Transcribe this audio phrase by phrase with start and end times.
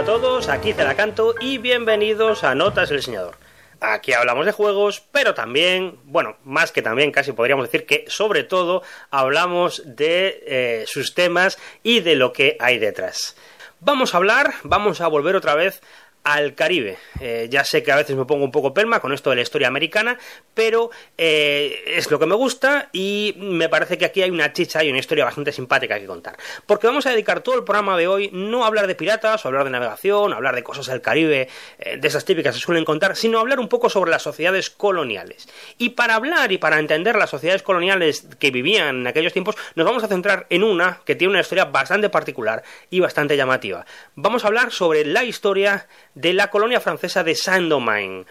[0.00, 3.36] Hola a todos, aquí Celacanto y bienvenidos a Notas el Diseñador.
[3.82, 8.42] Aquí hablamos de juegos, pero también, bueno, más que también, casi podríamos decir que sobre
[8.42, 13.36] todo hablamos de eh, sus temas y de lo que hay detrás.
[13.80, 15.82] Vamos a hablar, vamos a volver otra vez
[16.24, 16.98] al Caribe.
[17.20, 19.42] Eh, ya sé que a veces me pongo un poco pelma con esto de la
[19.42, 20.18] historia americana,
[20.54, 24.84] pero eh, es lo que me gusta y me parece que aquí hay una chicha
[24.84, 26.36] y una historia bastante simpática que contar.
[26.66, 29.48] Porque vamos a dedicar todo el programa de hoy no a hablar de piratas, o
[29.48, 32.84] hablar de navegación, hablar de cosas del Caribe, eh, de esas típicas que se suelen
[32.84, 35.48] contar, sino a hablar un poco sobre las sociedades coloniales.
[35.78, 39.86] Y para hablar y para entender las sociedades coloniales que vivían en aquellos tiempos, nos
[39.86, 43.86] vamos a centrar en una que tiene una historia bastante particular y bastante llamativa.
[44.14, 48.26] Vamos a hablar sobre la historia de la colonia francesa de Saint-Domingue.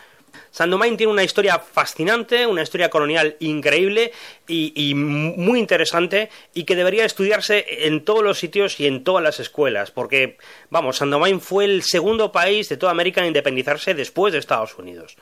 [0.52, 4.12] Saint-Domingue tiene una historia fascinante, una historia colonial increíble
[4.48, 9.40] y, muy interesante y que debería estudiarse en todos los sitios y en todas las
[9.40, 10.38] escuelas, porque,
[10.70, 15.18] vamos, Saint-Domingue fue el segundo país de toda América en independizarse después de Estados Unidos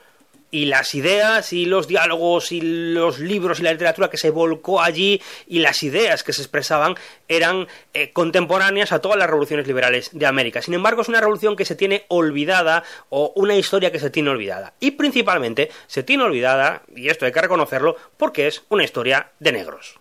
[0.51, 4.81] y las ideas y los diálogos y los libros y la literatura que se volcó
[4.81, 6.95] allí y las ideas que se expresaban
[7.27, 10.61] eran eh, contemporáneas a todas las revoluciones liberales de América.
[10.61, 14.29] Sin embargo, es una revolución que se tiene olvidada o una historia que se tiene
[14.29, 14.73] olvidada.
[14.79, 19.51] Y principalmente se tiene olvidada, y esto hay que reconocerlo, porque es una historia de
[19.51, 19.99] negros.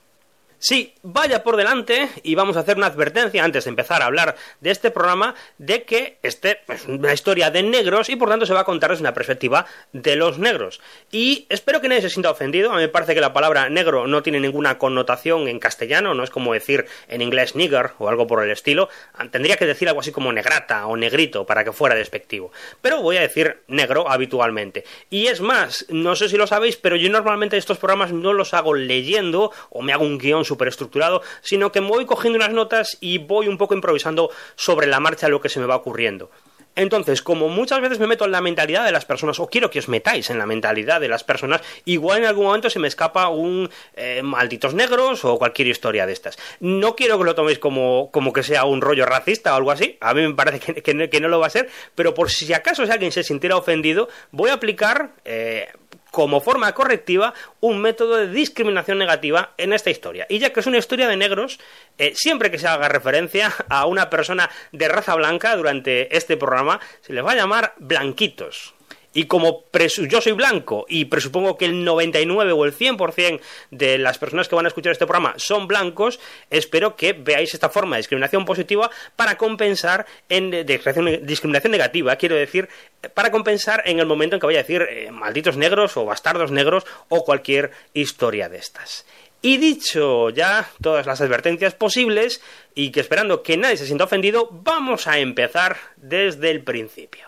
[0.58, 4.36] Sí, vaya por delante y vamos a hacer una advertencia antes de empezar a hablar
[4.60, 8.54] de este programa de que este es una historia de negros y por tanto se
[8.54, 10.80] va a contar desde una perspectiva de los negros.
[11.12, 14.06] Y espero que nadie se sienta ofendido, a mí me parece que la palabra negro
[14.06, 18.26] no tiene ninguna connotación en castellano, no es como decir en inglés nigger o algo
[18.26, 18.88] por el estilo,
[19.30, 22.50] tendría que decir algo así como negrata o negrito para que fuera despectivo.
[22.80, 24.84] Pero voy a decir negro habitualmente.
[25.10, 28.54] Y es más, no sé si lo sabéis, pero yo normalmente estos programas no los
[28.54, 32.98] hago leyendo o me hago un guion estructurado, sino que me voy cogiendo unas notas
[33.00, 36.30] y voy un poco improvisando sobre la marcha lo que se me va ocurriendo.
[36.77, 39.78] Entonces, como muchas veces me meto en la mentalidad de las personas, o quiero que
[39.78, 43.28] os metáis en la mentalidad de las personas, igual en algún momento se me escapa
[43.28, 46.38] un eh, malditos negros o cualquier historia de estas.
[46.60, 49.97] No quiero que lo toméis como, como que sea un rollo racista o algo así,
[50.03, 53.10] a mí me parece que, no lo va a ser, pero por si acaso alguien
[53.10, 55.12] se sintiera ofendido, voy a aplicar...
[55.25, 55.69] Eh,
[56.16, 60.25] como forma correctiva un método de discriminación negativa en esta historia.
[60.31, 61.60] Y ya que es una historia de negros,
[61.99, 66.81] eh, siempre que se haga referencia a una persona de raza blanca durante este programa,
[67.03, 68.75] se les va a llamar blanquitos.
[69.16, 73.41] Y como yo soy blanco y presupongo que el 99 o el 100%
[73.71, 77.71] de las personas que van a escuchar este programa son blancos, espero que veáis esta
[77.71, 82.69] forma de discriminación positiva para compensar en discriminación negativa, quiero decir,
[83.15, 86.50] para compensar en el momento en que vaya a decir eh, malditos negros o bastardos
[86.50, 89.06] negros o cualquier historia de estas.
[89.41, 92.43] Y dicho ya todas las advertencias posibles
[92.75, 97.25] y que esperando que nadie se sienta ofendido, vamos a empezar desde el principio.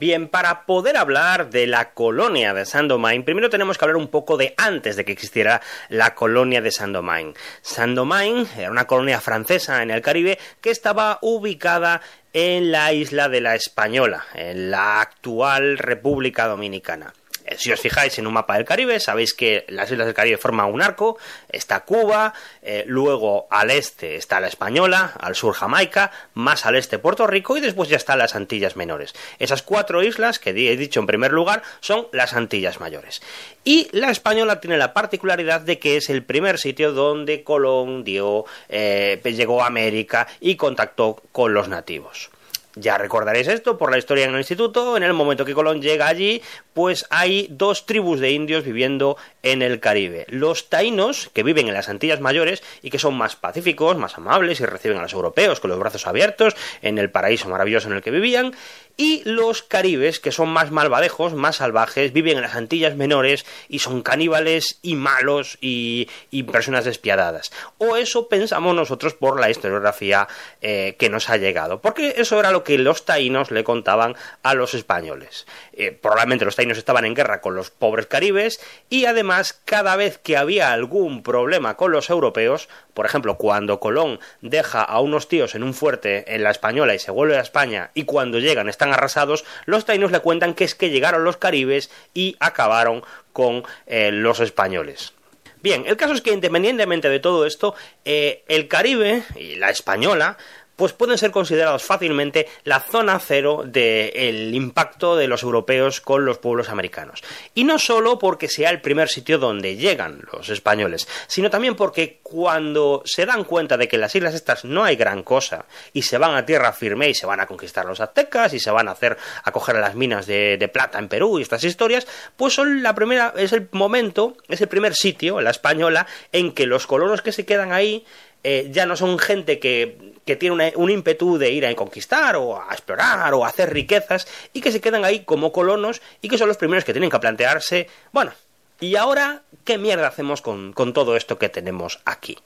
[0.00, 4.36] Bien, para poder hablar de la colonia de Saint-Domingue, primero tenemos que hablar un poco
[4.36, 7.34] de antes de que existiera la colonia de Saint-Domingue.
[7.62, 12.00] Saint-Domingue era una colonia francesa en el Caribe que estaba ubicada
[12.32, 17.12] en la isla de la Española, en la actual República Dominicana.
[17.58, 20.72] Si os fijáis en un mapa del Caribe, sabéis que las islas del Caribe forman
[20.72, 26.66] un arco, está Cuba, eh, luego al este está la Española, al sur Jamaica, más
[26.66, 29.14] al este Puerto Rico y después ya están las Antillas Menores.
[29.38, 33.22] Esas cuatro islas que he dicho en primer lugar son las Antillas Mayores.
[33.64, 39.20] Y la Española tiene la particularidad de que es el primer sitio donde Colón eh,
[39.24, 42.30] llegó a América y contactó con los nativos.
[42.76, 44.96] Ya recordaréis esto por la historia en el instituto.
[44.96, 46.42] En el momento que Colón llega allí,
[46.72, 50.26] pues hay dos tribus de indios viviendo en el Caribe.
[50.28, 54.60] Los taínos, que viven en las Antillas Mayores y que son más pacíficos, más amables
[54.60, 58.02] y reciben a los europeos con los brazos abiertos en el paraíso maravilloso en el
[58.02, 58.54] que vivían
[58.96, 63.80] y los caribes, que son más malvadejos, más salvajes, viven en las Antillas menores y
[63.80, 66.08] son caníbales y malos y,
[66.52, 67.50] personas despiadadas.
[67.78, 70.28] O eso pensamos nosotros por la historiografía
[70.60, 71.80] eh, que nos ha llegado.
[71.80, 75.46] Porque eso era lo que los taínos le contaban a los españoles.
[75.72, 80.18] Eh, probablemente los taínos estaban en guerra con los pobres caribes y además cada vez
[80.18, 85.54] que había algún problema con los europeos, por ejemplo, cuando Colón deja a unos tíos
[85.54, 88.92] en un fuerte en la española y se vuelve a España y cuando llegan están
[88.92, 93.02] arrasados, los taínos le cuentan que es que llegaron los caribes y acabaron
[93.32, 95.12] con eh, los españoles.
[95.60, 97.74] Bien, el caso es que independientemente de todo esto,
[98.04, 100.36] eh, el Caribe y la española
[100.76, 106.38] pues pueden ser considerados fácilmente la zona cero del impacto de los europeos con los
[106.38, 107.22] pueblos americanos.
[107.54, 112.20] Y no solo porque sea el primer sitio donde llegan los españoles, sino también porque
[112.22, 116.02] cuando se dan cuenta de que en las islas estas no hay gran cosa y
[116.02, 118.88] se van a tierra firme y se van a conquistar los aztecas y se van
[118.88, 122.06] a hacer a coger las minas de, de plata en Perú y estas historias,
[122.36, 126.66] pues son la primera, es el momento, es el primer sitio, la española, en que
[126.66, 128.04] los colonos que se quedan ahí
[128.42, 132.72] eh, ya no son gente que, tiene un ímpetu de ir a conquistar o a
[132.72, 136.48] explorar o a hacer riquezas y que se quedan ahí como colonos y que son
[136.48, 138.32] los primeros que tienen que plantearse, bueno,
[138.80, 142.38] ¿y ahora qué mierda hacemos con, todo esto que tenemos aquí?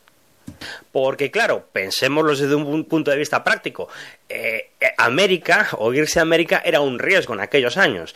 [0.92, 3.88] Porque claro, pensémoslo desde un punto de vista práctico.
[4.28, 8.14] Eh, eh, América, o irse a América, era un riesgo en aquellos años.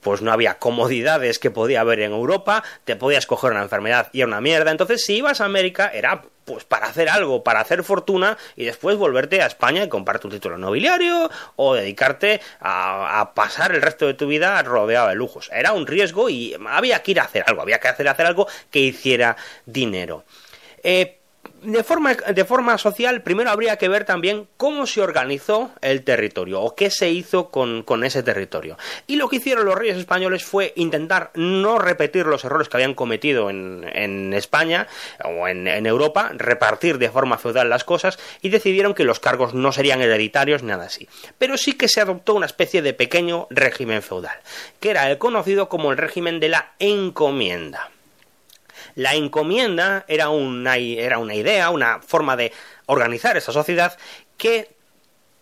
[0.00, 4.20] pues no había comodidades que podía haber en Europa, te podías coger una enfermedad y
[4.20, 4.70] era una mierda.
[4.70, 8.96] Entonces, si ibas a América, era pues para hacer algo, para hacer fortuna y después
[8.96, 14.14] volverte a España y comprarte un título nobiliario o dedicarte a, pasar el resto de
[14.14, 15.48] tu vida rodeado de lujos.
[15.52, 18.48] Era un riesgo y había que ir a hacer algo, había que hacer, hacer algo
[18.70, 20.24] que hiciera dinero.
[20.82, 21.19] Eh,
[21.62, 26.60] de forma, de forma social, primero habría que ver también cómo se organizó el territorio
[26.60, 28.78] o qué se hizo con, ese territorio.
[29.06, 32.94] Y lo que hicieron los reyes españoles fue intentar no repetir los errores que habían
[32.94, 34.86] cometido en, en España
[35.24, 39.54] o en, en, Europa, repartir de forma feudal las cosas y decidieron que los cargos
[39.54, 41.08] no serían hereditarios, nada así.
[41.38, 44.38] Pero sí que se adoptó una especie de pequeño régimen feudal,
[44.80, 47.90] que era el conocido como el régimen de la encomienda.
[48.94, 52.52] La encomienda era una, era una idea, una forma de
[52.86, 53.96] organizar esa sociedad
[54.36, 54.70] que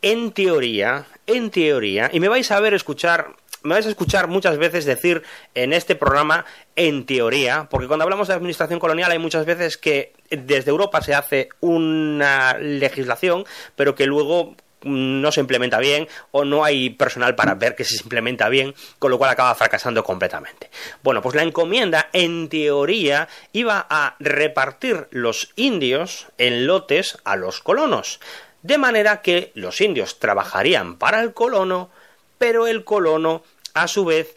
[0.02, 4.56] en teoría, en teoría, y me vais a ver escuchar me vais a escuchar muchas
[4.56, 5.22] veces decir
[5.54, 6.44] en este programa
[6.76, 11.14] en teoría, porque cuando hablamos de administración colonial hay muchas veces que desde Europa se
[11.14, 17.54] hace una legislación, pero que luego no se implementa bien o no hay personal para
[17.54, 20.70] ver que se implementa bien, con lo cual acaba fracasando completamente.
[21.02, 27.60] Bueno, pues la encomienda en teoría iba a repartir los indios en lotes a los
[27.60, 28.20] colonos,
[28.62, 31.90] de manera que los indios trabajarían para el colono,
[32.38, 33.42] pero el colono
[33.74, 34.34] a su vez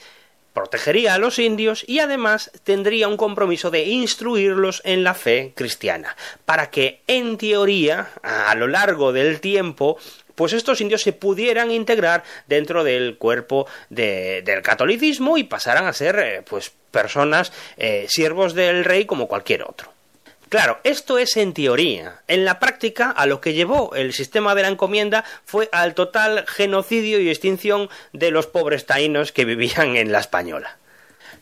[0.53, 6.15] protegería a los indios y además tendría un compromiso de instruirlos en la fe cristiana,
[6.45, 9.97] para que en teoría a lo largo del tiempo
[10.35, 16.19] pues estos indios se pudieran integrar dentro del cuerpo del catolicismo y pasaran a ser
[16.19, 19.91] eh, pues personas eh, siervos del rey como cualquier otro.
[20.49, 22.23] Claro, esto es en teoría.
[22.27, 26.45] En la práctica, a lo que llevó el sistema de la encomienda fue al total
[26.45, 30.77] genocidio y extinción de los pobres taínos que vivían en la española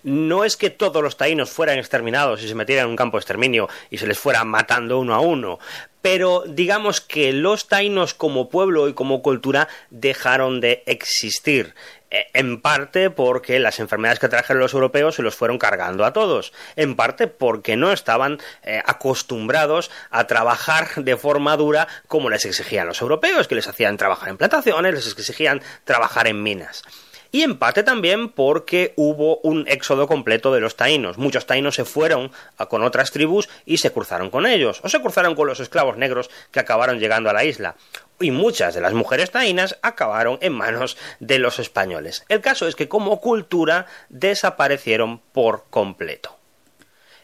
[0.04, 3.22] no es que todos los taínos fueran exterminados y se metieran en un campo de
[3.22, 5.60] exterminio y se les fuera matando uno a uno,
[6.02, 11.74] pero digamos que los taínos como pueblo y como cultura dejaron de existir.
[12.12, 16.14] Eh, en parte porque las enfermedades que trajeron los europeos se los fueron cargando a
[16.14, 16.54] todos.
[16.76, 22.88] En parte porque no estaban eh, acostumbrados a trabajar de forma dura como les exigían
[22.88, 26.84] los europeos, que les hacían trabajar en plantaciones, les exigían trabajar en minas.
[27.32, 31.20] Y empate también porque hubo un éxodo completo de los taínos.
[31.20, 32.32] Muchos taínos se fueron
[32.70, 36.32] con otras tribus y se cruzaron con ellos, o se cruzaron con los esclavos negros
[36.52, 37.76] que acabaron llegando a la isla.
[38.20, 42.26] Y muchas de las mujeres taínas acabaron en manos de los españoles.
[42.30, 46.36] El caso es que como cultura desaparecieron por completo.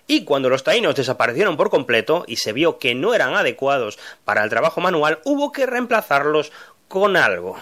[0.07, 4.44] Y cuando los taínos desaparecieron por completo y se vio que no eran adecuados para
[4.44, 6.52] el trabajo manual, hubo que reemplazarlos
[6.88, 7.57] con algo.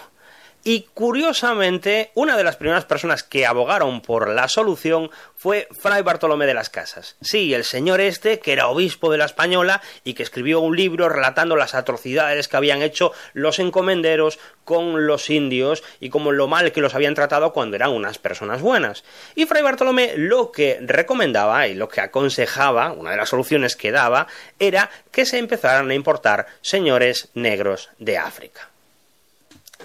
[0.66, 6.46] Y curiosamente, una de las primeras personas que abogaron por la solución fue Fray Bartolomé
[6.46, 7.16] de las Casas.
[7.20, 11.10] Sí, el señor este, que era obispo de la Española y que escribió un libro
[11.10, 16.72] relatando las atrocidades que habían hecho los encomenderos con los indios y como lo mal
[16.72, 19.04] que los habían tratado cuando eran unas personas buenas.
[19.34, 23.92] Y Fray Bartolomé lo que recomendaba y lo que aconsejaba, una de las soluciones que
[23.92, 24.28] daba,
[24.58, 28.70] era que se empezaran a importar señores negros de África.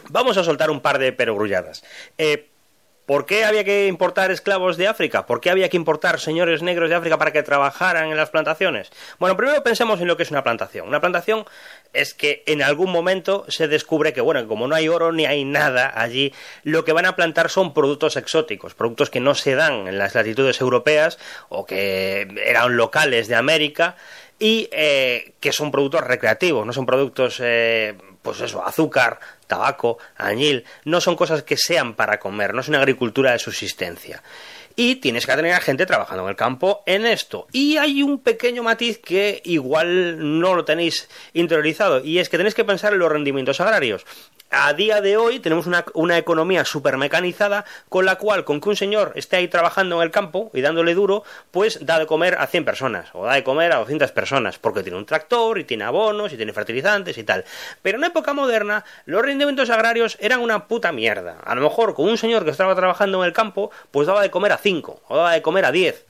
[0.09, 1.83] Vamos a soltar un par de perogrulladas.
[2.17, 2.49] Eh,
[3.09, 5.25] ¿Por qué había que importar esclavos de África?
[5.25, 8.91] ¿Por qué había que importar señores negros de África para que trabajaran en las plantaciones?
[9.17, 10.87] Bueno, primero pensemos en lo que es una plantación.
[10.87, 11.43] Una plantación
[11.91, 15.43] es que en algún momento se descubre que, bueno, como no hay oro ni hay
[15.43, 19.87] nada allí, lo que van a plantar son productos exóticos, productos que no se dan
[19.87, 21.17] en las latitudes europeas
[21.49, 23.95] o que eran locales de América
[24.37, 30.63] y eh, que son productos recreativos, no son productos, eh, pues eso, azúcar, tabaco, añil,
[30.85, 34.23] no son cosas que sean para comer, no es una agricultura de subsistencia.
[34.75, 37.47] y tienes que tener gente trabajando en el campo en esto.
[37.51, 42.55] Y hay un pequeño matiz que igual no lo tenéis interiorizado y es que tenéis
[42.55, 44.05] que pensar en los rendimientos agrarios
[44.51, 48.69] a día de hoy tenemos una, una economía súper mecanizada con la cual con que
[48.69, 52.35] un señor esté ahí trabajando en el campo y dándole duro, pues da de comer
[52.39, 55.63] a 100 personas o da de comer a 200 personas porque tiene un tractor y
[55.63, 57.45] tiene abonos y tiene fertilizantes y tal.
[57.81, 61.37] Pero en época moderna los rendimientos agrarios eran una puta mierda.
[61.43, 64.31] A lo mejor con un señor que estaba trabajando en el campo, pues daba de
[64.31, 66.08] comer a 5 o daba de comer a 10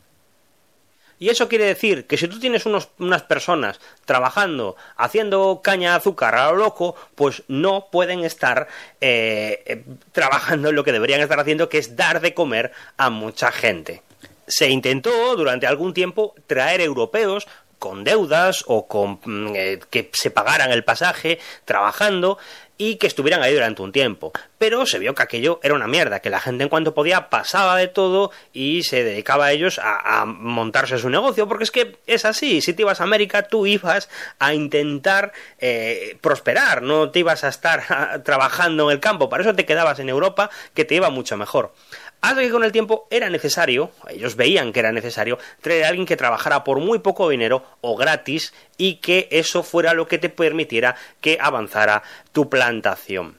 [1.20, 6.36] y eso quiere decir que si tú tienes unas personas trabajando, haciendo caña de azúcar
[6.36, 8.70] a lo loco, pues no pueden estar
[9.02, 9.84] eh, eh,
[10.14, 14.02] trabajando en lo que deberían estar haciendo, que es dar de comer a mucha gente.
[14.48, 17.48] Se intentó durante algún tiempo traer europeos
[17.80, 22.38] con deudas o con mm, eh, que se pagaran el pasaje trabajando
[22.82, 24.32] y que estuvieran ahí durante un tiempo.
[24.58, 27.76] Pero se vio que aquello era una mierda, que la gente en cuanto podía pasaba
[27.76, 32.24] de todo y se dedicaba a ellos a, montarse su negocio, porque es que es
[32.24, 34.10] así, si te ibas a América tú ibas
[34.40, 39.54] a intentar eh, prosperar, no te ibas a estar trabajando en el campo, para eso
[39.54, 41.74] te quedabas en Europa, que te iba mucho mejor.
[42.22, 46.06] Hasta que con el tiempo era necesario, ellos veían que era necesario, traer a alguien
[46.06, 50.30] que trabajara por muy poco dinero o gratis y que eso fuera lo que te
[50.30, 53.38] permitiera que avanzara tu plantación.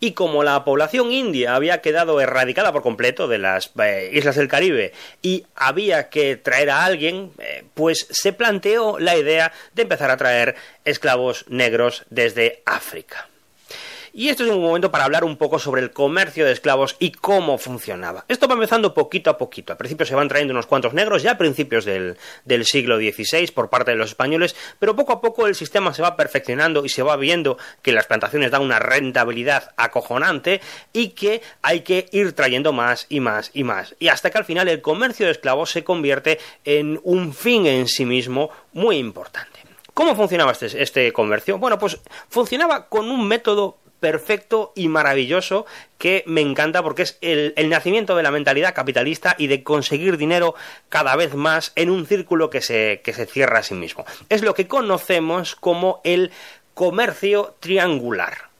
[0.00, 4.48] Y como la población india había quedado erradicada por completo de las eh, islas del
[4.48, 4.92] Caribe
[5.22, 10.18] y había que traer a alguien, eh, pues se planteó la idea de empezar a
[10.18, 13.28] traer esclavos negros desde África.
[14.16, 17.10] Y esto es un momento para hablar un poco sobre el comercio de esclavos y
[17.10, 18.24] cómo funcionaba.
[18.28, 19.72] Esto va empezando poquito a poquito.
[19.72, 22.16] Al principio se van trayendo unos cuantos negros, ya a principios del,
[22.64, 26.14] siglo XVI por parte de los españoles, pero poco a poco el sistema se va
[26.14, 30.60] perfeccionando y se va viendo que las plantaciones dan una rentabilidad acojonante
[30.92, 33.96] y que hay que ir trayendo más y más y más.
[33.98, 37.88] Y hasta que al final el comercio de esclavos se convierte en un fin en
[37.88, 39.58] sí mismo muy importante.
[39.92, 41.58] ¿Cómo funcionaba este, este comercio?
[41.58, 45.64] Bueno, pues funcionaba con un método perfecto y maravilloso
[45.96, 50.54] que me encanta porque es el, nacimiento de la mentalidad capitalista y de conseguir dinero
[50.90, 54.04] cada vez más en un círculo que se, que se cierra a sí mismo.
[54.28, 56.32] Es lo que conocemos como el
[56.74, 58.50] comercio triangular.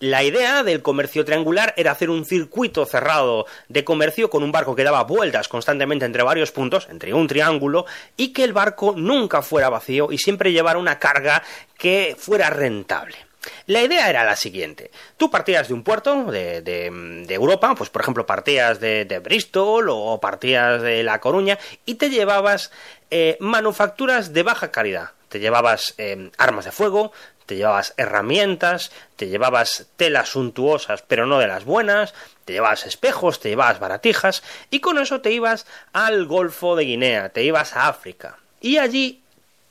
[0.00, 4.74] La idea del comercio triangular era hacer un circuito cerrado de comercio con un barco
[4.74, 7.86] que daba vueltas constantemente entre varios puntos, entre un triángulo,
[8.16, 11.44] y que el barco nunca fuera vacío y siempre llevara una carga
[11.76, 13.27] que fuera rentable.
[13.66, 14.90] La idea era la siguiente.
[15.16, 20.82] Tú partías de un puerto de, Europa, pues por ejemplo partías de, Bristol o partías
[20.82, 22.70] de La Coruña y te llevabas
[23.10, 25.10] eh, manufacturas de baja calidad.
[25.28, 27.12] Te llevabas eh, armas de fuego,
[27.46, 32.14] te llevabas herramientas, te llevabas telas suntuosas pero no de las buenas,
[32.44, 37.28] te llevabas espejos, te llevabas baratijas y con eso te ibas al Golfo de Guinea,
[37.28, 38.38] te ibas a África.
[38.60, 39.22] Y allí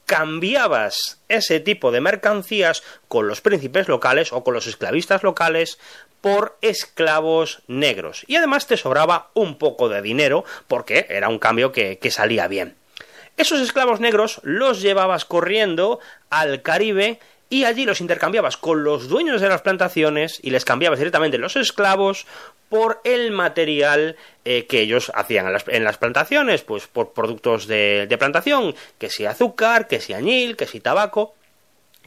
[0.08, 5.78] cambiabas ese tipo de mercancías con los príncipes locales o con los esclavistas locales
[6.22, 8.24] por esclavos negros.
[8.26, 12.48] Y además te sobraba un poco de dinero porque era un cambio que, que salía
[12.48, 12.76] bien.
[13.36, 16.00] Esos esclavos negros los llevabas corriendo
[16.30, 21.00] al Caribe y allí los intercambiabas con los dueños de las plantaciones y les cambiabas
[21.00, 22.26] directamente los esclavos
[22.70, 28.18] por el material eh, que ellos hacían en las, plantaciones, pues por productos de, de,
[28.18, 31.36] plantación, que si azúcar, que si añil, que si tabaco.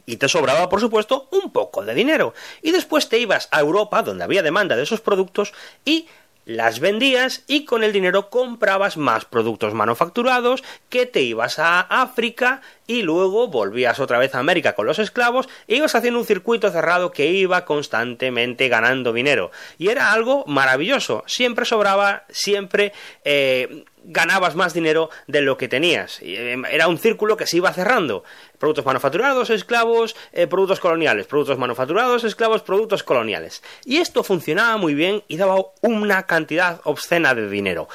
[0.05, 2.33] Y te sobraba, por supuesto, un poco de dinero.
[2.61, 5.53] Y después te ibas a Europa, donde había demanda de esos productos,
[5.85, 6.07] y
[6.45, 12.61] las vendías y con el dinero comprabas más productos manufacturados que te ibas a África
[12.87, 16.71] y luego volvías otra vez a América con los esclavos e ibas haciendo un circuito
[16.71, 19.51] cerrado que iba constantemente ganando dinero.
[19.77, 21.23] Y era algo maravilloso.
[21.27, 22.91] Siempre sobraba siempre
[23.23, 26.19] eh, ganabas más dinero de lo que tenías.
[26.21, 28.23] Eh, era un círculo que se iba cerrando.
[28.57, 33.63] Productos manufacturados, esclavos, eh, productos coloniales, productos manufacturados, esclavos, productos coloniales.
[33.85, 37.87] Y esto funcionaba muy bien y daba una cantidad obscena de dinero.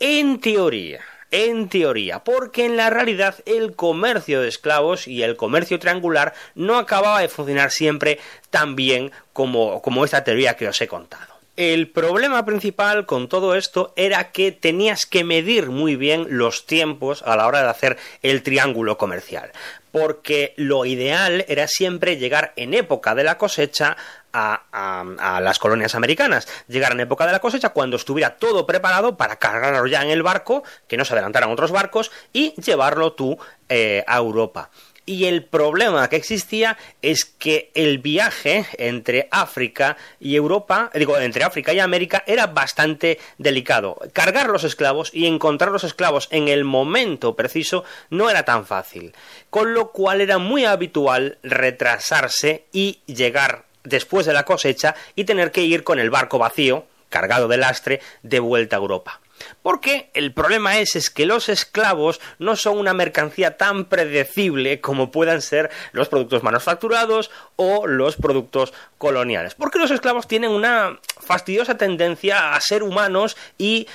[0.00, 1.00] En teoría,
[1.30, 6.76] en teoría, porque en la realidad el comercio de esclavos y el comercio triangular no
[6.76, 8.18] acababa de funcionar siempre
[8.50, 11.31] tan bien como, como esta teoría que os he contado.
[11.64, 17.22] El problema principal con todo esto era que tenías que medir muy bien los tiempos
[17.22, 19.52] a la hora de hacer el triángulo comercial,
[19.92, 23.96] porque lo ideal era siempre llegar en época de la cosecha
[24.32, 29.36] a, las colonias americanas, llegar en época de la cosecha cuando estuviera todo preparado para
[29.36, 33.38] cargarlo ya en el barco, que no se adelantaran otros barcos, y llevarlo tú
[33.68, 34.68] eh, a Europa.
[35.04, 41.42] Y el problema que existía es que el viaje entre África y Europa, digo, entre
[41.42, 43.98] África y América era bastante delicado.
[44.12, 49.12] Cargar los esclavos y encontrar los esclavos en el momento preciso no era tan fácil,
[49.50, 55.50] con lo cual era muy habitual retrasarse y llegar después de la cosecha y tener
[55.50, 59.20] que ir con el barco vacío, cargado de lastre, de vuelta a Europa.
[59.62, 65.10] Porque el problema es, es que los esclavos no son una mercancía tan predecible como
[65.10, 69.54] puedan ser los productos manufacturados o los productos coloniales.
[69.54, 73.86] Porque los esclavos tienen una fastidiosa tendencia a ser humanos y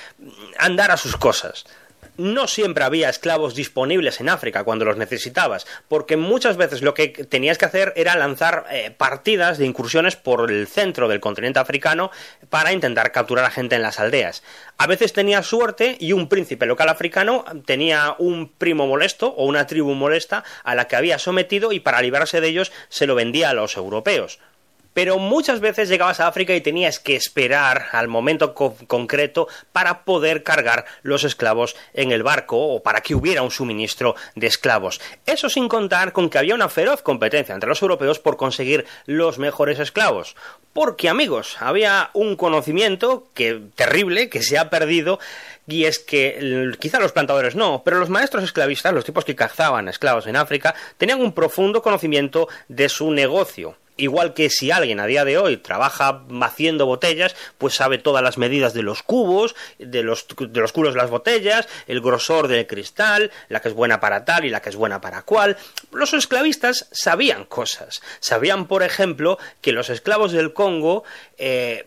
[0.58, 1.66] andar a sus cosas
[2.18, 7.08] no siempre había esclavos disponibles en África cuando los necesitabas, porque muchas veces lo que
[7.08, 12.10] tenías que hacer era lanzar eh, partidas de incursiones por el centro del continente africano
[12.50, 14.42] para intentar capturar a gente en las aldeas.
[14.76, 19.66] A veces tenías suerte y un príncipe local africano tenía un primo molesto o una
[19.66, 23.50] tribu molesta a la que había sometido y para librarse de ellos se lo vendía
[23.50, 24.40] a los europeos
[24.94, 30.42] pero muchas veces llegabas a África y tenías que esperar al momento concreto para poder
[30.42, 35.00] cargar los esclavos en el barco o para que hubiera un suministro de esclavos.
[35.26, 39.38] Eso sin contar con que había una feroz competencia entre los europeos por conseguir los
[39.38, 40.36] mejores esclavos.
[40.72, 45.18] Porque amigos, había un conocimiento que terrible que se ha perdido
[45.66, 49.88] y es que quizá los plantadores no, pero los maestros esclavistas, los tipos que cazaban
[49.88, 53.76] esclavos en África, tenían un profundo conocimiento de su negocio.
[53.98, 58.38] Igual que si alguien a día de hoy trabaja haciendo botellas, pues sabe todas las
[58.38, 62.68] medidas de los cubos, de los, de los culos de las botellas, el grosor del
[62.68, 65.56] cristal, la que es buena para tal y la que es buena para cual.
[65.90, 68.00] Los esclavistas sabían cosas.
[68.20, 71.02] Sabían, por ejemplo, que los esclavos del Congo
[71.36, 71.84] eh,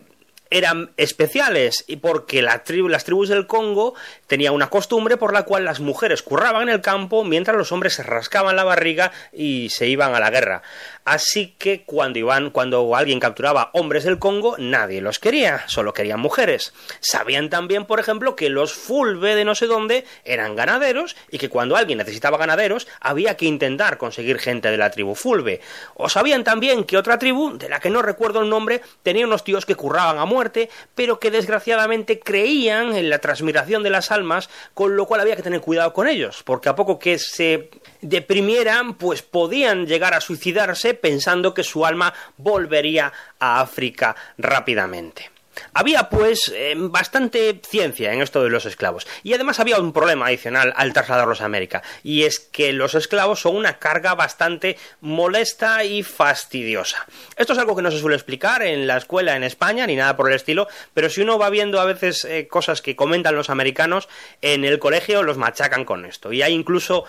[0.52, 3.94] eran especiales y porque las tribus del Congo
[4.26, 7.94] tenían una costumbre por la cual las mujeres curraban en el campo mientras los hombres
[7.94, 10.62] se rascaban la barriga y se iban a la guerra.
[11.04, 16.20] Así que cuando iban, cuando alguien capturaba hombres del Congo, nadie los quería, solo querían
[16.20, 16.72] mujeres.
[17.00, 21.48] Sabían también, por ejemplo, que los fulbe de no sé dónde eran ganaderos y que
[21.48, 25.60] cuando alguien necesitaba ganaderos había que intentar conseguir gente de la tribu fulbe.
[25.94, 29.44] O sabían también que otra tribu, de la que no recuerdo el nombre, tenía unos
[29.44, 34.48] tíos que curraban a muerte, pero que desgraciadamente creían en la transmigración de las almas,
[34.74, 38.94] con lo cual había que tener cuidado con ellos, porque a poco que se deprimieran,
[38.94, 45.32] pues podían llegar a suicidarse pensando que su alma volvería a África rápidamente.
[45.74, 49.06] Había, pues, eh, bastante ciencia en esto de los esclavos.
[49.22, 51.82] Y además había un problema adicional al trasladarlos a América.
[52.02, 57.06] Y es que los esclavos son una carga bastante molesta y fastidiosa.
[57.36, 60.16] Esto es algo que no se suele explicar en la escuela en España, ni nada
[60.16, 60.68] por el estilo.
[60.94, 64.08] Pero si uno va viendo a veces eh, cosas que comentan los americanos,
[64.40, 66.32] en el colegio los machacan con esto.
[66.32, 67.04] Y hay incluso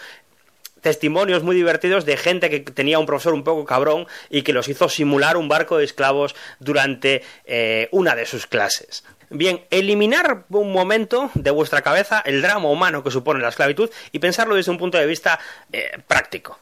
[0.84, 4.68] testimonios muy divertidos de gente que tenía un profesor un poco cabrón y que los
[4.68, 9.04] hizo simular un barco de esclavos durante eh, una de sus clases.
[9.30, 14.20] Bien, eliminar un momento de vuestra cabeza el drama humano que supone la esclavitud y
[14.20, 15.40] pensarlo desde un punto de vista
[15.72, 16.60] eh, práctico.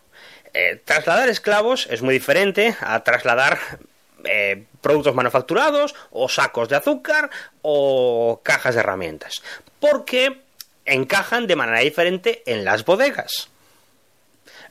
[0.53, 3.59] Eh, trasladar esclavos es muy diferente a trasladar
[4.81, 7.31] productos manufacturados o sacos de azúcar
[7.63, 9.41] o cajas de herramientas,
[9.79, 10.43] porque
[10.85, 13.50] encajan de manera diferente en las bodegas.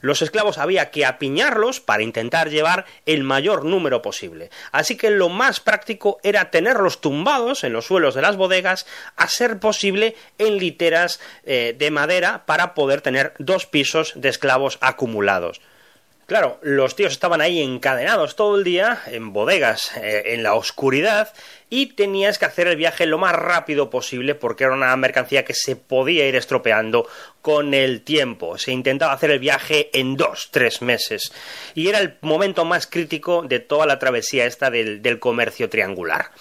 [0.01, 4.49] Los esclavos había que apiñarlos para intentar llevar el mayor número posible.
[4.71, 8.85] Así que lo más práctico era tenerlos tumbados en los suelos de las bodegas,
[9.15, 14.77] a ser posible en literas eh, de madera para poder tener dos pisos de esclavos
[14.81, 15.61] acumulados.
[16.27, 21.33] Claro, los tíos estaban ahí encadenados todo el día, en bodegas, eh, en la oscuridad,
[21.69, 25.53] y tenías que hacer el viaje lo más rápido posible porque era una mercancía que
[25.53, 27.05] se podía ir estropeando
[27.41, 28.57] con el tiempo.
[28.57, 31.33] Se intentaba hacer el viaje en dos, tres meses.
[31.75, 36.31] Y era el momento más crítico de toda la travesía esta del, del comercio triangular.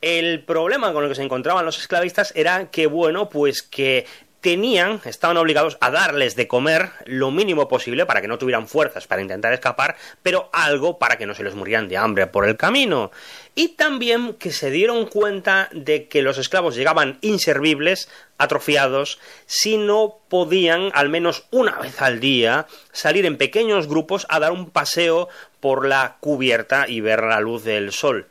[0.00, 4.06] El problema con el que se encontraban los esclavistas era que, bueno, pues que
[4.44, 9.06] tenían, estaban obligados a darles de comer lo mínimo posible para que no tuvieran fuerzas
[9.06, 12.58] para intentar escapar, pero algo para que no se les murieran de hambre por el
[12.58, 13.10] camino.
[13.54, 20.18] Y también que se dieron cuenta de que los esclavos llegaban inservibles, atrofiados, si no
[20.28, 25.30] podían al menos una vez al día salir en pequeños grupos a dar un paseo
[25.60, 28.28] por la cubierta y ver la luz del sol.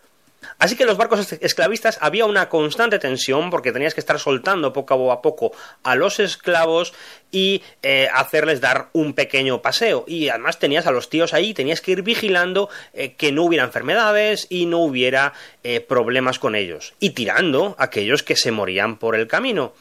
[0.60, 4.74] Así que en los barcos esclavistas había una constante tensión porque tenías que estar soltando
[4.74, 5.52] poco a poco
[5.84, 6.94] a los esclavos
[7.32, 10.06] y eh, hacerles dar un pequeño paseo.
[10.08, 13.64] Y además tenías a los tíos ahí, tenías que ir vigilando eh, que no hubiera
[13.64, 16.94] enfermedades y no hubiera eh, problemas con ellos.
[17.00, 19.74] Y tirando a aquellos que se morían por el camino.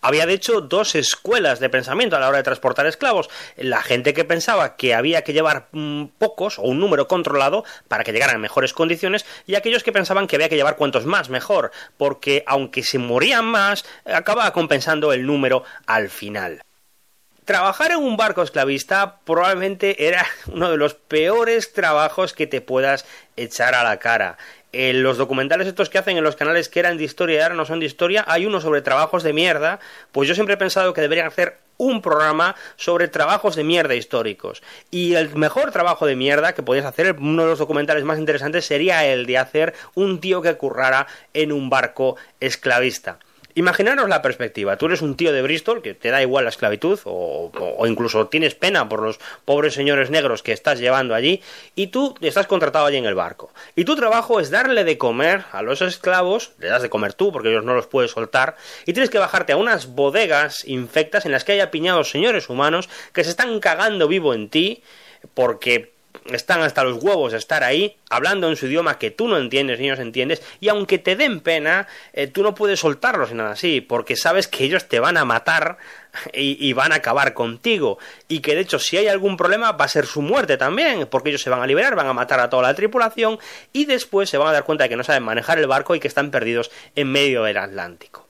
[0.00, 3.28] Había de hecho dos escuelas de pensamiento a la hora de transportar esclavos.
[3.56, 8.04] La gente que pensaba que había que llevar mm, pocos o un número controlado para
[8.04, 11.28] que llegaran en mejores condiciones y aquellos que pensaban que había que llevar cuantos más
[11.28, 16.62] mejor, porque aunque se morían más, acababa compensando el número al final.
[17.48, 23.06] Trabajar en un barco esclavista probablemente era uno de los peores trabajos que te puedas
[23.36, 24.36] echar a la cara
[24.72, 27.54] en los documentales estos que hacen en los canales que eran de historia y ahora
[27.54, 29.80] no son de historia, hay uno sobre trabajos de mierda,
[30.12, 34.62] pues yo siempre he pensado que deberían hacer un programa sobre trabajos de mierda históricos.
[34.90, 38.66] Y el mejor trabajo de mierda que podías hacer, uno de los documentales más interesantes,
[38.66, 43.18] sería el de hacer un tío que currara en un barco esclavista.
[43.58, 44.76] Imaginaros la perspectiva.
[44.76, 47.50] Tú eres un tío de Bristol que te da igual la esclavitud o,
[47.88, 51.42] incluso tienes pena por los pobres señores negros que estás llevando allí
[51.74, 53.50] y tú estás contratado allí en el barco.
[53.74, 57.32] Y tu trabajo es darle de comer a los esclavos, le das de comer tú
[57.32, 58.54] porque ellos no los puedes soltar
[58.86, 62.88] y tienes que bajarte a unas bodegas infectas en las que hay apiñados señores humanos
[63.12, 64.84] que se están cagando vivo en ti
[65.34, 69.38] porque están hasta los huevos de estar ahí, hablando en su idioma que tú no
[69.38, 73.38] entiendes ni ellos entiendes, y aunque te den pena, eh, tú no puedes soltarlos en
[73.38, 75.78] nada así, porque sabes que ellos te van a matar
[76.32, 79.88] y, van a acabar contigo, y que de hecho si hay algún problema va a
[79.88, 82.62] ser su muerte también, porque ellos se van a liberar, van a matar a toda
[82.62, 83.38] la tripulación,
[83.72, 86.00] y después se van a dar cuenta de que no saben manejar el barco y
[86.00, 88.27] que están perdidos en medio del Atlántico.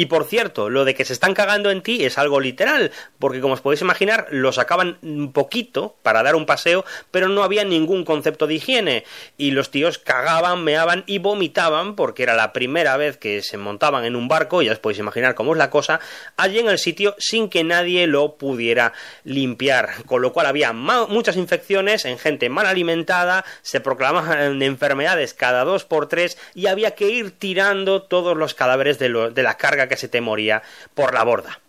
[0.00, 3.42] Y por cierto, lo de que se están cagando en ti es algo literal, porque
[3.42, 7.64] como os podéis imaginar, los sacaban un poquito para dar un paseo, pero no había
[7.64, 9.04] ningún concepto de higiene.
[9.36, 14.06] Y los tíos cagaban, meaban y vomitaban, porque era la primera vez que se montaban
[14.06, 16.00] en un barco, ya os podéis imaginar cómo es la cosa,
[16.38, 20.04] allí en el sitio sin que nadie lo pudiera limpiar.
[20.06, 25.84] Con lo cual había muchas infecciones en gente mal alimentada, se proclamaban enfermedades cada dos
[25.84, 29.98] por tres y había que ir tirando todos los cadáveres de, de la carga que
[29.98, 30.62] se te moría
[30.94, 31.60] por la borda.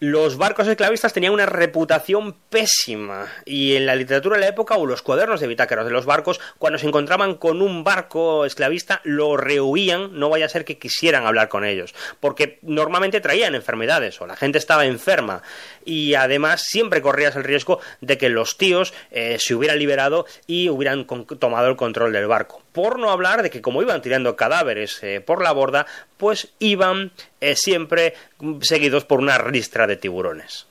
[0.00, 4.86] Los barcos esclavistas tenían una reputación pésima y en la literatura de la época o
[4.86, 9.36] los cuadernos de bitáqueros de los barcos, cuando se encontraban con un barco esclavista, lo
[9.36, 14.26] rehuían, no vaya a ser que quisieran hablar con ellos, porque normalmente traían enfermedades o
[14.28, 15.42] la gente estaba enferma
[15.84, 20.68] y además siempre corrías el riesgo de que los tíos eh, se hubieran liberado y
[20.68, 21.06] hubieran
[21.40, 22.62] tomado el control del barco.
[22.78, 25.84] Por no hablar de que como iban tirando cadáveres eh, por la borda,
[26.16, 27.10] pues iban
[27.40, 28.14] eh, siempre
[28.60, 30.68] seguidos por una ristra de tiburones.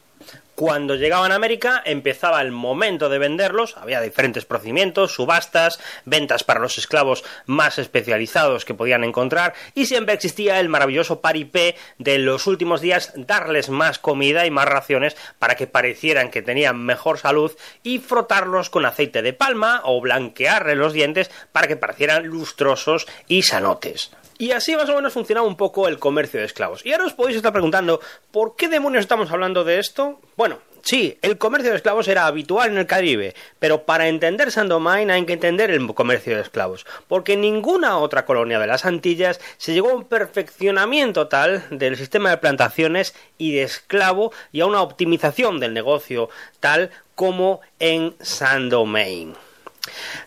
[0.58, 6.60] Cuando llegaban a América empezaba el momento de venderlos, había diferentes procedimientos, subastas, ventas para
[6.60, 12.48] los esclavos más especializados que podían encontrar y siempre existía el maravilloso paripé de los
[12.48, 17.52] últimos días darles más comida y más raciones para que parecieran que tenían mejor salud
[17.84, 23.44] y frotarlos con aceite de palma o blanquearle los dientes para que parecieran lustrosos y
[23.44, 24.10] sanotes.
[24.38, 26.86] Y así más o menos funcionaba un podo el comercio de esclavos.
[26.86, 28.00] Y ahora os podéis estar preguntando,
[28.32, 30.20] ¿por qué demonios estamos hablando de esto?
[30.36, 35.10] Bueno, sí, el comercio de esclavos era habitual en el Caribe, pero para entender Sandomain
[35.10, 39.74] hay que entender el comercio de esclavos, porque ninguna otra colonia de las Antillas se
[39.74, 44.82] llegó a un perfeccionamiento tal del sistema de plantaciones y de esclavo y a una
[44.82, 49.47] optimización del negocio tal como en Sandomain.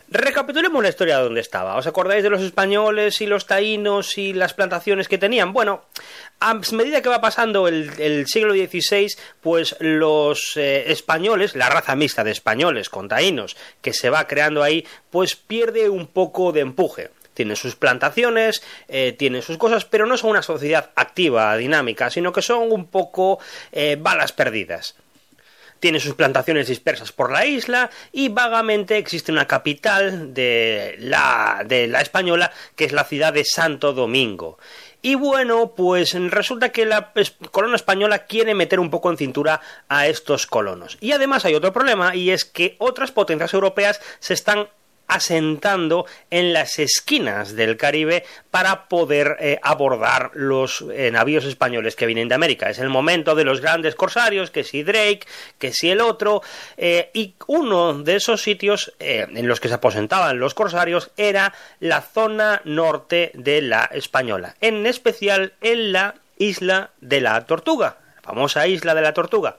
[0.08, 1.76] Recapitulemos la historia de dónde estaba.
[1.76, 5.52] ¿Os acordáis de los españoles y los taínos y las plantaciones que tenían?
[5.52, 5.84] Bueno,
[6.40, 9.08] a medida que va pasando el, siglo XVI,
[9.40, 14.62] pues los eh, españoles, la raza mixta de españoles con taínos que se va creando
[14.62, 20.04] ahí, pues pierde un poco de empuje tiene sus plantaciones, eh, tiene sus cosas, pero
[20.04, 23.38] no son una sociedad activa, dinámica, sino que son un poco
[23.72, 24.94] eh, balas perdidas
[25.80, 31.88] tiene sus plantaciones dispersas por la isla y vagamente existe una capital de la, de
[31.88, 34.58] la española que es la ciudad de Santo Domingo.
[35.02, 37.12] Y bueno, pues resulta que la
[37.50, 40.98] corona española quiere meter un poco en cintura a estos colonos.
[41.00, 44.68] Y además hay otro problema y es que otras potencias europeas se están
[45.10, 52.06] asentando en las esquinas del Caribe para poder eh, abordar los eh, navíos españoles que
[52.06, 52.70] vienen de América.
[52.70, 55.26] Es el momento de los grandes corsarios, que si Drake,
[55.58, 56.42] que si el otro,
[56.76, 62.00] eh, y uno de esos sitios en los que se aposentaban los corsarios era la
[62.00, 68.66] zona norte de la Española, en especial en la isla de la Tortuga, la famosa
[68.68, 69.56] isla de la Tortuga.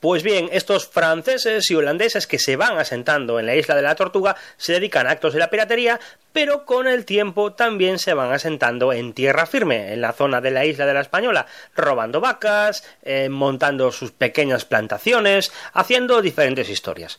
[0.00, 3.96] Pues bien, estos franceses y holandeses que se van asentando en la isla de la
[3.96, 5.98] Tortuga se dedican a actos de la piratería,
[6.32, 10.52] pero con el tiempo también se van asentando en tierra firme, en la zona de
[10.52, 17.18] la isla de la Española, robando vacas, eh, montando sus pequeñas plantaciones, haciendo diferentes historias.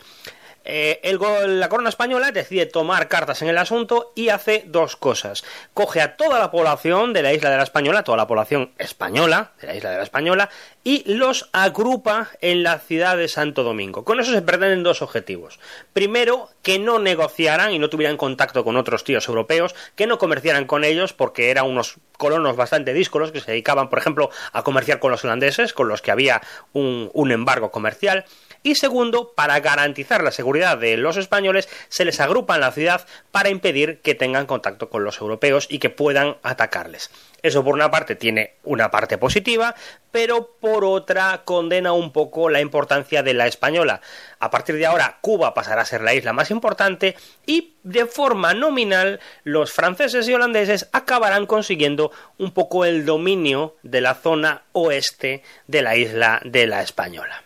[0.66, 1.20] Eh, el,
[1.60, 5.44] la corona española decide tomar cartas en el asunto y hace dos cosas.
[5.74, 9.52] Coge a toda la población de la isla de la Española, toda la población española
[9.62, 10.50] de la isla de la Española,
[10.84, 14.04] y los agrupa en la ciudad de Santo Domingo.
[14.04, 15.60] Con eso se pretenden dos objetivos.
[15.94, 20.66] Primero, que no negociaran y no tuvieran contacto con otros tíos europeos, que no comerciaran
[20.66, 25.00] con ellos porque eran unos colonos bastante díscolos que se dedicaban, por ejemplo, a comerciar
[25.00, 26.42] con los holandeses, con los que había
[26.74, 28.26] un, un embargo comercial
[28.62, 33.06] y segundo, para garantizar la seguridad de los españoles, se les agrupa en la ciudad
[33.32, 37.10] para impedir que tengan contacto con los europeos y que puedan atacarles.
[37.42, 39.76] Eso por una parte tiene una parte positiva,
[40.12, 44.02] pero por otra condena un poco la importancia de la española.
[44.40, 48.54] A partir de ahora Cuba pasará a ser la isla más importante y de forma
[48.54, 55.44] nominal los franceses y holandeses acabarán consiguiendo un poco el dominio de la zona oeste
[55.68, 57.44] de la isla de la española.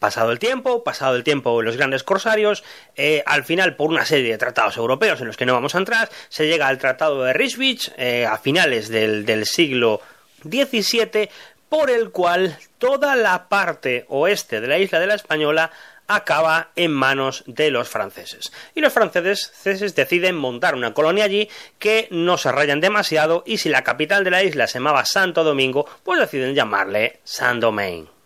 [0.00, 2.64] Pasado el tiempo, pasado el tiempo los grandes corsarios,
[2.96, 5.78] eh, al final por una serie de tratados europeos en los que no vamos a
[5.78, 10.00] entrar, se llega al Tratado de Rysvich eh, a finales del, del siglo
[10.42, 11.28] XVII,
[11.68, 15.70] por el cual toda la parte oeste de la isla de la Española
[16.08, 18.52] acaba en manos de los franceses.
[18.74, 23.68] Y los franceses deciden montar una colonia allí que no se rayan demasiado y si
[23.68, 28.19] la capital de la isla se llamaba Santo Domingo, pues deciden llamarle Saint-Domingue.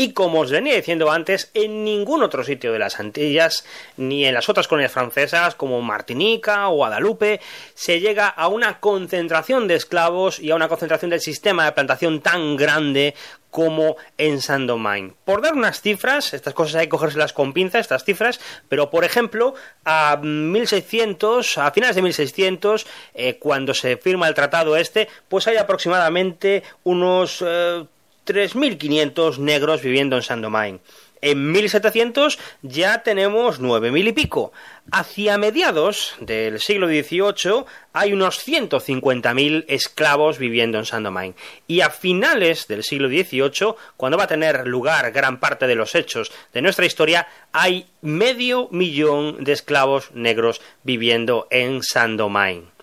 [0.00, 3.64] Y como os venía diciendo antes, en ningún otro sitio de las Antillas,
[3.96, 7.40] ni en las otras colonias francesas como Martinica o Guadalupe,
[7.74, 12.20] se llega a una concentración de esclavos y a una concentración del sistema de plantación
[12.20, 13.16] tan grande
[13.50, 15.14] como en Saint-Domingue.
[15.24, 19.02] Por dar unas cifras, estas cosas hay que cogérselas con pinzas, estas cifras, pero por
[19.02, 25.48] ejemplo, a 1600, a finales de 1600, eh, cuando se firma el tratado este, pues
[25.48, 27.42] hay aproximadamente unos...
[27.44, 27.84] Eh,
[28.28, 30.80] 3.500 negros viviendo en Saint-Domingue.
[31.20, 34.52] En 1700 ya tenemos 9.000 y pico.
[34.92, 41.34] Hacia mediados del siglo XVIII hay unos 150.000 esclavos viviendo en Saint-Domingue.
[41.66, 45.94] Y a finales del siglo XVIII, cuando va a tener lugar gran parte de los
[45.94, 52.77] hechos de nuestra historia, hay medio millón de esclavos negros viviendo en Saint-Domingue.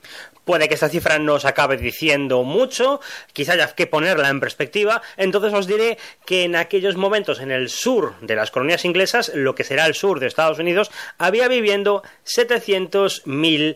[0.45, 3.01] Puede que esta cifra no os acabe diciendo mucho,
[3.33, 7.69] quizá haya que ponerla en perspectiva, entonces os diré que en aquellos momentos en el
[7.69, 12.03] sur de las colonias inglesas, lo que será el sur de Estados Unidos, había viviendo
[12.25, 13.75] 700.000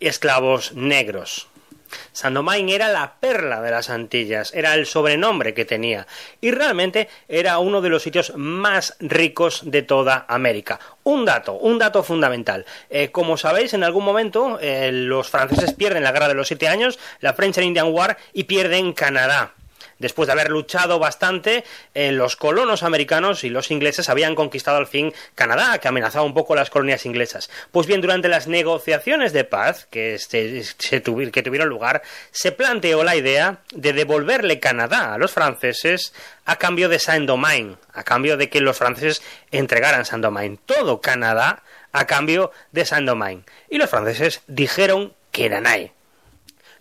[0.00, 1.48] esclavos negros.
[2.12, 6.06] Saint-Domingue era la perla de las Antillas, era el sobrenombre que tenía
[6.40, 10.78] y realmente era uno de los sitios más ricos de toda América.
[11.04, 12.66] Un dato, un dato fundamental.
[12.90, 16.68] Eh, como sabéis, en algún momento eh, los franceses pierden la guerra de los siete
[16.68, 19.54] años, la French and Indian War, y pierden Canadá
[19.98, 24.86] después de haber luchado bastante, eh, los colonos americanos y los ingleses habían conquistado al
[24.86, 27.50] fin Canadá, que amenazaba un poco las colonias inglesas.
[27.70, 31.00] Pues bien, durante las negociaciones de paz que, que
[31.42, 36.12] tuvieron lugar, se planteó la idea de devolverle Canadá a los franceses
[36.44, 42.06] a cambio de Saint-Domingue, a cambio de que los franceses entregaran Saint-Domingue, todo Canadá a
[42.06, 43.44] cambio de Saint-Domingue.
[43.68, 45.60] Y los franceses dijeron que era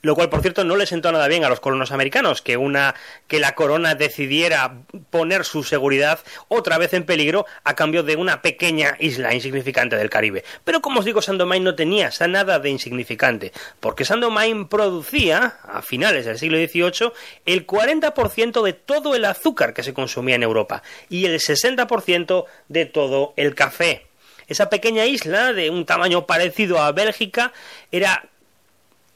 [0.01, 2.95] lo cual por cierto no le sentó nada bien a los colonos americanos que una
[3.27, 8.41] que la corona decidiera poner su seguridad otra vez en peligro a cambio de una
[8.41, 10.43] pequeña isla insignificante del Caribe.
[10.63, 16.25] Pero como os digo, Sandomain no tenía nada de insignificante, porque Sandomain producía a finales
[16.25, 17.11] del siglo XVIII
[17.45, 22.85] el 40% de todo el azúcar que se consumía en Europa y el 60% de
[22.85, 24.07] todo el café.
[24.47, 27.51] Esa pequeña isla, de un tamaño parecido a Bélgica,
[27.91, 28.29] era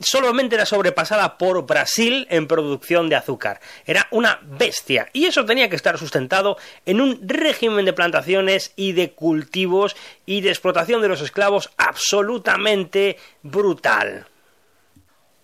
[0.02, 3.60] solamente era sobrepasada por Brasil en producción de azúcar.
[3.86, 5.08] Era una bestia.
[5.14, 10.42] Y eso tenía que estar sustentado en un régimen de plantaciones y de cultivos y
[10.42, 14.28] de explotación de los esclavos absolutamente brutal.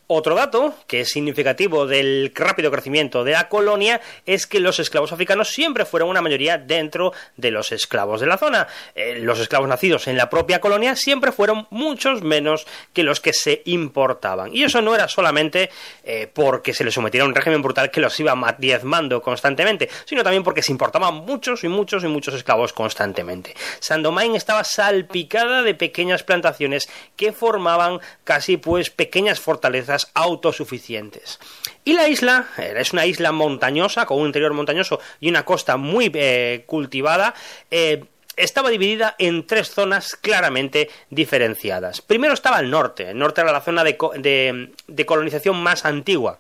[0.10, 5.12] Otro dato que es significativo del rápido crecimiento de la colonia es que los esclavos
[5.12, 8.68] africanos siempre fueron una mayoría dentro de los esclavos de la zona.
[8.96, 13.34] Eh, los esclavos nacidos en la propia colonia siempre fueron muchos menos que los que
[13.34, 14.56] se importaban.
[14.56, 15.72] Y eso no era solamente
[16.06, 20.24] eh, porque se les sometiera a un régimen brutal que los iba diezmando constantemente, sino
[20.24, 23.56] también porque se importaban muchos y muchos y muchos esclavos constantemente.
[23.82, 31.40] Saint-Domingue estaba salpicada de pequeñas plantaciones que formaban casi pues pequeñas fortalezas autosuficientes.
[31.84, 35.78] Y la isla eh, es una isla montañosa, con un interior montañoso y una costa
[35.78, 37.34] muy eh, cultivada.
[37.72, 38.06] Eh,
[38.36, 42.02] estaba dividida en tres zonas claramente diferenciadas.
[42.02, 43.10] Primero estaba el norte.
[43.10, 46.40] El norte era la zona de colonización más antigua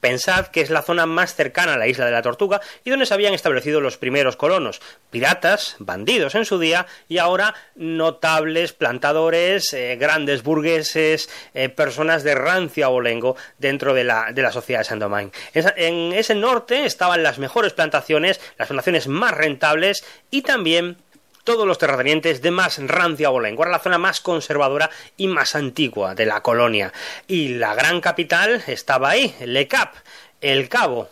[0.00, 3.06] Pensad que es la zona más cercana a la isla de la Tortuga y donde
[3.06, 9.72] se habían establecido los primeros colonos, piratas, bandidos en su día y ahora notables plantadores,
[9.72, 14.84] eh, grandes burgueses, eh, personas de rancia olengo dentro de la, de la sociedad de
[14.84, 15.32] Saint-Domingue.
[15.54, 20.96] En ese norte estaban las mejores plantaciones, las plantaciones más rentables y también
[21.44, 23.62] todos los terratenientes de más rancia olengo.
[23.62, 26.92] Era la zona más conservadora y más antigua de la colonia.
[27.26, 29.94] Y la gran capital estaba ahí, Le Cap,
[30.40, 31.08] el Cabo.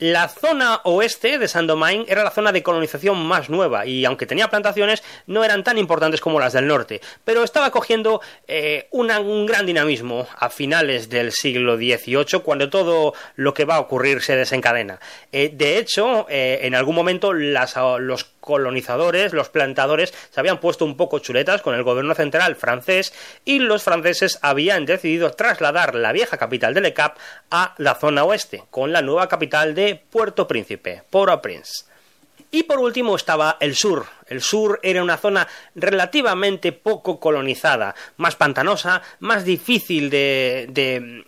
[0.00, 4.46] La zona oeste de Saint-Domingue era la zona de colonización más nueva y aunque tenía
[4.46, 9.66] plantaciones no eran tan importantes como las del norte, pero estaba cogiendo eh, un gran
[9.66, 15.00] dinamismo a finales del siglo XVIII cuando todo lo que va a ocurrir se desencadena.
[15.32, 20.86] Eh, de hecho, eh, en algún momento las, los colonizadores, los plantadores, se habían puesto
[20.86, 23.12] un poco chuletas con el gobierno central francés
[23.44, 27.18] y los franceses habían decidido trasladar la vieja capital de Le Cap
[27.50, 31.87] a la zona oeste, con la nueva capital de Puerto Príncipe, Port-au-Prince.
[32.50, 38.36] Y por último estaba el sur, el sur era una zona relativamente poco colonizada, más
[38.36, 41.24] pantanosa, más difícil de,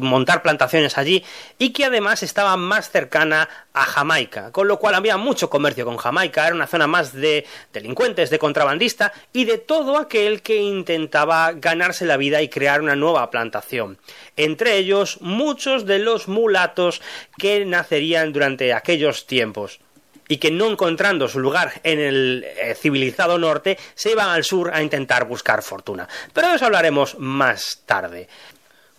[0.00, 1.24] montar plantaciones allí
[1.58, 5.96] y que además estaba más cercana a Jamaica, con lo cual había mucho comercio con
[5.96, 11.52] Jamaica, era una zona más de delincuentes, de contrabandista y de todo aquel que intentaba
[11.52, 13.98] ganarse la vida y crear una nueva plantación.
[14.36, 17.00] Entre ellos muchos de los mulatos
[17.38, 19.80] que nacerían durante aquellos tiempos
[20.28, 24.70] y que no encontrando su lugar en el eh, civilizado norte se iban al sur
[24.72, 26.08] a intentar buscar fortuna.
[26.32, 28.28] Pero de eso hablaremos más tarde.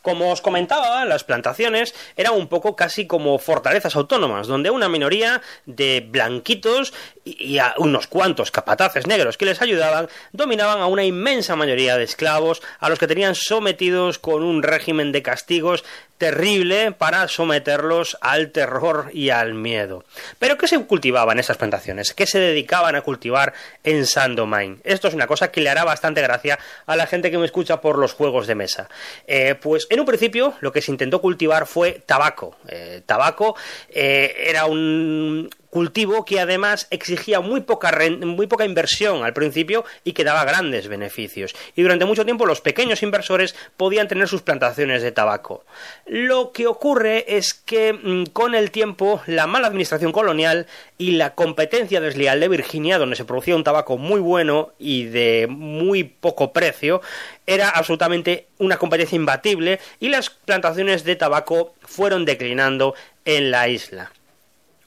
[0.04, 5.42] Como os comentaba, las plantaciones eran un poco casi como fortalezas autónomas, donde una minoría
[5.66, 11.56] de blanquitos y a unos cuantos capataces negros que les ayudaban dominaban a una inmensa
[11.56, 15.86] mayoría de esclavos a los que tenían sometidos con un régimen de castigos
[16.18, 20.06] terrible para someterlos al terror y al miedo.
[20.40, 22.14] Pero ¿qué se cultivaba en esas plantaciones?
[22.14, 24.80] ¿Qué se dedicaban a cultivar en Saint-Domingue?
[24.86, 27.82] Esto es una cosa que le hará bastante gracia a la gente que me escucha
[27.82, 28.90] por los juegos de mesa.
[29.28, 32.56] Eh, pues en un principio lo que se intentó cultivar fue tabaco.
[32.68, 33.56] Eh, tabaco
[33.90, 40.14] eh, era un cultivo que además exigía muy poca, muy poca inversión al principio y
[40.14, 41.56] que daba grandes beneficios.
[41.76, 45.66] Y durante mucho tiempo los pequeños inversores podían tener sus plantaciones de tabaco.
[46.06, 50.68] Lo que ocurre es que mm, con el tiempo la mala administración colonial
[51.00, 55.48] y la competencia desleal de Virginia, donde se producía un tabaco muy bueno y de
[55.50, 57.02] muy poco precio,
[57.48, 62.94] era absolutamente una competencia imbatible y las plantaciones de tabaco fueron declinando
[63.26, 64.12] en la isla.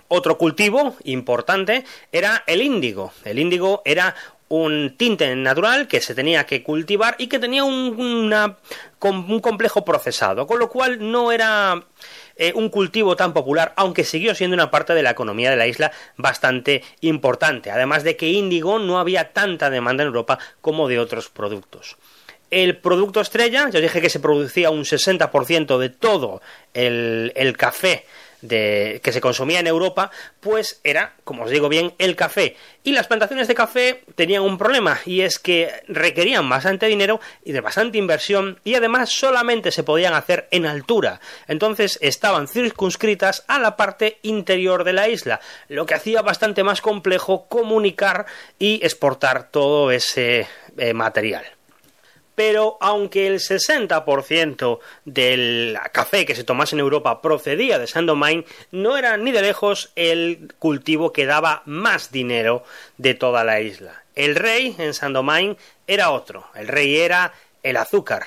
[0.09, 3.13] Otro cultivo importante era el índigo.
[3.25, 3.39] El
[3.85, 4.15] era
[4.49, 8.31] un tinte natural que se tenía que cultivar y que tenía un,
[8.99, 11.83] complejo procesado, con lo cual no era
[12.37, 15.67] eh, un cultivo tan popular, aunque siguió siendo una parte de la economía de la
[15.67, 21.01] isla bastante importante, además de que índigo no había tanta demanda en Europa como de
[21.01, 21.97] otros productos.
[22.49, 26.41] El producto estrella, ya dije que se producía un 60% de todo
[26.75, 28.05] el, el café
[28.41, 32.57] de, que se consumía en Europa, pues era, como os digo bien, el café.
[32.85, 37.53] Y las plantaciones de café tenían un problema, y es que requerían bastante dinero y
[37.53, 41.21] de bastante inversión, y además solamente se podían hacer en altura.
[41.49, 46.81] Entonces estaban circunscritas a la parte interior de la isla, lo que hacía bastante más
[46.81, 48.27] complejo comunicar
[48.59, 50.47] y exportar todo ese
[50.77, 51.56] eh, material
[52.37, 58.97] pero aunque el 60% del café que se tomase en Europa procedía de Saint-Domingue, no
[58.97, 62.63] era ni de lejos el cultivo que daba más dinero
[62.99, 64.05] de toda la isla.
[64.15, 65.57] El rey en Saint-Domingue
[65.89, 67.33] era otro, el rey era
[67.65, 68.27] el azúcar.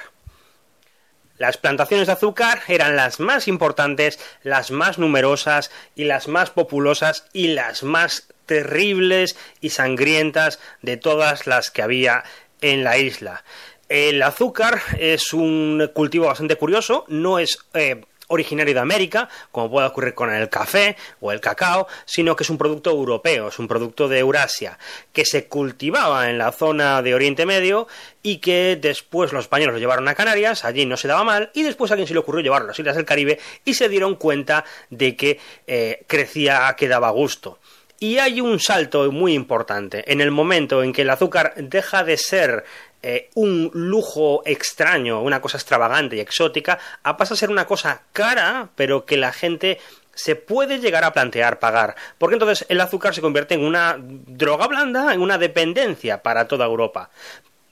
[1.38, 7.26] Las plantaciones de azúcar eran las más importantes, las más numerosas y las más populosas
[7.32, 12.24] y las más terribles y sangrientas de todas las que había
[12.62, 13.43] en la isla.
[13.89, 19.88] El azúcar es un cultivo bastante curioso, no es eh, originario de América, como puede
[19.88, 23.67] ocurrir con el café o el cacao, sino que es un producto europeo, es un
[23.67, 24.78] producto de Eurasia,
[25.12, 27.88] que se cultivaba en la zona de Oriente Medio
[28.21, 31.63] y que después los españoles lo llevaron a Canarias, allí no se daba mal, y
[31.63, 34.17] después a alguien se le ocurrió llevarlo a las Islas del Caribe y se dieron
[34.17, 37.58] cuenta de que eh, crecía, que daba gusto.
[38.02, 40.10] Y hay un salto muy importante.
[40.10, 42.63] En el momento en que el azúcar deja de ser
[43.02, 48.04] eh, un lujo extraño, una cosa extravagante y exótica, a pasa a ser una cosa
[48.12, 49.80] cara, pero que la gente
[50.14, 54.68] se puede llegar a plantear pagar, porque entonces el azúcar se convierte en una droga
[54.68, 57.10] blanda, en una dependencia para toda Europa.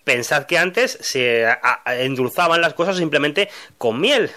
[0.08, 1.46] Pensad que antes se
[1.86, 4.32] endulzaban las cosas simplemente con miel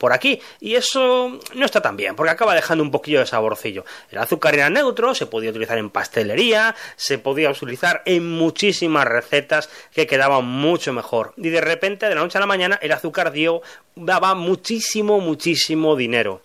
[0.00, 0.40] por aquí.
[0.58, 3.84] Y eso no está tan bien, porque acaba dejando un poquillo de saborcillo.
[4.10, 9.68] El azúcar era neutro, se podía utilizar en pastelería, se podía utilizar en muchísimas recetas
[9.92, 11.34] que quedaban mucho mejor.
[11.36, 13.60] Y de repente, de la noche a la mañana, el azúcar dio,
[13.94, 16.40] daba muchísimo, muchísimo dinero.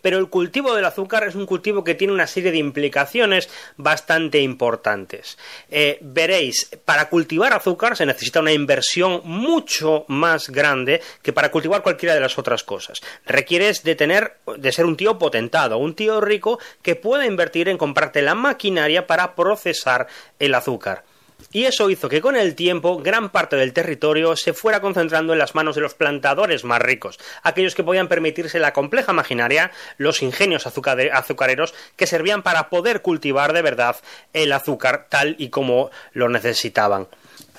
[0.00, 4.40] Pero el cultivo del azúcar es un cultivo que tiene una serie de implicaciones bastante
[4.40, 5.38] importantes.
[5.70, 11.82] Eh, veréis, para cultivar azúcar se necesita una inversión mucho más grande que para cultivar
[11.82, 13.00] cualquiera de las otras cosas.
[13.26, 17.78] Requieres de tener, de ser un tío potentado, un tío rico que pueda invertir en
[17.78, 20.06] comprarte la maquinaria para procesar
[20.38, 21.04] el azúcar.
[21.52, 25.38] Y eso hizo que con el tiempo gran parte del territorio se fuera concentrando en
[25.38, 30.22] las manos de los plantadores más ricos, aquellos que podían permitirse la compleja maquinaria, los
[30.22, 33.96] ingenios azucareros que servían para poder cultivar de verdad
[34.32, 37.08] el azúcar tal y como lo necesitaban.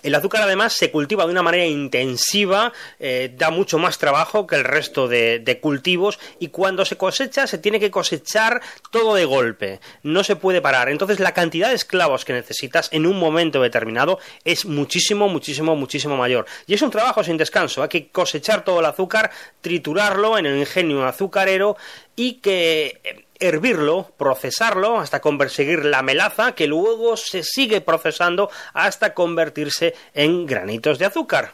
[0.03, 4.57] El azúcar además se cultiva de una manera intensiva, eh, da mucho más trabajo que
[4.57, 9.79] el resto de, cultivos y cuando se cosecha se tiene que cosechar todo de golpe,
[10.03, 10.89] no se puede parar.
[10.89, 16.17] Entonces la cantidad de esclavos que necesitas en un momento determinado es muchísimo, muchísimo, muchísimo
[16.17, 16.45] mayor.
[16.67, 19.31] Y es un trabajo sin descanso, hay que cosechar todo el azúcar,
[19.61, 21.77] triturarlo en el ingenio azucarero
[22.15, 29.13] y que eh, hervirlo, procesarlo hasta conseguir la melaza que luego se sigue procesando hasta
[29.13, 31.53] convertirse en granitos de azúcar.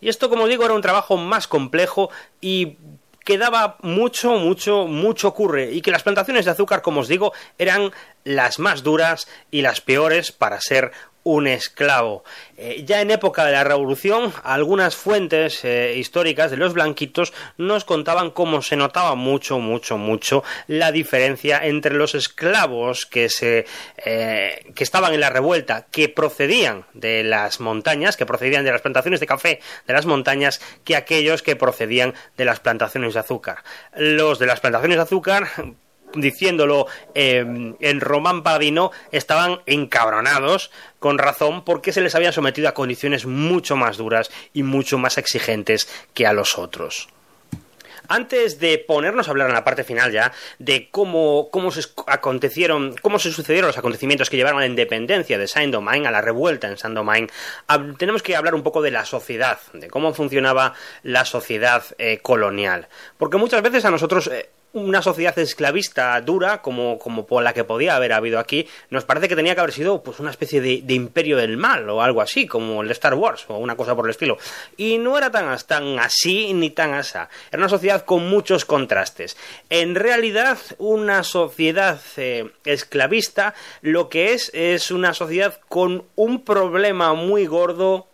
[0.00, 2.76] Y esto, como digo, era un trabajo más complejo y
[3.24, 7.92] quedaba mucho, mucho, mucho ocurre y que las plantaciones de azúcar, como os digo, eran
[8.24, 10.92] las más duras y las peores para ser
[11.24, 12.24] un esclavo.
[12.56, 17.84] Eh, ya en época de la Revolución, algunas fuentes eh, históricas de los blanquitos nos
[17.84, 23.66] contaban cómo se notaba mucho, mucho, mucho la diferencia entre los esclavos que se
[24.04, 28.82] eh, que estaban en la revuelta, que procedían de las montañas, que procedían de las
[28.82, 33.58] plantaciones de café de las montañas, que aquellos que procedían de las plantaciones de azúcar.
[33.96, 35.48] Los de las plantaciones de azúcar
[36.14, 42.74] diciéndolo em, en Román Paladino, estaban encabronados, con razón, porque se les había sometido a
[42.74, 47.08] condiciones mucho más duras y mucho más exigentes que a los otros.
[48.08, 52.94] Antes de ponernos a hablar en la parte final ya de cómo, cómo se acontecieron,
[53.00, 56.68] cómo se sucedieron los acontecimientos que llevaron a la independencia de Saint-Domingue, a la revuelta
[56.68, 57.32] en Saint-Domingue,
[57.98, 62.88] tenemos que hablar un poco de la sociedad, de cómo funcionaba la sociedad eh, colonial.
[63.18, 67.64] Porque muchas veces a nosotros eh, una sociedad esclavista dura como, como por la que
[67.64, 70.94] podía haber habido aquí, nos parece que tenía que haber sido pues una especie de,
[70.94, 74.06] imperio del mal o algo así, como el de Star Wars o una cosa por
[74.06, 74.38] el estilo.
[74.76, 77.28] Y no era tan, tan así ni tan asa.
[77.50, 79.36] Era una sociedad con muchos contrastes.
[79.70, 87.14] En realidad, una sociedad eh, esclavista lo que es es una sociedad con un problema
[87.14, 88.06] muy gordo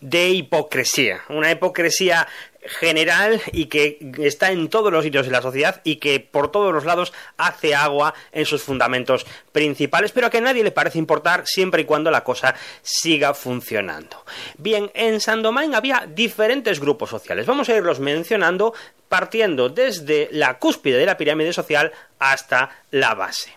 [0.00, 1.22] de hipocresía.
[1.28, 2.28] Una hipocresía
[2.64, 6.72] general y que está en todos los sitios de la sociedad y que por todos
[6.72, 11.46] los lados hace agua en sus fundamentos principales, pero que a nadie le parece importar
[11.46, 14.24] siempre y cuando la cosa siga funcionando.
[14.58, 17.46] Bien, en San Domingo había diferentes grupos sociales.
[17.46, 18.74] Vamos a irlos mencionando
[19.08, 23.52] partiendo desde la cúspide de la pirámide social hasta la base.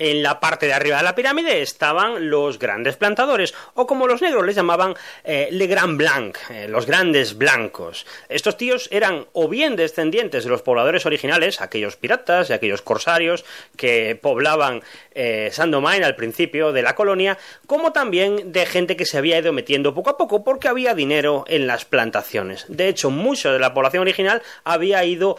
[0.00, 4.22] En la parte de arriba de la pirámide estaban los grandes plantadores, o como los
[4.22, 4.94] negros les llamaban,
[5.24, 8.06] eh, Le Grand Blanc, eh, los grandes blancos.
[8.30, 13.44] Estos tíos eran o bien descendientes de los pobladores originales, aquellos piratas y aquellos corsarios
[13.76, 14.82] que poblaban
[15.12, 17.36] eh, Saint-Domingue al principio de la colonia,
[17.66, 21.44] como también de gente que se había ido metiendo poco a poco porque había dinero
[21.46, 22.64] en las plantaciones.
[22.68, 25.36] De hecho, mucha de la población original había ido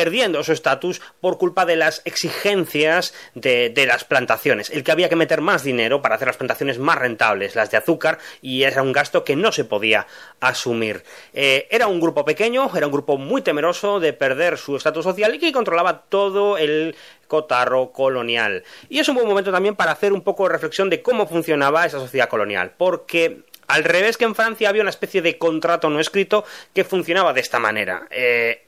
[0.00, 4.70] perdiendo su estatus por culpa de las exigencias de, las plantaciones.
[4.70, 7.76] El que había que meter más dinero para hacer las plantaciones más rentables, las de
[7.76, 10.06] azúcar, y era un gasto que no se podía
[10.40, 11.04] asumir.
[11.34, 15.34] Eh, era un grupo pequeño, era un grupo muy temeroso de perder su estatus social
[15.34, 16.96] y que controlaba todo el
[17.28, 18.64] cotarro colonial.
[18.88, 21.84] Y es un buen momento también para hacer un poco de reflexión de cómo funcionaba
[21.84, 26.00] esa sociedad colonial, porque al revés que en Francia había una especie de contrato no
[26.00, 28.06] escrito que funcionaba de esta manera.
[28.10, 28.64] Eh,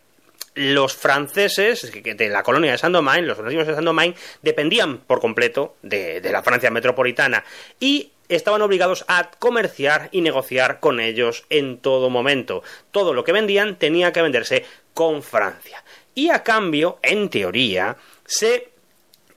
[0.54, 6.20] los franceses de la colonia de Saint-Domingue, los nativos de Saint-Domingue, dependían por completo de,
[6.30, 7.44] la Francia metropolitana
[7.80, 12.62] y estaban obligados a comerciar y negociar con ellos en todo momento.
[12.90, 15.82] Todo lo que vendían tenía que venderse con Francia.
[16.14, 17.96] Y a cambio, en teoría,
[18.26, 18.68] se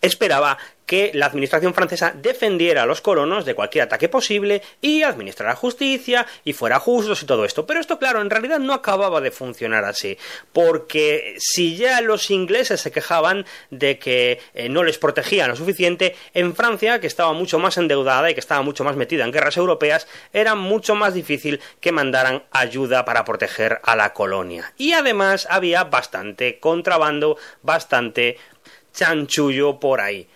[0.02, 5.56] esperaba que la administración francesa defendiera a los colonos de cualquier ataque posible y administrara
[5.56, 7.66] justicia y fuera justos y todo esto.
[7.66, 10.18] Pero esto, claro, en realidad no acababa de funcionar así,
[10.54, 16.16] porque si ya los ingleses se quejaban de que eh, no les protegían lo suficiente,
[16.34, 19.58] en Francia, que estaba mucho más endeudada y que estaba mucho más metida en guerras
[19.58, 24.74] europeas, era mucho más difícil que mandaran ayuda para proteger a la colonia.
[24.78, 28.38] Y además había bastante contrabando, bastante
[28.94, 30.28] chanchullo por ahí.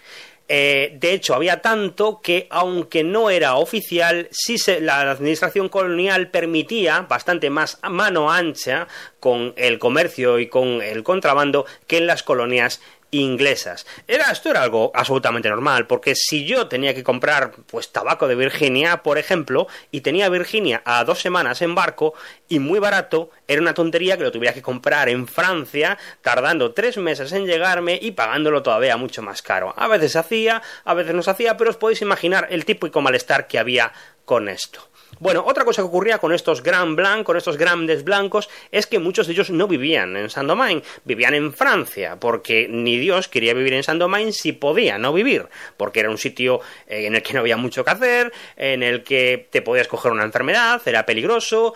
[0.52, 7.02] Eh, de hecho, había tanto que, aunque no era oficial, sí la administración colonial permitía
[7.02, 8.88] bastante más mano ancha
[9.20, 12.82] con el comercio y con el contrabando que en las colonias
[13.12, 13.86] inglesas.
[14.07, 18.36] Era, esto era algo absolutamente normal, porque si yo tenía que comprar pues tabaco de
[18.36, 22.14] Virginia, por ejemplo, y tenía Virginia a dos semanas en barco
[22.47, 26.97] y muy barato, era una tontería que lo tuviera que comprar en Francia, tardando tres
[26.97, 29.74] meses en llegarme y pagándolo todavía mucho más caro.
[29.78, 33.47] A veces hacía, a veces no se hacía, pero os podéis imaginar el típico malestar
[33.47, 33.93] que había
[34.26, 34.88] con esto.
[35.22, 38.99] Bueno, otra cosa que ocurría con estos Grand Blanc, con estos grandes blancos, es que
[38.99, 43.74] muchos de ellos no vivían en Saint-Domingue, vivían en Francia, porque ni Dios quería vivir
[43.74, 47.41] en Saint-Domingue si podía no vivir, porque era un sitio eh, en el que no
[47.41, 51.74] había mucho que hacer, en el que te podías coger una enfermedad, era peligroso,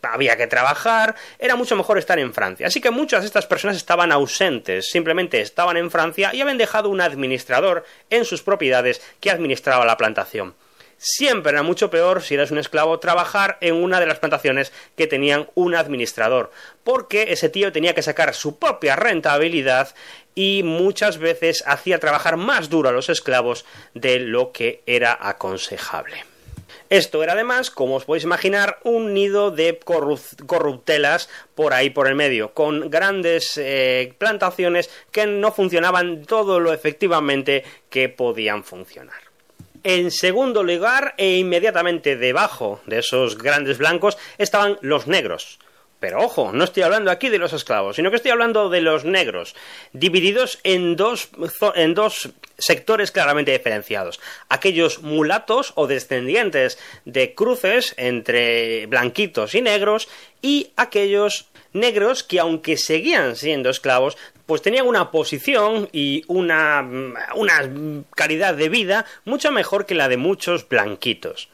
[0.00, 2.66] había que trabajar, era mucho mejor estar en Francia.
[2.66, 6.88] Así que muchas de estas personas estaban ausentes, simplemente estaban en Francia y habían dejado
[6.88, 10.54] un administrador en sus propiedades que administraba la plantación.
[10.98, 15.06] Siempre era mucho peor si eras un esclavo trabajar en una de las plantaciones que
[15.06, 16.50] tenían un administrador,
[16.84, 19.94] porque ese tío tenía que sacar su propia rentabilidad
[20.34, 26.24] y muchas veces hacía trabajar más duro a los esclavos de lo que era aconsejable.
[26.88, 29.78] Esto era además, como os podéis imaginar, un nido de
[30.46, 36.72] corruptelas por ahí por el medio, con grandes eh, plantaciones que no funcionaban todo lo
[36.72, 39.35] efectivamente que podían funcionar.
[39.88, 45.60] En segundo lugar, e inmediatamente debajo de esos grandes blancos, estaban los negros.
[46.00, 49.04] Pero ojo, no estoy hablando aquí de los esclavos, sino que estoy hablando de los
[49.04, 49.54] negros,
[49.92, 51.28] divididos en dos,
[51.76, 54.18] en dos sectores claramente diferenciados.
[54.48, 60.08] Aquellos mulatos o descendientes de cruces entre blanquitos y negros
[60.42, 66.88] y aquellos negros que aunque seguían siendo esclavos, pues tenían una posición y una,
[67.34, 67.70] una
[68.14, 71.48] calidad de vida mucho mejor que la de muchos blanquitos.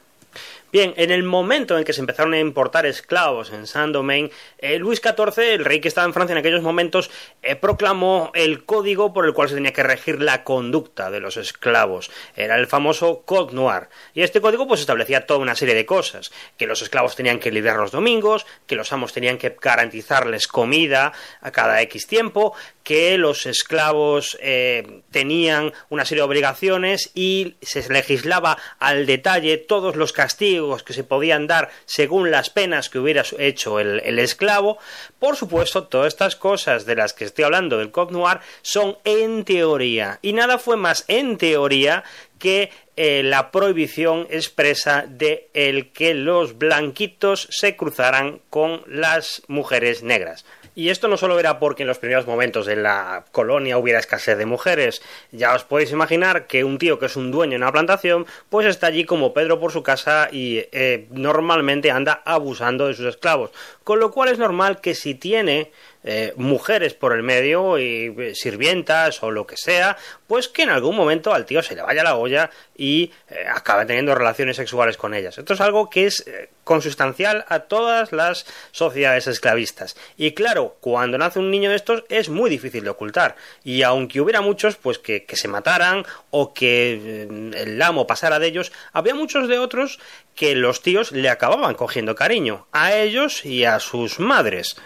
[0.72, 5.02] Bien, en el momento en que se empezaron a importar esclavos en Saint-Domingue, eh, Luis
[5.02, 7.10] XIV, el rey que estaba en Francia en aquellos momentos,
[7.42, 11.36] eh, proclamó el código por el cual se tenía que regir la conducta de los
[11.36, 12.10] esclavos.
[12.36, 13.90] Era el famoso Code Noir.
[14.14, 16.32] Y este código pues establecía toda una serie de cosas.
[16.56, 21.12] Que los esclavos tenían que lidiar los domingos, que los amos tenían que garantizarles comida
[21.42, 27.86] a cada X tiempo, que los esclavos eh, tenían una serie de obligaciones y se
[27.92, 33.24] legislaba al detalle todos los castigos que se podían dar según las penas que hubiera
[33.38, 34.78] hecho el, esclavo.
[35.18, 39.44] Por supuesto, todas estas cosas de las que estoy hablando del Code Noir son en
[39.44, 42.04] teoría y nada fue más en teoría
[42.38, 50.02] que eh, la prohibición expresa de el que los blanquitos se cruzaran con las mujeres
[50.02, 50.44] negras.
[50.74, 54.38] Y esto no solo era porque en los primeros momentos de la colonia hubiera escasez
[54.38, 55.02] de mujeres.
[55.30, 58.66] Ya os podéis imaginar que un tío que es un dueño en una plantación, pues
[58.66, 63.50] está allí como Pedro por su casa y eh, normalmente anda abusando de sus esclavos.
[63.84, 65.70] Con lo cual es normal que si tiene
[66.04, 69.96] eh, mujeres por el medio y eh, sirvientas o lo que sea,
[70.26, 73.86] pues que en algún momento al tío se le vaya la olla y eh, acabe
[73.86, 75.38] teniendo relaciones sexuales con ellas.
[75.38, 76.24] Esto es algo que es
[76.64, 79.96] consustancial a todas las sociedades esclavistas.
[80.16, 83.36] Y claro, cuando nace un niño de estos es muy difícil de ocultar.
[83.62, 88.48] Y aunque hubiera muchos, pues que, que se mataran o que el amo pasara de
[88.48, 90.00] ellos, había muchos de otros
[90.34, 94.76] que los tíos le acababan cogiendo cariño a ellos y a sus madres.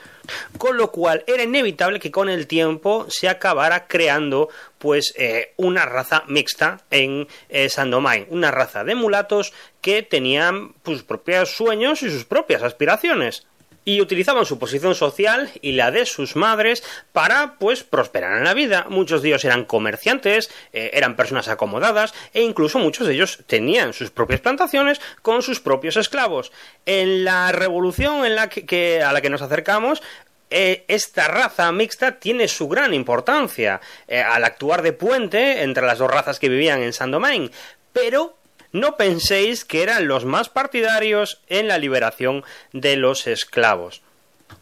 [0.59, 4.49] Con lo cual era inevitable que con el tiempo se acabara creando
[4.79, 7.69] pues eh, una raza mixta en eh,
[8.31, 13.47] una raza de mulatos que tenían pues, sus propios sueños y sus propias aspiraciones
[13.87, 16.83] y utilizaban su posición social y la de sus madres
[17.13, 18.85] para pues prosperar en la vida.
[18.91, 23.93] Muchos de ellos eran comerciantes, eh, eran personas acomodadas e incluso muchos de ellos tenían
[23.93, 26.51] sus propias plantaciones con sus propios esclavos.
[26.85, 30.03] En la revolución en la que, a la que nos acercamos
[30.51, 35.99] eh, esta raza mixta tiene su gran importancia eh, al actuar de puente entre las
[35.99, 37.53] dos razas que vivían en Saint-Domingue,
[37.93, 38.36] pero
[38.73, 44.03] no penséis que eran los más partidarios en la liberación de los esclavos.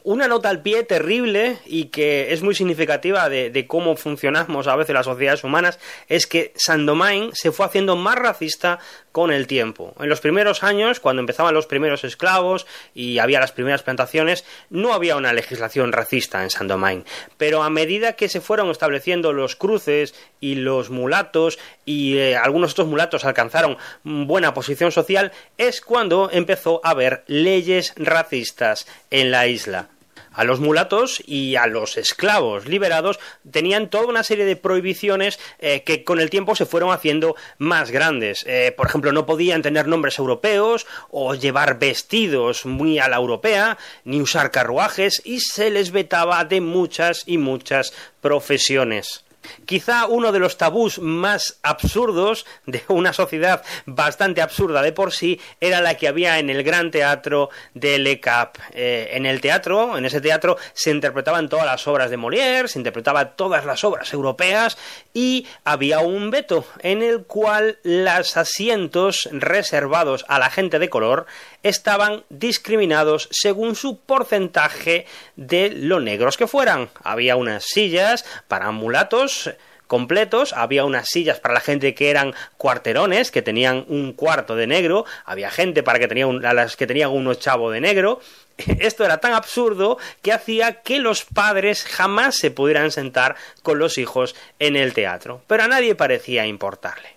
[0.07, 4.93] Una nota al pie terrible y que es muy significativa de, cómo funcionamos a veces
[4.93, 5.79] las sociedades humanas
[6.11, 8.79] es que Saint-Domingue se fue haciendo más racista
[9.13, 9.95] con el tiempo.
[9.99, 14.93] En los primeros años, cuando empezaban los primeros esclavos y había las primeras plantaciones, no
[14.93, 17.07] había una legislación racista en Saint-Domingue.
[17.39, 22.69] Pero a medida que se fueron estableciendo los cruces y los mulatos y eh, algunos
[22.69, 29.31] de estos mulatos alcanzaron buena posición social, es cuando empezó a haber leyes racistas en
[29.31, 29.89] la isla
[30.35, 33.19] a los mulatos y a los esclavos liberados
[33.51, 37.91] tenían toda una serie de prohibiciones eh, que con el tiempo se fueron haciendo más
[37.91, 38.45] grandes.
[38.47, 43.79] Eh, por ejemplo, no podían tener nombres europeos o llevar vestidos muy a la europea,
[44.05, 49.24] ni usar carruajes y se les vetaba de muchas y muchas profesiones.
[49.67, 55.41] Quizá uno de los tabús más absurdos de una sociedad bastante absurda de por sí
[55.61, 58.59] era la que había en el gran teatro de Le Cap.
[58.73, 62.79] Eh, en el teatro, en ese teatro, se interpretaban todas las obras de Molière, se
[62.79, 64.77] interpretaban todas las obras europeas
[65.13, 71.27] y había un veto en el cual los asientos reservados a la gente de color
[71.65, 76.91] estaban discriminados según su porcentaje de lo negros que fueran.
[77.03, 79.51] Había unas sillas para mulatos
[79.87, 84.67] completos, había unas sillas para la gente que eran cuarterones, que tenían un cuarto de
[84.67, 88.21] negro, había gente para que tenían a las que tenían un ochavo de negro.
[88.81, 93.99] Esto era tan absurdo que hacía que los padres jamás se pudieran sentar con los
[93.99, 97.14] hijos en el teatro, pero a nadie parecía importarle.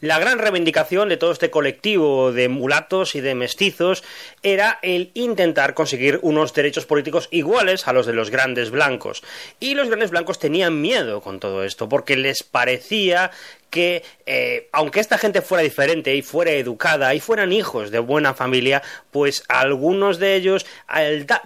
[0.00, 4.04] La gran reivindicación de todo este colectivo de mulatos y de mestizos
[4.42, 9.22] era el intentar conseguir unos derechos políticos iguales a los de los grandes blancos.
[9.60, 13.30] Y los grandes blancos tenían miedo con todo esto, porque les parecía
[13.70, 18.34] que eh, aunque esta gente fuera diferente y fuera educada y fueran hijos de buena
[18.34, 20.66] familia, pues algunos de ellos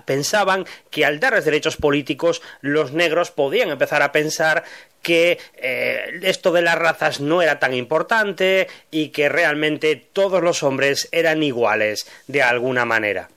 [0.04, 4.64] pensaban que al darles derechos políticos los negros podían empezar a pensar
[5.02, 10.62] que eh, esto de las razas no era tan importante y que realmente todos los
[10.62, 13.28] hombres eran iguales de alguna manera.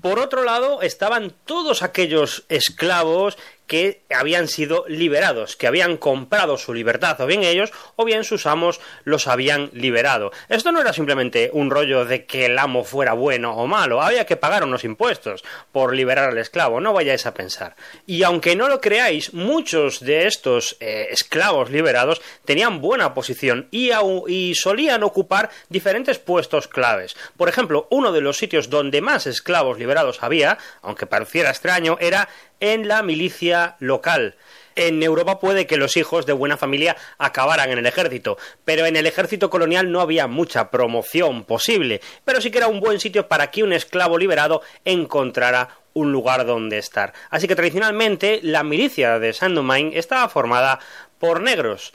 [0.00, 3.36] Por otro lado, estaban todos aquellos esclavos
[3.68, 8.46] que habían sido liberados, que habían comprado su libertad, o bien ellos, o bien sus
[8.46, 10.32] amos los habían liberado.
[10.48, 14.26] Esto no era simplemente un rollo de que el amo fuera bueno o malo, había
[14.26, 17.76] que pagar unos impuestos por liberar al esclavo, no vayáis a pensar.
[18.06, 23.90] Y aunque no lo creáis, muchos de estos eh, esclavos liberados tenían buena posición y,
[24.28, 27.16] y solían ocupar diferentes puestos claves.
[27.36, 32.30] Por ejemplo, uno de los sitios donde más esclavos liberados había, aunque pareciera extraño, era
[32.60, 34.36] en la milicia local.
[34.76, 38.94] En Europa puede que los hijos de buena familia acabaran en el ejército, pero en
[38.94, 43.26] el ejército colonial no había mucha promoción posible, pero sí que era un buen sitio
[43.26, 47.12] para que un esclavo liberado encontrara un lugar donde estar.
[47.28, 50.78] Así que tradicionalmente la milicia de Saint-Domingue estaba formada
[51.18, 51.92] por negros,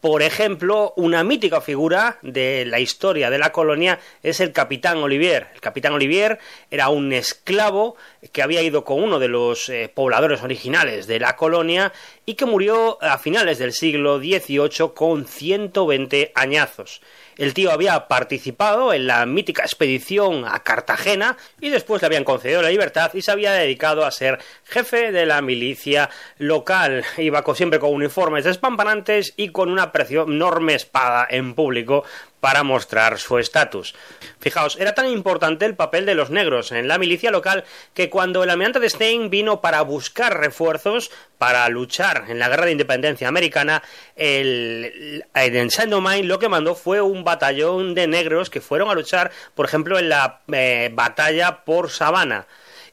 [0.00, 5.48] por ejemplo, una mítica figura de la historia de la colonia es el capitán Olivier.
[5.54, 6.38] El capitán Olivier
[6.70, 7.96] era un esclavo
[8.32, 11.92] que había ido con uno de los eh, pobladores originales de la colonia
[12.26, 17.00] y que murió a finales del siglo XVIII con 120 añazos.
[17.36, 22.62] El tío había participado en la mítica expedición a Cartagena y después le habían concedido
[22.62, 27.04] la libertad y se había dedicado a ser jefe de la milicia local.
[27.18, 29.90] Iba siempre con uniformes despampanantes y con una
[30.22, 32.04] enorme espada en público
[32.44, 33.94] para mostrar su estatus.
[34.38, 37.64] Fijaos, era tan importante el papel de los negros en la milicia local
[37.94, 42.66] que cuando el almirante de Stein vino para buscar refuerzos para luchar en la guerra
[42.66, 43.82] de independencia americana,
[44.14, 49.30] el, en Saint-Domingue lo que mandó fue un batallón de negros que fueron a luchar,
[49.54, 52.46] por ejemplo, en la eh, batalla por Savannah.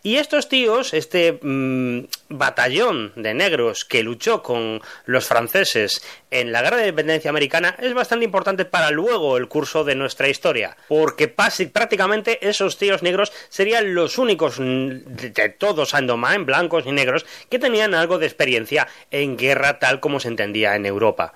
[0.03, 6.63] Y estos tíos, este mm, batallón de negros que luchó con los franceses en la
[6.63, 11.27] guerra de independencia americana, es bastante importante para luego el curso de nuestra historia, porque
[11.27, 17.93] prácticamente esos tíos negros serían los únicos de todos en blancos y negros, que tenían
[17.93, 21.33] algo de experiencia en guerra tal como se entendía en Europa.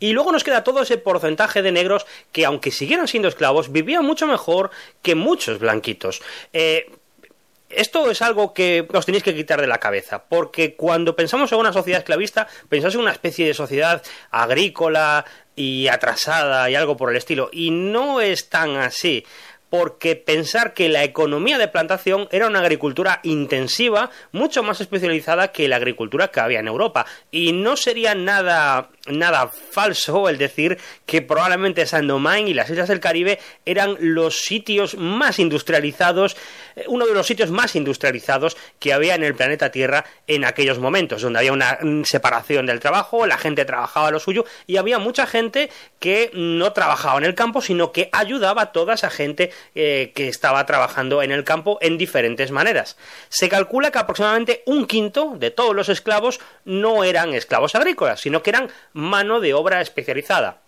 [0.00, 4.04] Y luego nos queda todo ese porcentaje de negros que, aunque siguieran siendo esclavos, vivían
[4.04, 4.70] mucho mejor
[5.02, 6.20] que muchos blanquitos.
[6.52, 6.90] Eh,
[7.76, 11.58] esto es algo que os tenéis que quitar de la cabeza, porque cuando pensamos en
[11.58, 15.24] una sociedad esclavista, pensamos en una especie de sociedad agrícola
[15.54, 19.24] y atrasada y algo por el estilo, y no es tan así
[19.68, 25.68] porque pensar que la economía de plantación era una agricultura intensiva, mucho más especializada que
[25.68, 31.22] la agricultura que había en Europa, y no sería nada nada falso el decir que
[31.22, 36.36] probablemente Saint-Domingue y las islas del Caribe eran los sitios más industrializados,
[36.74, 40.78] eh, uno de los sitios más industrializados que había en el planeta Tierra en aquellos
[40.78, 44.98] momentos, donde había una mm, separación del trabajo, la gente trabajaba lo suyo y había
[44.98, 49.50] mucha gente que no trabajaba en el campo, sino que ayudaba a toda esa gente
[49.74, 52.96] eh, que estaba trabajando en el campo en diferentes maneras.
[53.28, 58.42] Se calcula que aproximadamente un quinto de todos los esclavos no eran esclavos agrícolas, sino
[58.42, 60.62] que eran mano de obra especializada.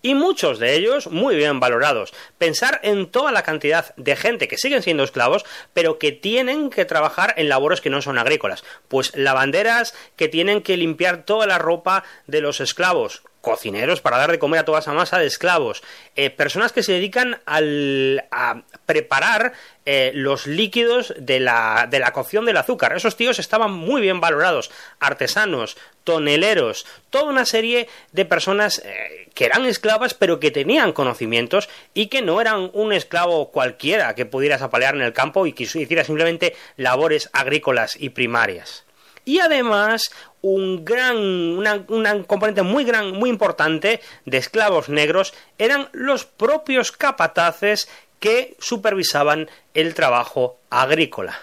[0.00, 2.14] Y muchos de ellos muy bien valorados.
[2.38, 6.84] Pensar en toda la cantidad de gente que siguen siendo esclavos, pero que tienen que
[6.84, 8.62] trabajar en labores que no son agrícolas.
[8.86, 14.32] Pues lavanderas que tienen que limpiar toda la ropa de los esclavos, cocineros para dar
[14.32, 15.84] de comer a toda esa masa de esclavos,
[16.16, 19.52] eh, personas que se dedican a preparar
[19.86, 22.96] eh, los líquidos de la, de la cocción del azúcar.
[22.96, 29.44] Esos tíos estaban muy bien valorados, artesanos, toneleros, toda una serie de personas eh, que
[29.44, 34.62] eran esclavas pero que tenían conocimientos y que no eran un esclavo cualquiera que pudieras
[34.62, 38.84] apalear en el campo y que hiciera simplemente labores agrícolas y primarias
[39.24, 40.10] y además
[40.42, 47.88] un gran, una, componente muy gran, muy importante de esclavos negros eran los propios capataces
[48.20, 51.38] que supervisaban el trabajo agrícola.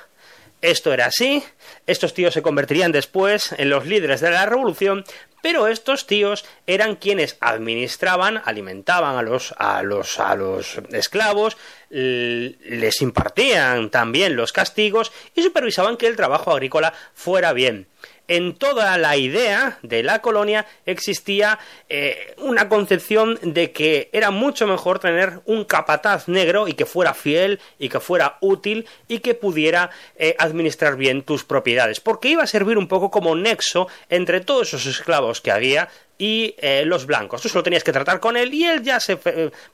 [0.61, 1.43] Esto era así,
[1.87, 5.03] estos tíos se convertirían después en los líderes de la revolución,
[5.41, 11.57] pero estos tíos eran quienes administraban, alimentaban a los, a los, a los esclavos,
[11.91, 17.87] les impartían también los castigos y supervisaban que el trabajo agrícola fuera bien.
[18.27, 24.67] En toda la idea de la colonia existía eh, una concepción de que era mucho
[24.67, 29.35] mejor tener un capataz negro y que fuera fiel y que fuera útil y que
[29.35, 34.39] pudiera eh, administrar bien tus propiedades, porque iba a servir un poco como nexo entre
[34.39, 35.89] todos esos esclavos que había
[36.21, 37.41] y eh, los blancos.
[37.41, 39.17] Tú solo tenías que tratar con él y él ya se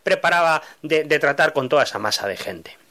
[0.01, 2.86] preparaba de tratar con toda esa masa de gente.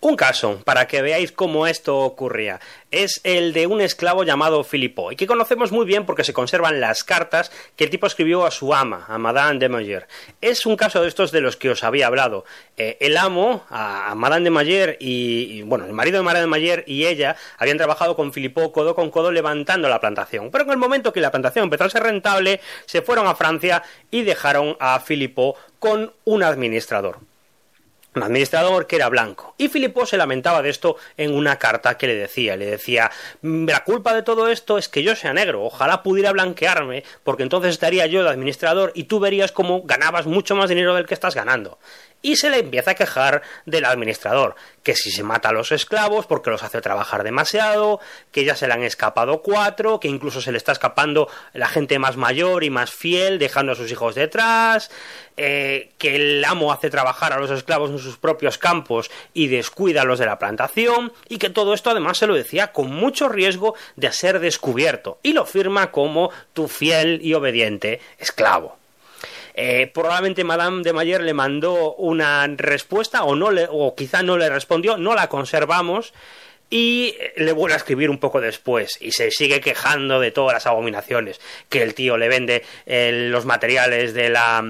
[0.00, 2.60] Un caso, para que veáis cómo esto ocurría,
[2.92, 6.80] es el de un esclavo llamado Philippot, y que conocemos muy bien porque se conservan
[6.80, 10.06] las cartas que el tipo escribió a su ama, a Madame de Mayer.
[10.40, 12.44] Es un caso de estos de los que os había hablado.
[12.76, 16.84] Eh, el amo, a, Madame de Mayer, y, bueno, el marido de Madame de Mayer
[16.86, 20.52] y ella habían trabajado con Philippot codo con codo levantando la plantación.
[20.52, 23.82] Pero en el momento que la plantación empezó a ser rentable, se fueron a Francia
[24.12, 27.18] y dejaron a Philippot con un administrador
[28.14, 29.54] un administrador que era blanco.
[29.58, 33.10] Y Filipo se lamentaba de esto en una carta que le decía, le decía,
[33.42, 37.42] mm, la culpa de todo esto es que yo sea negro, ojalá pudiera blanquearme, porque
[37.42, 41.14] entonces estaría yo de administrador y tú verías cómo ganabas mucho más dinero del que
[41.14, 41.78] estás ganando
[42.22, 46.26] y se le empieza a quejar del administrador, que si se mata a los esclavos
[46.26, 48.00] porque los hace trabajar demasiado,
[48.32, 51.98] que ya se le han escapado cuatro, que incluso se le está escapando la gente
[51.98, 54.90] más mayor y más fiel, dejando a sus hijos detrás,
[55.36, 60.02] eh, que el amo hace trabajar a los esclavos en sus propios campos y descuida
[60.02, 63.28] a los de la plantación, y que todo esto además se lo decía con mucho
[63.28, 68.77] riesgo de ser descubierto, y lo firma como tu fiel y obediente esclavo.
[69.60, 74.36] Eh, probablemente Madame de Mayer le mandó una respuesta o no le, o quizá no
[74.38, 76.14] le respondió, no la conservamos
[76.70, 80.66] y le vuelve a escribir un poco después y se sigue quejando de todas las
[80.68, 84.62] abominaciones que el tío le vende eh, los materiales de la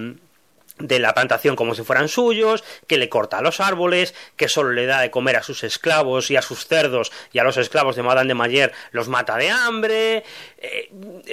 [0.79, 4.87] de la plantación como si fueran suyos, que le corta los árboles, que solo le
[4.87, 8.05] da de comer a sus esclavos y a sus cerdos y a los esclavos de
[8.05, 10.25] Madame de Mayer los mata de hambre,
[10.57, 10.89] eh,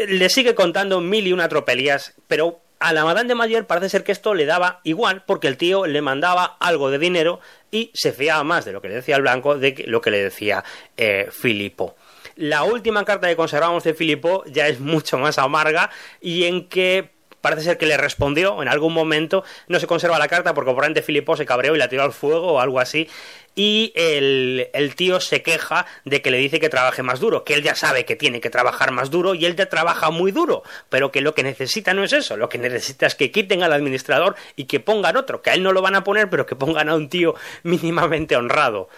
[0.09, 4.03] le sigue contando mil y una tropelías, pero a la Madame de Mayer parece ser
[4.03, 7.39] que esto le daba igual porque el tío le mandaba algo de dinero
[7.71, 10.23] y se fiaba más de lo que le decía el blanco de lo que le
[10.23, 10.63] decía
[10.97, 11.95] eh, Filipo.
[12.35, 17.15] La última carta que conservamos de Filipo ya es mucho más amarga y en que
[17.45, 21.03] parece ser que le respondió en algún momento, no se conserva la carta porque probablemente
[21.03, 23.07] Filipo se cabreó y la tiró al fuego o algo así,
[23.55, 27.53] y el, el, tío se queja de que le dice que trabaje más duro, que
[27.53, 30.63] él ya sabe que tiene que trabajar más duro y él ya trabaja muy duro,
[30.89, 33.73] pero que lo que necesita no es eso, lo que necesita es que quiten al
[33.73, 36.55] administrador y que pongan otro, que a él no lo van a poner, pero que
[36.55, 38.89] pongan a un tío mínimamente honrado.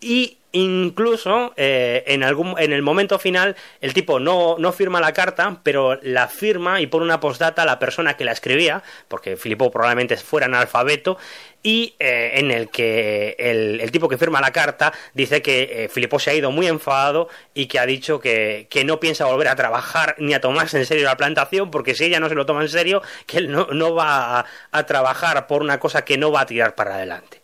[0.00, 5.12] Y Incluso eh, en, algún, en el momento final el tipo no, no, firma la
[5.12, 9.36] carta, pero la firma y pone una postdata a la persona que la escribía, porque
[9.36, 11.18] Filipo probablemente fuera analfabeto,
[11.64, 16.20] y eh, en el que el, tipo que firma la carta dice que eh, Filipo
[16.20, 19.56] se ha ido muy enfadado y que ha dicho que, que, no piensa volver a
[19.56, 22.60] trabajar ni a tomarse en serio la plantación, porque si ella no se lo toma
[22.60, 26.42] en serio, que él no, no va a trabajar por una cosa que no va
[26.42, 27.43] a tirar para adelante.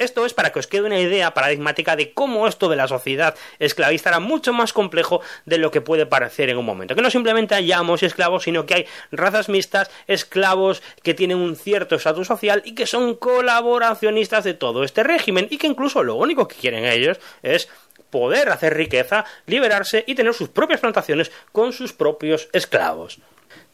[0.00, 3.36] Esto es para que os quede una idea paradigmática de cómo esto de la sociedad
[3.58, 6.94] esclavista era mucho más complejo de lo que puede parecer en un momento.
[6.94, 11.96] Que no simplemente hayamos esclavos, sino que hay razas mixtas, esclavos que tienen un cierto
[11.96, 16.48] estatus social y que son colaboracionistas de todo este régimen y que incluso lo único
[16.48, 17.68] que quieren ellos es
[18.08, 23.18] poder hacer riqueza, liberarse y tener sus propias plantaciones con sus propios esclavos.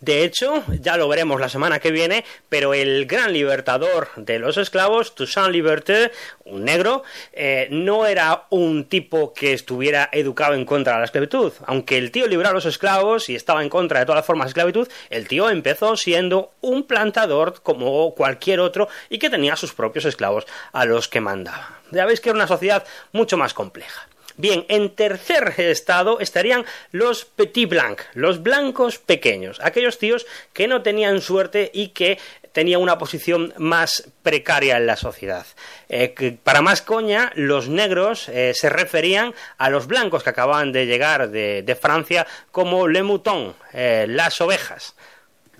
[0.00, 4.58] De hecho, ya lo veremos la semana que viene, pero el gran libertador de los
[4.58, 6.12] esclavos, Toussaint Liberté,
[6.44, 7.02] un negro,
[7.32, 11.52] eh, no era un tipo que estuviera educado en contra de la esclavitud.
[11.66, 14.46] Aunque el tío liberó a los esclavos y estaba en contra de todas las formas
[14.46, 19.72] de esclavitud, el tío empezó siendo un plantador como cualquier otro y que tenía sus
[19.72, 21.80] propios esclavos a los que mandaba.
[21.90, 24.08] Ya veis que era una sociedad mucho más compleja.
[24.38, 30.82] Bien, en tercer estado estarían los petit blancs, los blancos pequeños, aquellos tíos que no
[30.82, 32.18] tenían suerte y que
[32.52, 35.46] tenían una posición más precaria en la sociedad.
[35.88, 40.86] Eh, para más coña, los negros eh, se referían a los blancos que acababan de
[40.86, 44.94] llegar de, Francia como le mouton, eh, las ovejas.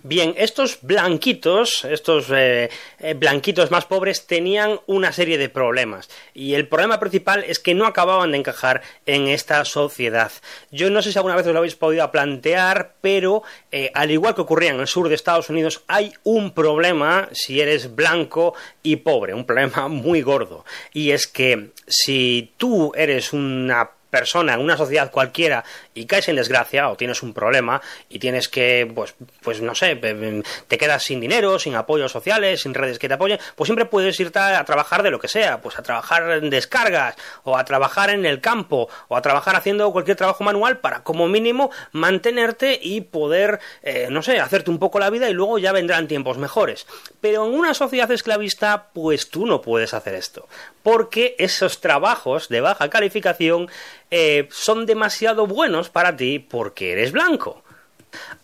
[0.09, 6.54] Bien, estos blanquitos, estos eh, eh, blanquitos más pobres tenían una serie de problemas y
[6.54, 10.30] el problema principal es que no acababan de encajar en esta sociedad.
[10.70, 13.42] Yo no sé si alguna vez os lo habéis podido plantear, pero
[13.72, 17.61] eh, al igual que ocurría en el sur de Estados Unidos, hay un problema si
[17.61, 18.54] eres blanco
[18.84, 20.64] y pobre, un problema muy gordo.
[20.92, 26.36] Y es que si tú eres una persona en una sociedad cualquiera y caes en
[26.36, 31.20] desgracia o tienes un problema y tienes que, pues, pues no sé, te quedas sin
[31.20, 35.02] dinero, sin apoyos sociales, sin redes que te apoyen, pues siempre puedes irte a, trabajar
[35.02, 38.88] de lo que sea, pues a trabajar en descargas o a trabajar en el campo
[39.09, 44.22] o a trabajar haciendo cualquier trabajo manual para como mínimo mantenerte y poder, eh, no
[44.22, 46.86] sé, hacerte un poco la vida y luego ya vendrán tiempos mejores.
[47.20, 50.48] Pero en una sociedad esclavista, pues tú no puedes hacer esto,
[50.82, 53.68] porque esos trabajos de baja calificación
[54.11, 57.62] eh, son demasiado buenos para ti porque eres blanco.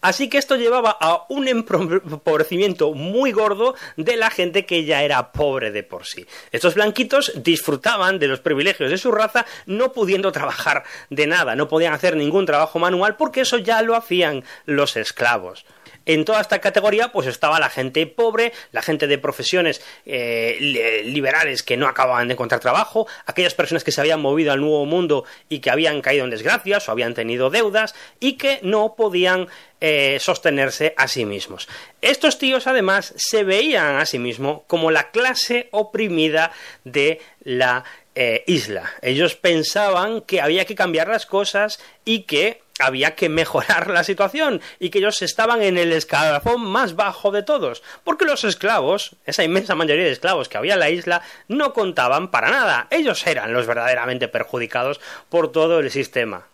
[0.01, 5.33] Así que esto llevaba a un empobrecimiento muy gordo de la gente que ya era
[5.33, 6.27] pobre de por sí.
[6.51, 11.69] Estos blanquitos disfrutaban de los privilegios de su raza no pudiendo trabajar de nada, no
[11.69, 15.65] podían hacer ningún trabajo manual porque eso ya lo hacían los esclavos.
[16.07, 21.63] En toda esta categoría pues estaba la gente pobre, la gente de profesiones eh, liberales
[21.63, 25.25] que no acababan de encontrar trabajo, aquellas personas que se habían movido al nuevo mundo
[25.49, 29.49] y que habían caído en desgracias o habían tenido deudas y que no podían
[29.81, 31.69] eh, sostenerse a sí mismos.
[32.01, 36.53] Estos tíos además se veían a sí mismos como la clase oprimida
[36.85, 37.85] de la
[38.15, 38.93] eh, isla.
[39.03, 44.61] Ellos pensaban que había que cambiar las cosas y que había que mejorar la situación
[44.79, 49.45] y que ellos estaban en el escalafón más bajo de todos, porque los esclavos, esa
[49.45, 53.53] inmensa mayoría de esclavos que había en la isla, no contaban para nada, ellos eran
[53.53, 56.47] los verdaderamente perjudicados por todo el sistema.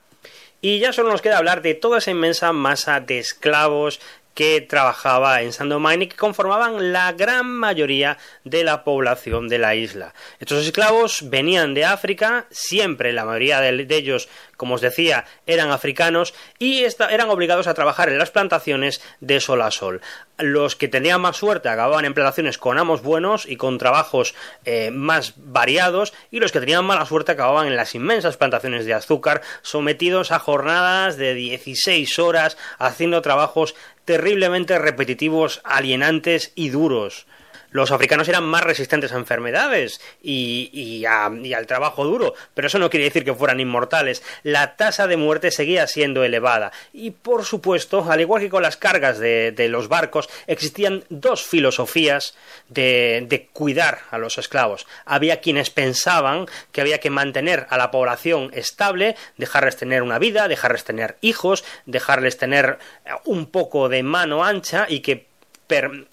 [0.61, 4.01] Y ya solo nos queda hablar de toda esa inmensa masa de esclavos
[4.39, 5.68] que trabajaba en San
[6.01, 10.14] y que conformaban la gran mayoría de la población de la isla.
[10.39, 14.28] Estos esclavos venían de África, siempre la mayoría de ellos
[14.59, 19.62] como os decía, eran africanos y eran obligados a trabajar en las plantaciones de sol
[19.62, 20.03] a sol.
[20.36, 24.34] Los que tenían más suerte acababan en plantaciones con amos buenos y con trabajos
[24.64, 28.95] eh, más variados y los que tenían mala suerte acababan en las inmensas plantaciones de
[28.95, 33.76] azúcar sometidos a jornadas de 16 horas haciendo trabajos
[34.09, 37.26] terriblemente repetitivos, alienantes y duros
[37.71, 43.05] los africanos eran más resistentes a enfermedades y, al trabajo duro, pero eso no quiere
[43.05, 44.23] decir que fueran inmortales.
[44.43, 48.77] La tasa de muerte seguía siendo elevada y, por supuesto, al igual que con las
[48.77, 52.35] cargas de, los barcos, existían dos filosofías
[52.69, 54.87] de, cuidar a los esclavos.
[55.05, 60.49] Había quienes pensaban que había que mantener a la población estable, dejarles tener una vida,
[60.49, 62.79] dejarles tener hijos, dejarles tener
[63.25, 65.28] un poco de mano ancha y que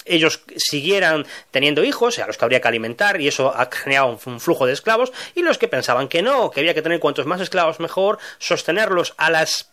[0.06, 4.40] ellos siguieran teniendo hijos, a los que habría que alimentar, y eso ha generado un
[4.40, 7.42] flujo de esclavos, y los que pensaban que no, que había que tener cuantos más
[7.42, 9.70] esclavos mejor, sostenerlos a las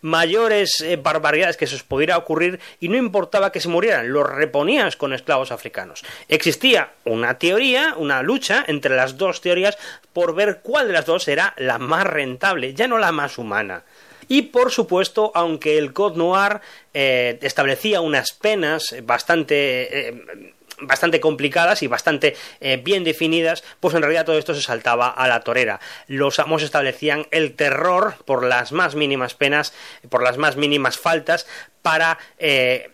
[0.00, 4.28] mayores eh, barbaridades que se os pudiera ocurrir y no importaba que se murieran, los
[4.28, 6.04] reponías con esclavos africanos.
[6.28, 9.76] Existía una teoría, una lucha entre las dos teorías
[10.12, 13.84] por ver cuál de las dos era la más rentable, ya no la más humana.
[14.28, 16.60] Y por supuesto, aunque el Code Noir
[16.94, 20.08] eh, establecía unas penas bastante.
[20.08, 25.08] Eh, bastante complicadas y bastante eh, bien definidas, pues en realidad todo esto se saltaba
[25.08, 25.80] a la torera.
[26.06, 29.72] Los amos establecían el terror por las más mínimas penas,
[30.08, 31.46] por las más mínimas faltas,
[31.82, 32.90] para eh,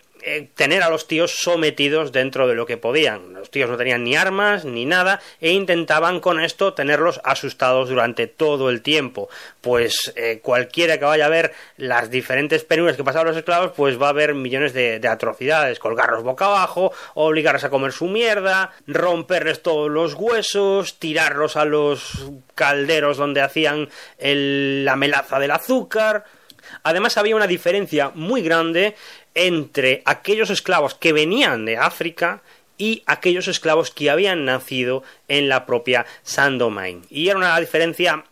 [0.55, 3.33] tener a los tíos sometidos dentro de lo que podían.
[3.33, 8.27] Los tíos no tenían ni armas ni nada e intentaban con esto tenerlos asustados durante
[8.27, 9.29] todo el tiempo.
[9.61, 14.01] Pues eh, cualquiera que vaya a ver las diferentes penurias que pasaban los esclavos, pues
[14.01, 19.61] va a ver millones de, atrocidades, colgarlos boca abajo, obligarlos a comer su mierda, romperles
[19.61, 26.23] todos los huesos, tirarlos a los calderos donde hacían la melaza del azúcar.
[26.81, 28.95] Además había una diferencia muy grande
[29.35, 32.41] entre aquellos esclavos que venían de África
[32.77, 37.03] y aquellos esclavos que habían nacido en la propia Saint Domain.
[37.09, 38.23] Y era una diferencia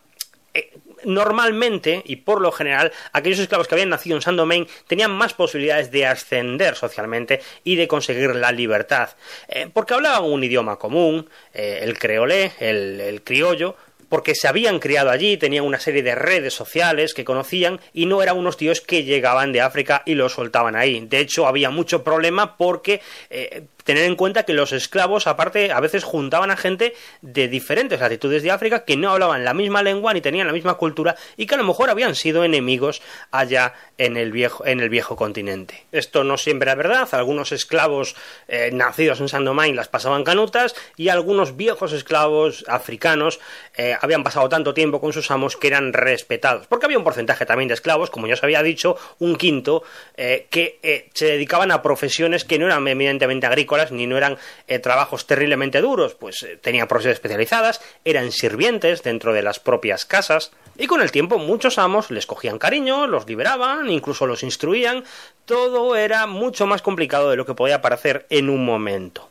[0.54, 0.70] eh,
[1.04, 5.34] normalmente y por lo general aquellos esclavos que habían nacido en Saint Domain tenían más
[5.34, 9.10] posibilidades de ascender socialmente y de conseguir la libertad
[9.48, 13.76] eh, porque hablaban un idioma común eh, el creolé el criollo
[14.12, 18.22] porque se habían criado allí, tenían una serie de redes sociales que conocían y no
[18.22, 21.00] eran unos tíos que llegaban de África y los soltaban ahí.
[21.00, 23.00] De hecho, había mucho problema porque
[23.30, 28.00] eh, tener en cuenta que los esclavos, aparte, a veces juntaban a gente de diferentes
[28.00, 31.46] latitudes de África que no hablaban la misma lengua ni tenían la misma cultura y
[31.46, 35.86] que a lo mejor habían sido enemigos allá en el viejo, en el viejo continente.
[35.92, 38.16] Esto no siempre era verdad, algunos esclavos
[38.48, 43.40] eh, nacidos en Saint Domingue las pasaban canutas y algunos viejos esclavos africanos
[43.76, 47.46] eh, habían pasado tanto tiempo con sus amos que eran respetados, porque había un porcentaje
[47.46, 49.82] también de esclavos, como ya os había dicho, un quinto,
[50.16, 54.78] eh, que se dedicaban a profesiones que no eran evidentemente agrícolas, ni no eran eh,
[54.78, 60.52] trabajos terriblemente duros, pues eh, tenían profesiones especializadas, eran sirvientes dentro de las propias casas,
[60.76, 65.04] y con el tiempo muchos amos les cogían cariño, los liberaban, incluso los instruían,
[65.44, 69.30] todo era mucho más complicado de lo que podía parecer en un momento.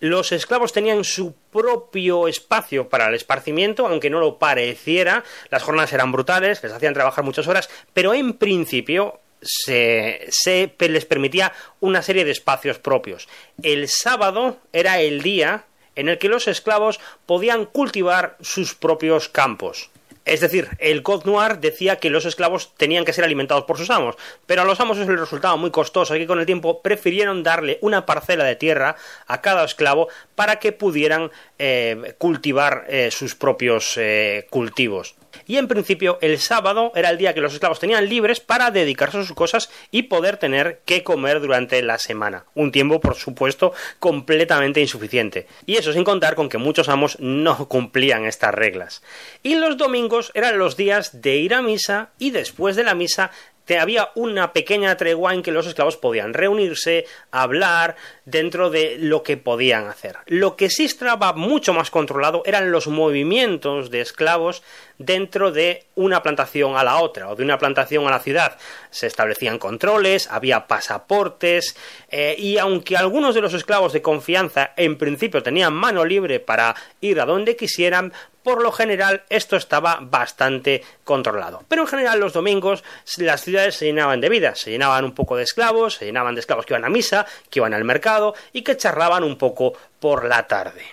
[0.00, 5.24] Los esclavos tenían su propio espacio para el esparcimiento, aunque no lo pareciera.
[5.50, 11.52] Las jornadas eran brutales, les hacían trabajar muchas horas, pero en principio se, les permitía
[11.80, 13.28] una serie de espacios propios.
[13.62, 15.64] El sábado era el día
[15.96, 19.90] en el que los esclavos podían cultivar sus propios campos.
[20.24, 23.90] Es decir, el Code Noir decía que los esclavos tenían que ser alimentados por sus
[23.90, 24.16] amos,
[24.46, 27.42] pero a los amos eso les resultaba muy costoso y que con el tiempo prefirieron
[27.42, 33.34] darle una parcela de tierra a cada esclavo para que pudieran eh, cultivar eh, sus
[33.34, 38.08] propios eh, cultivos y en principio el sábado era el día que los esclavos tenían
[38.08, 42.44] libres para dedicarse a sus cosas y poder tener que comer durante la semana.
[42.54, 45.46] Un tiempo, por supuesto, completamente insuficiente.
[45.66, 49.02] Y eso sin contar con que muchos amos no cumplían estas reglas.
[49.42, 53.30] Y los domingos eran los días de ir a misa y después de la misa
[53.78, 59.36] había una pequeña tregua en que los esclavos podían reunirse, hablar, dentro de lo que
[59.36, 60.16] podían hacer.
[60.26, 64.62] Lo que sí estaba mucho más controlado eran los movimientos de esclavos
[64.98, 68.56] dentro de una plantación a la otra o de una plantación a la ciudad.
[68.90, 71.76] Se establecían controles, había pasaportes
[72.10, 76.74] eh, y aunque algunos de los esclavos de confianza en principio tenían mano libre para
[77.00, 78.12] ir a donde quisieran,
[78.44, 81.64] por lo general esto estaba bastante controlado.
[81.66, 82.84] Pero en general los domingos
[83.16, 86.40] las ciudades se llenaban de vida, se llenaban un poco de esclavos, se llenaban de
[86.40, 90.26] esclavos que iban a misa, que iban al mercado y que charlaban un poco por
[90.26, 90.84] la tarde.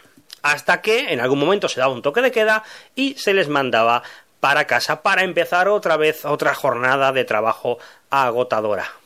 [0.42, 2.64] Hasta que en algún momento se daba un toque de queda
[2.96, 4.02] y se les mandaba
[4.40, 7.78] para casa para empezar otra vez otra jornada de trabajo
[8.10, 9.01] agotadora.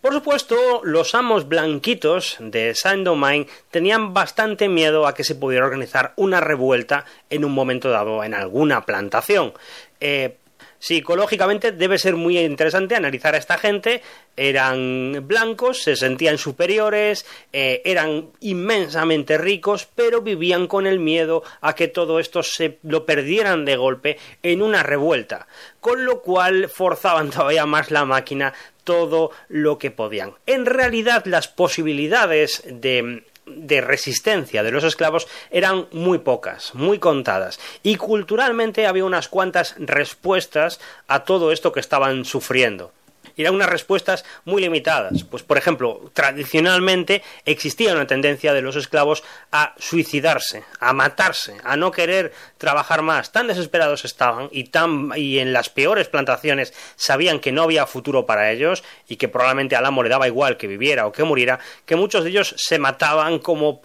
[0.00, 6.12] Por supuesto, los amos blanquitos de Saint-Domingue tenían bastante miedo a que se pudiera organizar
[6.14, 9.52] una revuelta en un momento dado en alguna plantación.
[10.00, 10.36] Eh,
[10.78, 14.02] psicológicamente debe ser muy interesante analizar a esta gente.
[14.36, 21.74] Eran blancos, se sentían superiores, eh, eran inmensamente ricos, pero vivían con el miedo a
[21.74, 25.48] que todo esto se lo perdieran de golpe en una revuelta,
[25.80, 28.54] con lo cual forzaban todavía más la máquina
[28.84, 30.32] todo lo que podían.
[30.46, 33.22] En realidad las posibilidades de
[33.56, 39.74] de resistencia de los esclavos eran muy pocas, muy contadas, y culturalmente había unas cuantas
[39.78, 42.92] respuestas a todo esto que estaban sufriendo
[43.38, 45.22] y eran unas respuestas muy limitadas.
[45.22, 49.22] Pues, por ejemplo, tradicionalmente existía una tendencia de los esclavos
[49.52, 53.30] a suicidarse, a matarse, a no querer trabajar más.
[53.30, 58.26] Tan desesperados estaban y, tan, y en las peores plantaciones sabían que no había futuro
[58.26, 61.60] para ellos y que probablemente al amo le daba igual que viviera o que muriera,
[61.86, 63.80] que muchos de ellos se mataban como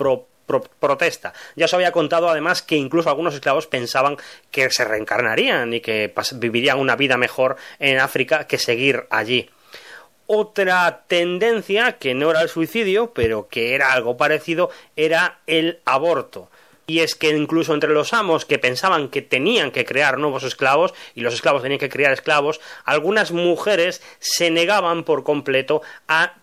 [0.46, 1.34] pro protesta.
[1.56, 4.18] Ya os había contado además que incluso algunos esclavos pensaban
[4.52, 9.50] que se reencarnarían y que vivirían una vida mejor en África que seguir allí.
[10.26, 16.50] Otra tendencia, que no era el suicidio, pero que era algo parecido, era el aborto.
[16.86, 20.94] Y es que incluso entre los amos que pensaban que tenían que crear nuevos esclavos
[21.16, 26.34] y los esclavos tenían que criar esclavos, algunas mujeres se negaban por completo a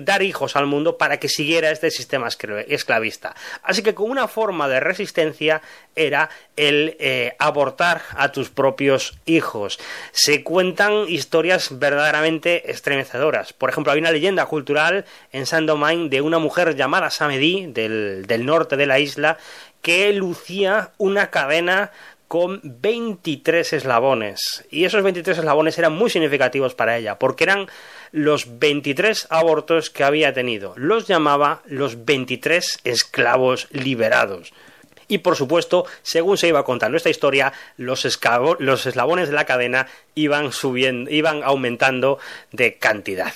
[0.00, 3.34] dar hijos al mundo para que siguiera este sistema esclavista.
[3.62, 5.62] Así que con una forma de resistencia
[5.94, 9.78] era el eh, abortar a tus propios hijos.
[10.12, 13.52] Se cuentan historias verdaderamente estremecedoras.
[13.52, 18.76] Por ejemplo, hay una leyenda cultural en Saint-Domingue de una mujer llamada Samedi, del norte
[18.76, 19.38] de la isla,
[19.82, 21.90] que lucía una cadena
[22.30, 24.64] con 23 eslabones.
[24.70, 27.66] Y esos 23 eslabones eran muy significativos para ella, porque eran
[28.12, 30.72] los 23 abortos que había tenido.
[30.76, 34.52] Los llamaba los 23 esclavos liberados.
[35.08, 38.20] Y por supuesto, según se iba contando esta historia, los,
[38.60, 42.20] los eslabones de la cadena iban subiendo, iban aumentando
[42.52, 43.34] de cantidad.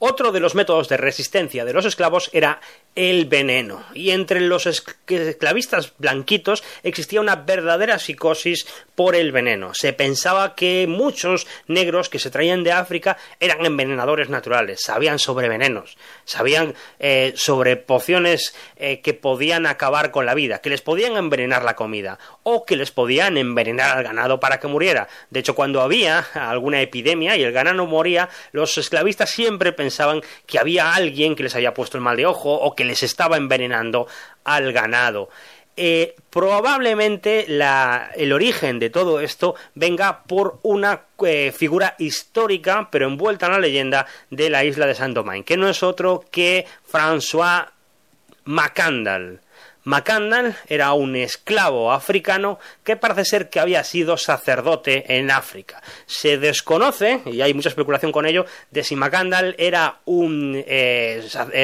[0.00, 2.60] Otro de los métodos de resistencia de los esclavos era
[2.94, 3.84] el veneno.
[3.94, 9.74] Y entre los esclavistas blanquitos existía una verdadera psicosis por el veneno.
[9.74, 15.48] Se pensaba que muchos negros que se traían de África eran envenenadores naturales, sabían sobre
[15.48, 21.16] venenos, sabían eh, sobre pociones eh, que podían acabar con la vida, que les podían
[21.16, 25.08] envenenar la comida o que les podían envenenar al ganado para que muriera.
[25.30, 30.58] De hecho, cuando había alguna epidemia y el ganado moría, los esclavistas siempre pensaban que
[30.58, 34.06] había alguien que les había puesto el mal de ojo o que les estaba envenenando
[34.44, 35.28] al ganado.
[35.76, 43.46] Eh, probablemente el origen de todo esto venga por una eh, figura histórica, pero envuelta
[43.46, 47.66] en la leyenda de la isla de Saint-Domingue, que no es otro que François
[48.44, 49.40] Macandal.
[49.84, 55.82] Macandal era un esclavo africano que parece ser que había sido sacerdote en África.
[56.06, 61.22] Se desconoce, y hay mucha especulación con ello, de si Macandal era un, eh,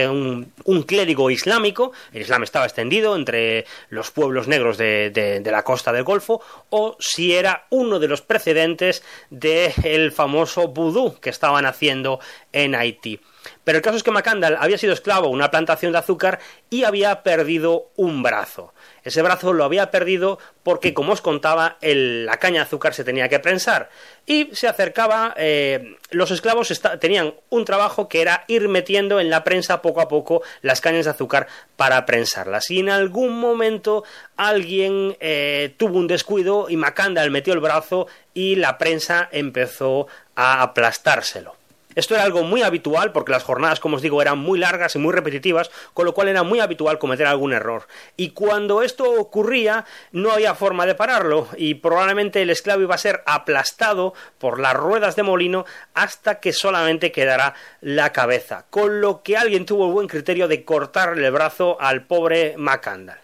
[0.09, 6.05] un, clérigo islámico, el Islam estaba extendido entre los pueblos negros de, la costa del
[6.05, 12.21] Golfo, o si era uno de los precedentes del famoso vudú que estaban haciendo
[12.53, 13.21] en Haití.
[13.64, 16.84] Pero el caso es que Macandal había sido esclavo de una plantación de azúcar y
[16.84, 18.72] había perdido un brazo.
[19.03, 23.28] Ese brazo lo había perdido porque, como os contaba, la caña de azúcar se tenía
[23.28, 23.91] que prensar.
[24.26, 26.68] Y se acercaba, eh, los esclavos
[27.01, 31.07] tenían un trabajo que era ir metiendo en la prensa poco a poco las cañas
[31.07, 32.70] de azúcar para prensarlas.
[32.70, 34.05] Y en algún momento
[34.36, 40.62] alguien eh, tuvo un descuido y Macandal metió el brazo y la prensa empezó a
[40.62, 41.59] aplastárselo.
[42.01, 44.98] Esto era algo muy habitual porque las jornadas, como os digo, eran muy largas y
[44.98, 47.88] muy repetitivas, con lo cual era muy habitual cometer algún error.
[48.16, 52.98] Y cuando esto ocurría, no había forma de pararlo y probablemente el esclavo iba a
[52.98, 58.64] ser aplastado por las ruedas de molino hasta que solamente quedara la cabeza.
[58.70, 63.20] Con lo que alguien tuvo el buen criterio de cortarle el brazo al pobre Macandal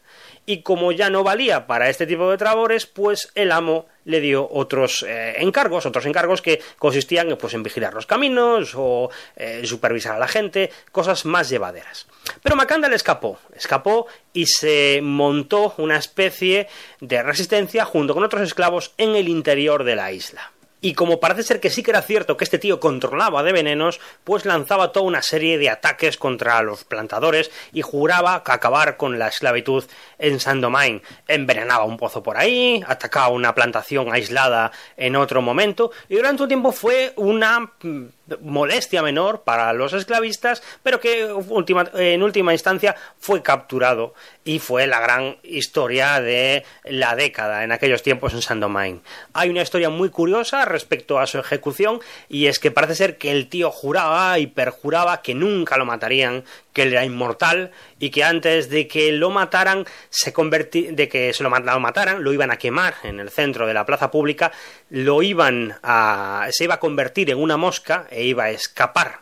[0.47, 4.49] y como ya no valía para este tipo de trabores, pues el amo le dio
[4.51, 10.15] otros eh, encargos, otros encargos que consistían pues, en vigilar los caminos o eh, supervisar
[10.15, 12.07] a la gente, cosas más llevaderas.
[12.43, 16.69] Pero Macandal escapó, escapó y se montó una especie
[17.01, 20.53] de resistencia junto con otros esclavos en el interior de la isla.
[20.81, 24.01] Y como parece ser que sí que era cierto que este tío controlaba de venenos,
[24.25, 29.19] pues lanzaba toda una serie de ataques contra los plantadores y juraba que acabar con
[29.19, 29.85] la esclavitud
[30.19, 31.03] en Saint-Domingue.
[31.29, 36.49] Envenenaba un pozo por ahí, atacaba una plantación aislada en otro momento, y durante un
[36.49, 38.05] tiempo fue una mm,
[38.43, 41.29] molestia menor para los esclavistas, pero que
[41.95, 44.15] en última instancia fue capturado
[44.45, 49.01] y fue la gran historia de la década en aquellos tiempos en Saint-Domingue.
[49.33, 53.33] Hay una historia muy curiosa respecto a su ejecución y es que parece ser que
[53.33, 56.45] el tío juraba y perjuraba que nunca lo matarían,
[56.77, 60.35] que él era inmortal y que antes de que lo mataran, se
[60.93, 64.11] de que se lo mataran, lo iban a quemar en el centro de la plaza
[64.11, 64.53] pública,
[64.91, 69.21] lo iban a, se iba a convertir en una mosca e iba a escapar.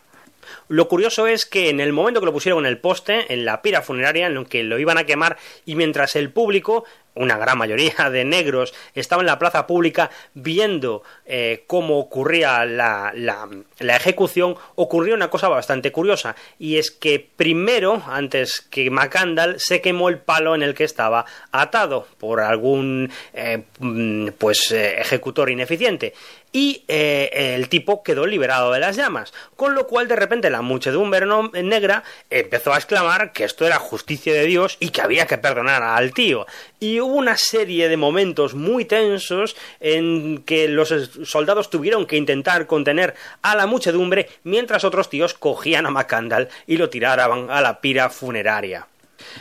[0.67, 3.61] Lo curioso es que en el momento que lo pusieron en el poste, en la
[3.61, 6.83] pira funeraria, en lo que lo iban a quemar, y mientras el público
[7.15, 13.11] una gran mayoría de negros estaban en la plaza pública viendo eh, cómo ocurría la,
[13.15, 19.81] la, ejecución, ocurrió una cosa bastante curiosa, y es que primero, antes que Macandal, se
[19.81, 25.49] quemó el palo en el que estaba atado por algún eh, mm, pues eh, ejecutor
[25.49, 26.13] ineficiente
[26.55, 31.25] y el tipo quedó liberado de las llamas, con lo cual de repente la muchedumbre
[31.61, 35.83] negra empezó a exclamar que esto era justicia de Dios y que había que perdonar
[35.83, 36.47] al tío.
[36.79, 40.93] Y hubo una serie de momentos muy tensos en que los
[41.25, 46.77] soldados tuvieron que intentar contener a la muchedumbre mientras otros tíos cogían a Macandal y
[46.77, 48.87] lo tiraban a la pira funeraria.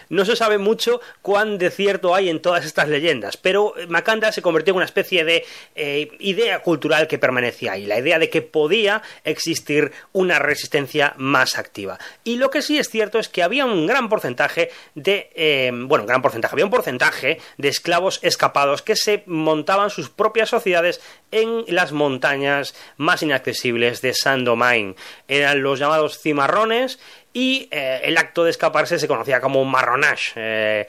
[0.09, 4.43] No se sabe mucho cuán de cierto hay en todas estas leyendas, pero Macanda se
[4.43, 8.43] convirtió en una especie de eh, idea cultural que permanecía ahí, la idea de que
[8.43, 11.99] podía existir una resistencia más activa.
[12.25, 16.05] Y lo que sí es cierto es que había un gran porcentaje de, eh, bueno,
[16.05, 21.01] un gran porcentaje, había un porcentaje de esclavos escapados que se montaban sus propias sociedades
[21.31, 24.97] en las montañas más inaccesibles de Saint-Domingue.
[25.29, 26.99] Eran los llamados cimarrones
[27.35, 30.33] y eh, el acto de escaparse se conocía como marronage.
[30.37, 30.87] Eh,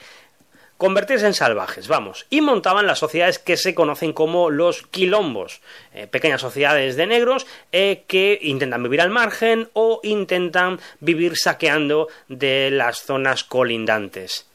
[0.78, 5.60] convertirse en salvajes, vamos, y montaban las sociedades que se conocen como los quilombos,
[5.94, 12.70] eh, pequeñas sociedades de negros que intentan vivir al margen o intentan vivir saqueando de
[12.70, 14.46] las zonas colindantes.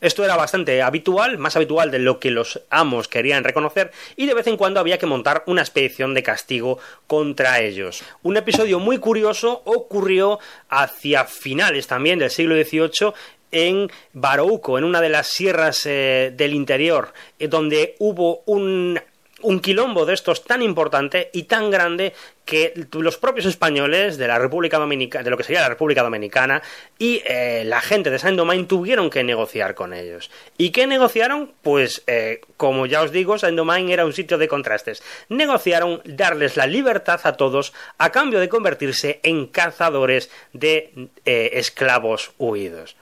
[0.00, 4.34] Esto era bastante habitual, más habitual de lo que los amos querían reconocer, y de
[4.34, 8.02] vez en cuando había que montar una expedición de castigo contra ellos.
[8.22, 10.38] Un episodio muy curioso ocurrió
[10.68, 13.12] hacia finales también del siglo XVIII
[13.54, 19.00] en Barouco, en una de las sierras eh, del interior, eh, donde hubo un
[19.44, 22.12] un quilombo de estos tan importante y tan grande
[22.44, 26.62] que los propios españoles de la República Dominicana, de lo que sería la República Dominicana
[26.98, 30.30] y eh, la gente de Saint-Domingue tuvieron que negociar con ellos.
[30.58, 31.52] ¿Y qué negociaron?
[31.62, 35.02] Pues, eh, como ya os digo, Saint-Domingue era un sitio de contrastes.
[35.28, 42.32] Negociaron darles la libertad a todos a cambio de convertirse en cazadores de eh, esclavos
[42.38, 42.96] huidos.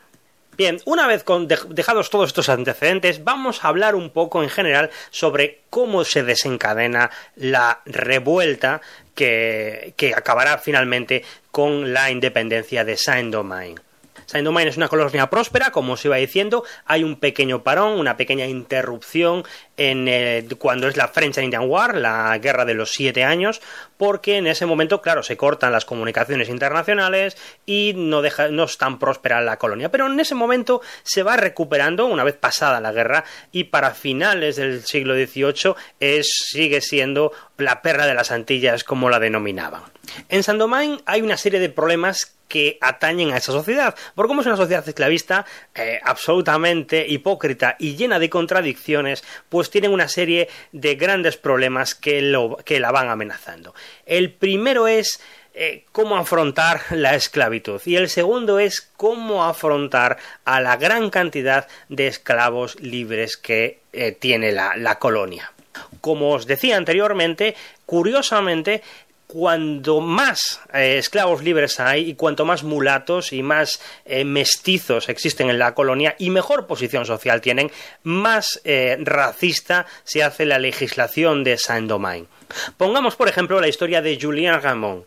[0.55, 1.25] Bien, una vez
[1.71, 7.11] dejados todos estos antecedentes, vamos a hablar un poco en general sobre cómo se desencadena
[7.37, 8.83] la revuelta
[9.15, 13.81] que, acabará finalmente con la independencia de Saint-Domingue.
[14.27, 18.47] Saint-Domingue es una colonia próspera, como os iba diciendo, hay un pequeño parón, una pequeña
[18.47, 19.45] interrupción
[19.79, 23.63] en cuando es la French Indian War, la guerra de los siete años,
[24.03, 28.99] porque en ese momento, claro, se cortan las comunicaciones internacionales y no, deja, es tan
[28.99, 29.93] próspera la colonia.
[29.93, 33.23] Pero en ese momento se va recuperando una vez pasada la guerra
[33.53, 39.09] y para finales del siglo XVIII es, sigue siendo la perra de las Antillas, como
[39.09, 39.85] la denominaban.
[40.29, 43.95] En Saint-Domingue hay una serie de problemas que atañen a esa sociedad.
[44.15, 49.91] Porque como es una sociedad esclavista eh, absolutamente hipócrita y llena de contradicciones, pues tienen
[49.91, 53.75] una serie de grandes problemas que la van amenazando.
[54.07, 55.21] El primero es
[55.55, 60.17] eh, cómo afrontar la esclavitud y el segundo es cómo afrontar
[60.47, 65.53] a la gran cantidad de esclavos libres que eh, tiene la, la colonia.
[66.01, 67.55] Como os decía anteriormente,
[67.85, 68.83] curiosamente
[69.27, 73.79] cuanto más eh, esclavos libres hay y cuanto más mulatos y más
[74.25, 77.71] mestizos existen en la colonia y mejor posición social tienen,
[78.05, 78.63] más
[79.01, 82.29] racista se hace la legislación de Saint-Domingue.
[82.77, 85.05] Pongamos, por ejemplo, la historia de Julien Raymond.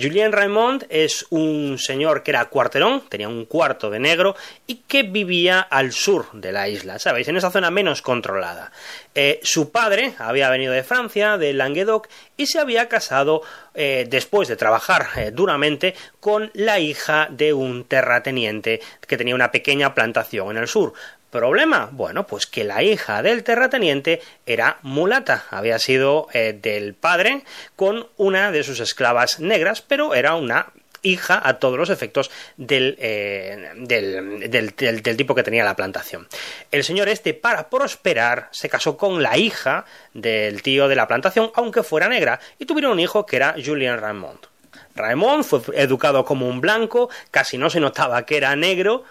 [0.00, 4.36] Julien Raymond es un señor que era cuarterón, tenía un cuarto de negro
[4.66, 7.28] y que vivía al sur de la isla, ¿sabéis?
[7.28, 8.72] En esa zona menos controlada.
[9.42, 13.42] su padre había venido de Francia, de Languedoc, y se había casado
[13.74, 19.50] eh, después de trabajar eh, duramente con la hija de un terrateniente que tenía una
[19.50, 20.94] pequeña plantación en el sur.
[21.30, 21.90] ¿Problema?
[21.92, 27.42] Bueno, pues que la hija del terrateniente era mulata, había sido eh, del padre
[27.76, 30.72] con una de sus esclavas negras, pero era una
[31.02, 36.26] hija a todos los efectos eh, del, del, tipo que tenía la plantación.
[36.70, 39.84] El señor este, para prosperar, se casó con la hija
[40.14, 43.98] del tío de la plantación, aunque fuera negra, y tuvieron un hijo que era Julien
[43.98, 44.46] Raymond.
[44.94, 49.04] Raymond fue educado como un blanco, casi no se notaba que era negro,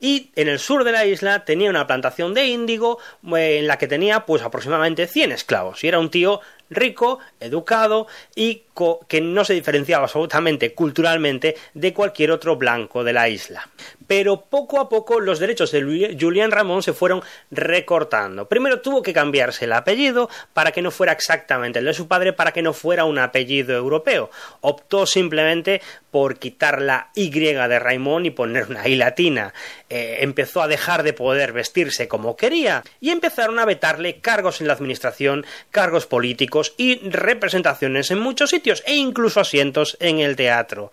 [0.00, 2.98] y en el sur de la isla tenía una plantación de índigo
[3.36, 5.82] eh, en la que tenía pues aproximadamente 100 esclavos.
[5.84, 6.40] Y era un tío
[6.70, 8.63] rico, educado y
[9.06, 13.68] que no se diferenciaba absolutamente culturalmente de cualquier otro blanco de la isla.
[14.06, 18.48] Pero poco a poco los derechos de Julián Ramón se fueron recortando.
[18.48, 22.32] Primero tuvo que cambiarse el apellido para que no fuera exactamente el de su padre,
[22.32, 24.30] para que no fuera un apellido europeo.
[24.60, 25.80] Optó simplemente
[26.10, 29.52] por quitar la Y de Raimón y poner una I latina.
[29.88, 34.66] Eh, empezó a dejar de poder vestirse como quería y empezaron a vetarle cargos en
[34.66, 40.92] la administración, cargos políticos y representaciones en muchos sitios e incluso asientos en el teatro.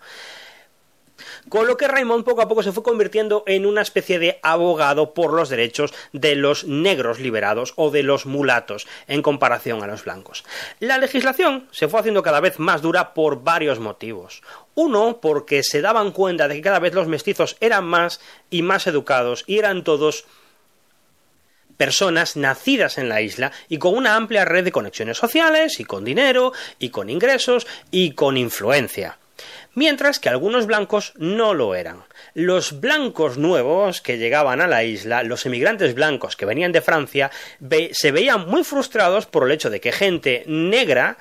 [1.50, 5.14] Con lo que Raymond poco a poco se fue convirtiendo en una especie de abogado
[5.14, 10.06] por los derechos de los negros liberados o de los mulatos en comparación a los
[10.06, 10.44] blancos.
[10.80, 14.44] La legislación se fue haciendo cada vez más dura por varios motivos.
[14.76, 18.88] Uno, porque se daban cuenta de que cada vez los mestizos eran más y más
[18.88, 20.26] educados y eran todos
[21.82, 26.06] personas nacidas en la isla y con una amplia red de conexiones sociales y con
[26.06, 29.18] dinero y con ingresos y con influencia.
[29.74, 32.04] mientras que algunos blancos no lo eran.
[32.36, 37.32] Los blancos nuevos que llegaban a la isla, los emigrantes blancos que venían de Francia,
[37.94, 41.18] se veían muy frustrados por el hecho de que gente negra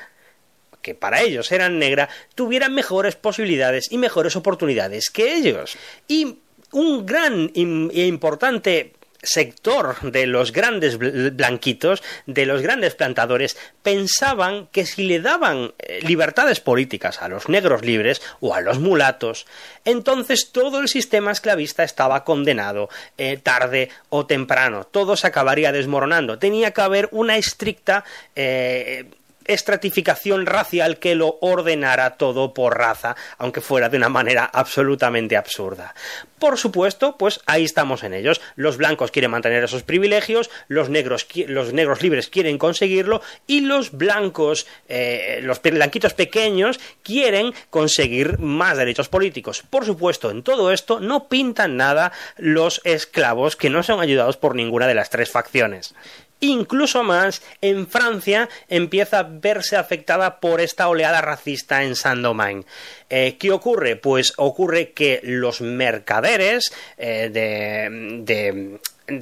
[0.82, 5.78] que para ellos eran negra, tuvieran mejores posibilidades y mejores oportunidades que ellos.
[6.07, 6.39] Y
[6.73, 8.93] un gran e importante
[9.23, 16.01] sector de los grandes blanquitos, de los grandes plantadores, pensaban que si le daban eh,
[16.03, 19.47] libertades políticas a los negros libres o a los mulatos,
[19.85, 22.89] entonces todo el sistema esclavista estaba condenado
[23.19, 26.39] eh, tarde o temprano, todo se acabaría desmoronando.
[26.39, 28.05] Tenía que haber una estricta
[28.37, 29.07] eh,
[29.52, 35.94] estratificación racial que lo ordenara todo por raza, aunque fuera de una manera absolutamente absurda.
[36.39, 38.40] Por supuesto, pues ahí estamos en ellos.
[38.56, 43.93] Los blancos quieren mantener esos privilegios, los negros, los negros libres quieren conseguirlo y los
[43.93, 49.62] blancos, eh, los blanquitos pequeños quieren conseguir más derechos políticos.
[49.68, 54.55] Por supuesto, en todo esto no pintan nada los esclavos que no son ayudados por
[54.55, 55.94] ninguna de las tres facciones.
[56.41, 62.67] Incluso más, en Francia empieza a verse afectada por esta oleada racista en Saint-Domingue.
[63.11, 63.97] Eh, ¿Qué ocurre?
[63.97, 68.79] Pues ocurre que los mercaderes eh, de de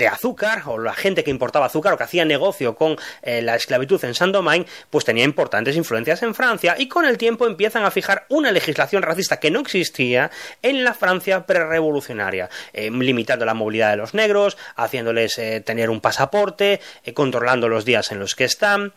[0.08, 4.02] azúcar o la gente que importaba azúcar o que hacía negocio con eh, la esclavitud
[4.04, 8.26] en Saint-Domingue, pues tenía importantes influencias en Francia y con el tiempo empiezan a fijar
[8.28, 10.30] una legislación racista que no existía
[10.62, 16.00] en la Francia prerevolucionaria, eh, limitando la movilidad de los negros, haciéndoles eh, tener un
[16.00, 16.80] pasaporte,
[17.14, 18.92] controlando los días en los que están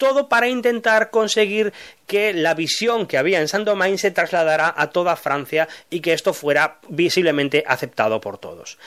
[0.00, 1.72] todo para intentar conseguir
[2.06, 6.32] que la visión que había en Saint-Domingue se trasladara a toda Francia y que esto
[6.32, 8.78] fuera visiblemente aceptado por todos.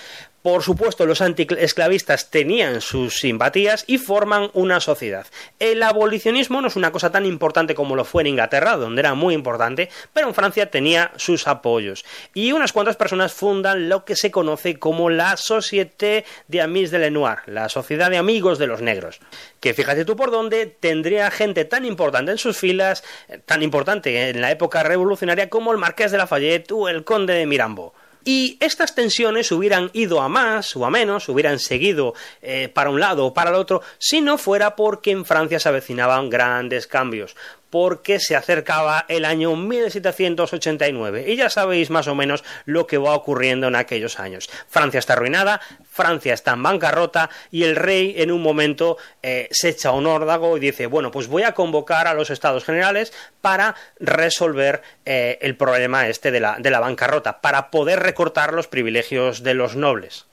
[0.43, 5.25] Por supuesto, los antiesclavistas tenían sus simpatías y forman una sociedad.
[5.57, 9.13] El abolicionismo no es una cosa tan importante como lo fue en Inglaterra, donde era
[9.13, 12.03] muy importante, pero en Francia tenía sus apoyos.
[12.33, 16.99] Y unas cuantas personas fundan lo que se conoce como la Société de Amis de
[16.99, 19.21] Lenoir, la Sociedad de Amigos de los Negros,
[19.61, 24.29] que fíjate tú por dónde tendría gente tan importante en sus filas, eh, tan importante
[24.29, 27.93] en la época revolucionaria como el Marqués de Lafayette o el Conde de Mirambo.
[28.25, 32.99] Y estas tensiones hubieran ido a más o a menos, hubieran seguido eh, para un
[32.99, 37.35] lado o para el otro, si no fuera porque en Francia se avecinaban grandes cambios
[37.73, 43.15] porque se acercaba el año 1789 y ya sabéis más o menos lo que va
[43.15, 44.47] ocurriendo en aquellos años.
[44.67, 45.59] Francia está arruinada,
[45.89, 50.55] Francia está en bancarrota y el rey en un momento eh, se echa un órdago
[50.55, 55.57] y dice, bueno, pues voy a convocar a los estados generales para resolver eh, el
[55.57, 60.27] problema este de la, de la bancarrota, para poder recortar los privilegios de los nobles.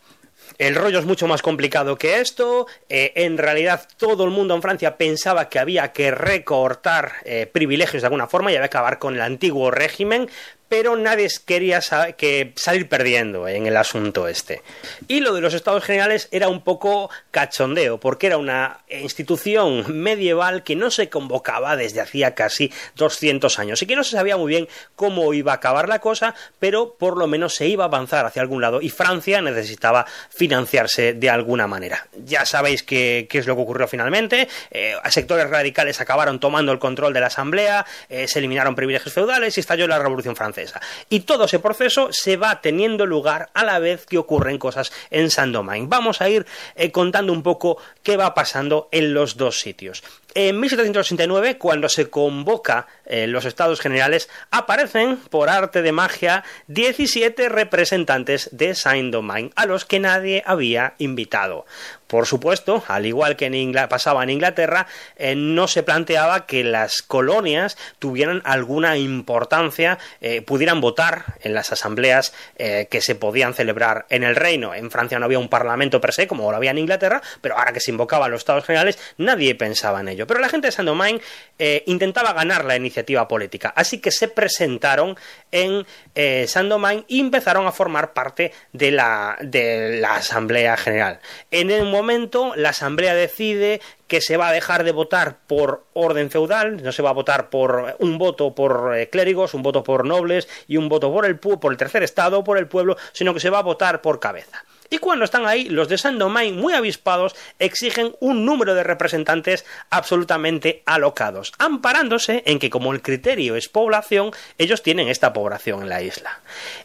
[0.58, 2.66] El rollo es mucho más complicado que esto.
[2.88, 8.02] Eh, en realidad, todo el mundo en Francia pensaba que había que recortar eh, privilegios
[8.02, 10.28] de alguna forma y había que acabar con el antiguo régimen,
[10.70, 11.80] pero nadie quería
[12.16, 14.62] que salir perdiendo en el asunto este.
[15.08, 20.62] Y lo de los estados generales era un poco cachondeo, porque era una institución medieval
[20.62, 24.48] que no se convocaba desde hacía casi 200 años y que no se sabía muy
[24.48, 28.24] bien cómo iba a acabar la cosa, pero por lo menos se iba a avanzar
[28.24, 32.06] hacia algún lado y Francia necesitaba financiarse de alguna manera.
[32.24, 37.12] Ya sabéis qué, es lo que ocurrió finalmente, eh, sectores radicales acabaron tomando el control
[37.12, 40.59] de la Asamblea, eh, se eliminaron privilegios feudales y estalló la Revolución Francesa.
[41.08, 45.30] Y todo ese proceso se va teniendo lugar a la vez que ocurren cosas en
[45.30, 45.88] Saint-Domingue.
[45.88, 50.02] Vamos a ir eh, contando un poco qué va pasando en los dos sitios.
[50.34, 57.48] En 1789, cuando se convoca eh, los estados generales, aparecen, por arte de magia, 17
[57.48, 61.66] representantes de Saint-Domingue, a los que nadie había invitado.
[62.10, 67.02] Por supuesto, al igual que en pasaba en Inglaterra, eh, no se planteaba que las
[67.02, 74.24] colonias tuvieran alguna importancia, eh, pudieran votar en las asambleas que se podían celebrar en
[74.24, 74.74] el reino.
[74.74, 77.72] En Francia no había un parlamento per se, como lo había en Inglaterra, pero ahora
[77.72, 80.26] que se invocaban los estados generales, nadie pensaba en ello.
[80.26, 81.22] Pero la gente de Saint-Domingue
[81.58, 85.16] eh, intentaba ganar la iniciativa política, así que se presentaron
[85.52, 91.20] en eh, Saint-Domingue y empezaron a formar parte de la, de la Asamblea General.
[91.50, 96.30] En el momento, la Asamblea decide que se va a dejar de votar por orden
[96.30, 100.06] feudal, no se va a votar por un voto por eh, clérigos, un voto por
[100.06, 103.40] nobles y un voto por el, por el tercer estado, por el pueblo, sino que
[103.40, 104.64] se va a votar por cabeza.
[104.90, 110.82] Y cuando están ahí, los de Saint-Domingue, muy avispados, exigen un número de representantes absolutamente
[110.84, 116.02] alocados, amparándose en que como el criterio es población, ellos tienen esta población en la
[116.02, 116.40] isla.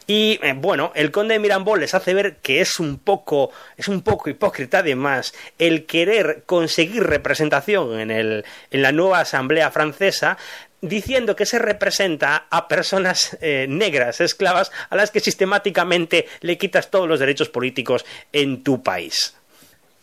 [0.06, 3.88] Y eh, bueno, el conde de Mirambol les hace ver que es un poco, es
[3.88, 10.38] un poco hipócrita además el querer conseguir representación en, el, en la nueva asamblea francesa,
[10.80, 16.90] diciendo que se representa a personas eh, negras, esclavas, a las que sistemáticamente le quitas
[16.90, 19.34] todos los derechos políticos en tu país.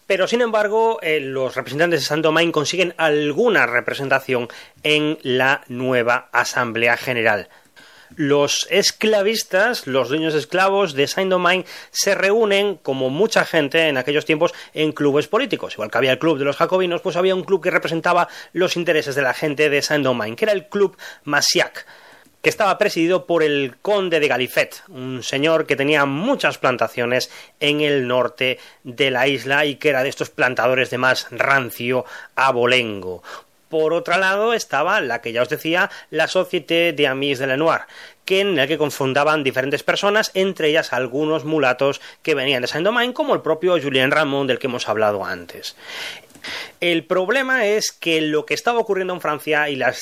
[0.07, 4.49] Pero sin embargo, eh, los representantes de Saint Domingue consiguen alguna representación
[4.83, 7.47] en la nueva Asamblea General.
[8.15, 14.53] Los esclavistas, los dueños esclavos de Saint-Domingue, se reúnen, como mucha gente en aquellos tiempos,
[14.73, 15.73] en clubes políticos.
[15.73, 18.77] Igual que había el club de los jacobinos, pues había un club que representaba los
[18.77, 21.85] intereses de la gente de Saint-Domingue, que era el club Massiac
[22.43, 27.31] que estaba presidido por el conde de Galifet, un señor que tenía muchas plantaciones
[27.61, 32.03] en el norte de la isla y que era de estos plantadores de más rancio
[32.35, 33.23] abolengo.
[33.73, 37.87] Por otro lado estaba la que ya os decía, la Société de Amis de Lenoir,
[38.23, 43.15] que en el que confundaban diferentes personas, entre ellas algunos mulatos que venían de Saint-Domingue,
[43.15, 45.75] como el propio Julien Ramon del que hemos hablado antes.
[46.80, 49.94] El problema es que lo que estaba ocurriendo en Francia y la,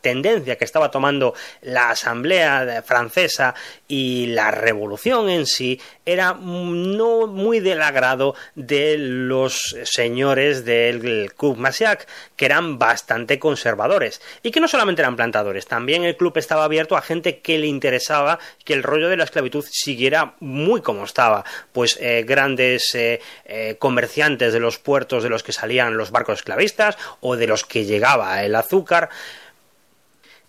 [0.00, 3.54] tendencia que estaba tomando la Asamblea francesa
[3.88, 11.56] y la revolución en sí era no muy del agrado de los señores del Club
[11.56, 14.20] Massiac, que eran bastante conservadores.
[14.42, 17.66] Y que no solamente eran plantadores, también el club estaba abierto a gente que le
[17.66, 23.20] interesaba que el rollo de la esclavitud siguiera muy como estaba, pues eh, grandes eh,
[23.44, 27.64] eh, comerciantes de los puertos de los que salían los barcos esclavistas o de los
[27.64, 29.10] que llegaba el azúcar.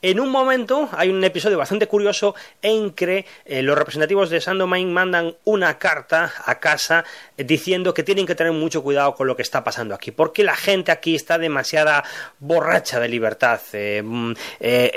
[0.02, 4.94] En un momento hay un episodio bastante curioso en que eh, los representativos de Sandomain
[4.94, 7.03] mandan una carta a casa
[7.38, 10.56] diciendo que tienen que tener mucho cuidado con lo que está pasando aquí, porque la
[10.56, 12.03] gente aquí está demasiada
[12.38, 14.91] borracha de libertad, eh, mm, eh,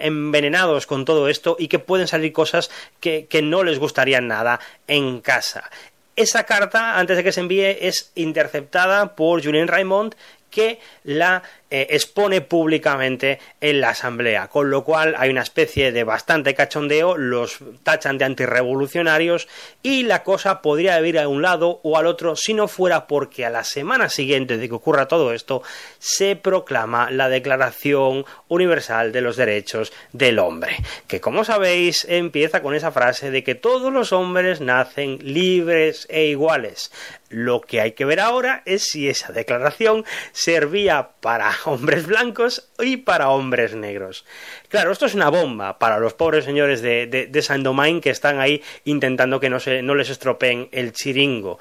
[0.00, 4.58] envenenados con todo esto y que pueden salir cosas que, que no les gustarían nada
[4.86, 5.70] en casa.
[6.16, 10.14] Esa carta, antes de que se envíe, es interceptada por Julien Raymond,
[10.50, 16.04] que la eh, expone públicamente en la asamblea, con lo cual hay una especie de
[16.04, 19.48] bastante cachondeo, los tachan de antirrevolucionarios
[19.82, 23.44] y la cosa podría ir a un lado o al otro si no fuera porque
[23.44, 25.62] a la semana siguiente de que ocurra todo esto
[25.98, 30.76] se proclama la Declaración Universal de los Derechos del Hombre,
[31.08, 36.26] que como sabéis empieza con esa frase de que todos los hombres nacen libres e
[36.26, 36.92] iguales.
[37.28, 42.98] Lo que hay que ver ahora es si esa declaración servía para hombres blancos y
[42.98, 44.24] para hombres negros.
[44.68, 48.62] Claro, esto es una bomba para los pobres señores de, de, Saint-Domingue que están ahí
[48.84, 51.58] intentando que no, se, no les estropeen el chiringo.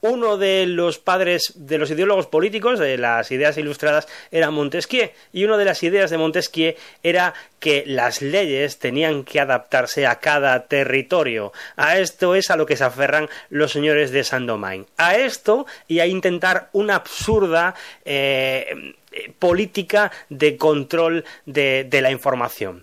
[0.00, 5.44] Uno de los padres de los ideólogos políticos de las ideas ilustradas era Montesquieu y
[5.44, 10.66] una de las ideas de Montesquieu era que las leyes tenían que adaptarse a cada
[10.66, 11.52] territorio.
[11.76, 14.86] A esto es a lo que se aferran los señores de Saint-Domingue.
[14.96, 17.74] A esto y a intentar una absurda
[18.04, 22.82] eh, eh, política de control de, la información.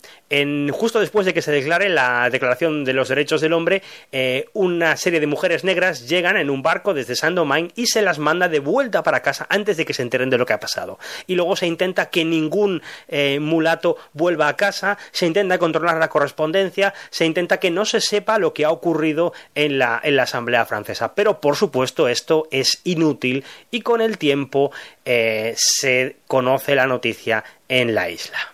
[0.72, 4.98] Justo después de que se declare la Declaración de los Derechos del Hombre, eh, una
[4.98, 8.60] serie de mujeres negras llegan en un barco desde Saint-Domingue y se las manda de
[8.60, 10.98] vuelta para casa antes de que se enteren de lo que ha pasado.
[11.28, 16.10] Y luego se intenta que ningún eh, mulato vuelva a casa, se intenta controlar la
[16.10, 21.14] correspondencia, se intenta que no se sepa lo que ha ocurrido en la Asamblea Francesa.
[21.14, 24.72] Pero por supuesto esto es inútil y con el tiempo
[25.06, 28.54] se conoce la noticia en la isla.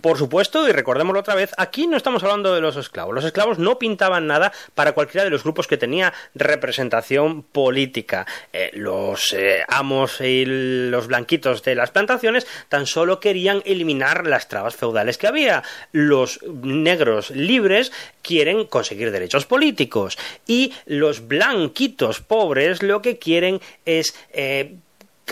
[0.00, 3.14] Por supuesto, y recordémoslo otra vez, aquí no estamos hablando de los esclavos.
[3.14, 8.26] Los esclavos no pintaban nada para cualquiera de los grupos que tenía representación política.
[8.52, 14.48] Eh, los eh, amos y los blanquitos de las plantaciones tan solo querían eliminar las
[14.48, 15.62] trabas feudales que había.
[15.92, 17.92] Los negros libres
[18.22, 20.16] quieren conseguir derechos políticos
[20.46, 24.76] y los blanquitos pobres lo que quieren es eh,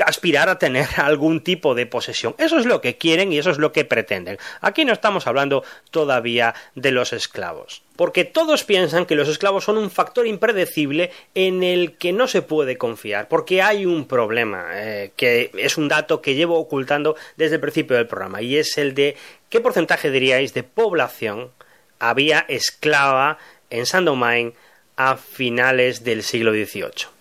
[0.05, 2.35] aspirar a tener algún tipo de posesión.
[2.39, 4.39] Eso es lo que quieren y eso es lo que pretenden.
[4.60, 7.82] Aquí no estamos hablando todavía de los esclavos.
[7.97, 12.43] Porque todos piensan que los esclavos son un factor impredecible en el que no se
[12.43, 13.28] puede confiar.
[13.28, 17.97] Porque hay un problema, eh, que es un dato que llevo ocultando desde el principio
[17.97, 19.16] del programa, y es el de
[19.48, 21.51] qué porcentaje diríais de población
[21.98, 23.39] había esclava
[23.70, 24.55] en Saint-Domingue
[24.97, 27.15] a finales del siglo XVIII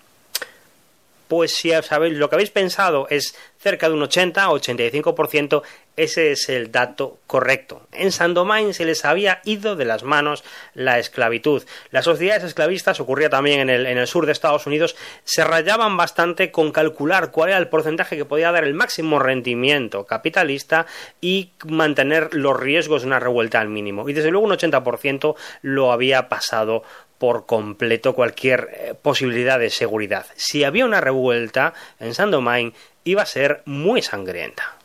[1.28, 5.64] pues si lo que habéis pensado es cerca de un 80-85%,
[5.98, 7.88] ese es el dato correcto.
[7.92, 10.44] En Saint-Domingue se les había ido de las manos
[10.74, 11.64] la esclavitud.
[11.90, 15.96] Las sociedades esclavistas, ocurría también en el, en el sur de Estados Unidos, se rayaban
[15.96, 20.86] bastante con calcular cuál era el porcentaje que podía dar el máximo rendimiento capitalista
[21.22, 24.08] y mantener los riesgos de una revuelta al mínimo.
[24.10, 26.84] Y desde luego un 80% lo había pasado
[27.18, 30.26] por completo cualquier eh, posibilidad de seguridad.
[30.36, 32.74] Si había una revuelta en Saint-Domingue,
[33.04, 34.76] iba a ser muy sangrienta.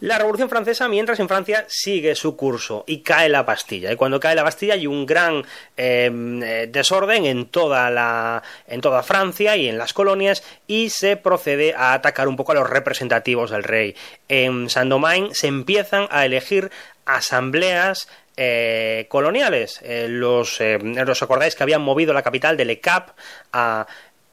[0.00, 3.90] La Revolución Francesa, mientras en Francia sigue su curso y cae la Bastilla.
[3.90, 5.44] Y cuando cae la Bastilla hay un gran
[5.76, 11.16] em, eh, desorden en toda, la, en toda Francia y en las colonias y se
[11.16, 13.96] procede a atacar un poco a los representativos del rey.
[14.28, 16.70] En Saint-Domingue se empiezan a elegir
[17.04, 18.08] asambleas
[18.40, 19.80] eh, coloniales.
[19.82, 23.10] Eh, los, ¿Os acordáis que habían movido la capital de Le Cap
[23.52, 23.86] a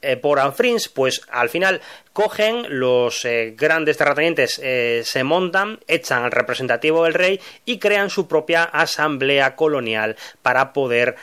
[0.06, 1.82] eh, por Anfrins, pues al final
[2.14, 8.12] cogen los eh, grandes terratenientes, eh, se montan, echan al representativo del rey y crean
[8.12, 11.16] su propia asamblea colonial para poder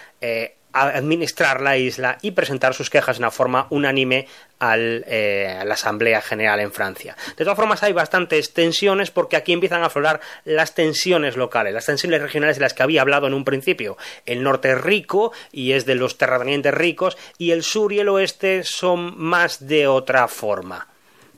[0.73, 4.27] administrar la isla y presentar sus quejas de una forma unánime
[4.61, 7.17] eh, a la Asamblea General en Francia.
[7.37, 11.87] De todas formas, hay bastantes tensiones porque aquí empiezan a aflorar las tensiones locales, las
[11.87, 13.97] tensiones regionales de las que había hablado en un principio.
[14.25, 18.09] El norte es rico y es de los terratenientes ricos y el sur y el
[18.09, 20.92] oeste son más de otra forma.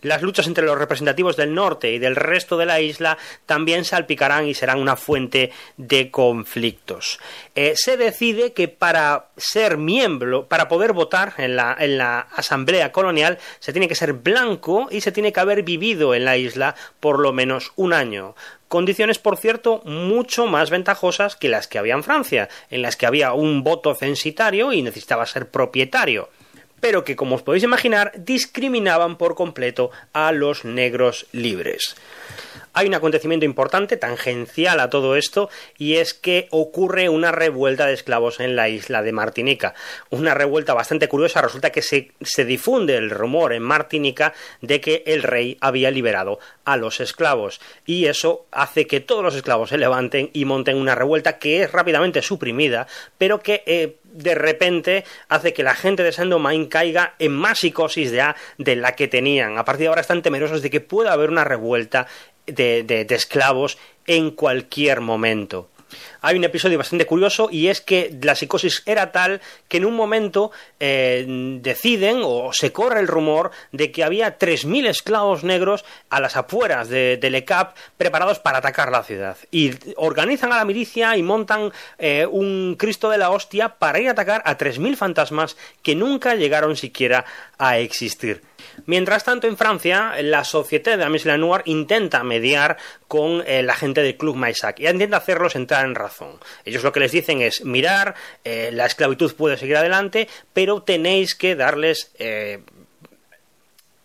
[0.05, 3.17] Las luchas entre los representativos del norte y del resto de la isla
[3.47, 7.19] también salpicarán y serán una fuente de conflictos.
[7.55, 12.93] Eh, se decide que para ser miembro, para poder votar en la, en la asamblea
[12.93, 16.75] colonial, se tiene que ser blanco y se tiene que haber vivido en la isla
[17.01, 18.35] por lo menos un año
[18.69, 23.07] condiciones, por cierto, mucho más ventajosas que las que había en Francia, en las que
[23.07, 26.29] había un voto censitario y necesitaba ser propietario
[26.81, 31.97] pero que, como os podéis imaginar, discriminaban por completo a los negros libres.
[32.77, 35.49] Hay un acontecimiento importante, tangencial a todo esto,
[35.79, 39.75] y es que ocurre una revuelta de esclavos en la isla de Martinica.
[40.11, 45.05] Una revuelta bastante curiosa, resulta que se, se, difunde el rumor en Martinica de que
[45.07, 49.79] el rey había liberado a los esclavos, y eso hace que todos los esclavos se
[49.79, 52.89] levanten y monten una revuelta que es rápidamente suprimida,
[53.19, 58.11] pero que eh, de repente hace que la gente de Saint-Domingue caiga en más psicosis
[58.11, 59.59] de, de la que tenían.
[59.59, 62.07] A partir de ahora están temerosos de que pueda haber una revuelta
[62.47, 65.69] de, de esclavos en cualquier momento
[66.25, 69.95] hay un episodio bastante curioso y es que la psicosis era tal que en un
[69.95, 76.21] momento eh, deciden o se corre el rumor de que había 3.000 esclavos negros a
[76.21, 79.37] las afueras de, de Le Cap preparados para atacar la ciudad.
[79.51, 84.09] Y organizan a la milicia y montan eh, un Cristo de la hostia para ir
[84.09, 87.27] a atacar a 3.000 fantasmas que nunca llegaron siquiera
[87.59, 88.43] a existir.
[88.87, 92.77] Mientras tanto, en Francia, la Société de la Noir intenta mediar
[93.09, 96.14] con eh, la gente del Club Maisac y intenta hacerlos entrar en razón.
[96.65, 98.15] Ellos lo que les dicen es mirar,
[98.45, 102.61] eh, la esclavitud puede seguir adelante, pero tenéis que darles eh,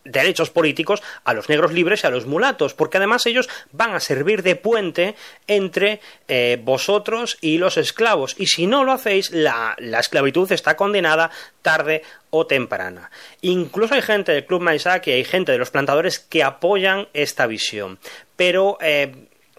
[0.10, 3.99] derechos políticos a los negros libres y a los mulatos, porque además ellos van a
[3.99, 5.15] servir de puente
[5.48, 11.31] entre eh, vosotros y los esclavos, y si no lo hacéis, la, esclavitud está condenada
[11.61, 13.11] tarde o temprana.
[13.41, 17.48] Incluso hay gente del Club Maisak y hay gente de los plantadores que apoyan esta
[17.48, 17.99] visión,
[18.36, 18.77] pero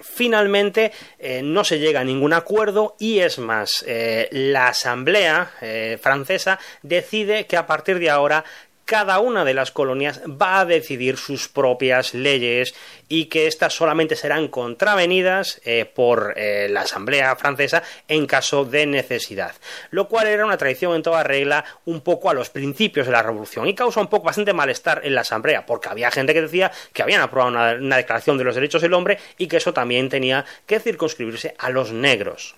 [0.03, 3.85] finalmente eh, no se llega a ningún acuerdo y es más,
[4.31, 5.51] la Asamblea
[6.01, 8.45] francesa decide que a partir de ahora
[8.91, 12.75] cada una de las colonias va a decidir sus propias leyes
[13.09, 18.87] y que éstas solamente serán contravenidas eh, por eh, la Asamblea francesa en caso de
[18.87, 19.55] necesidad,
[19.93, 23.23] lo cual era una tradición en toda regla un poco a los principios de la
[23.23, 26.73] revolución y causa un poco bastante malestar en la Asamblea, porque había gente que decía
[26.93, 30.45] que habían aprobado una declaración de los derechos del hombre y que eso también tenía
[30.67, 32.57] que circunscribirse a los negros.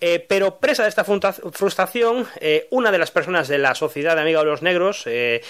[0.00, 4.22] Eh, pero presa de esta frustración, eh, una de las personas de la Sociedad de
[4.22, 5.42] Amigos de los Negros, eh,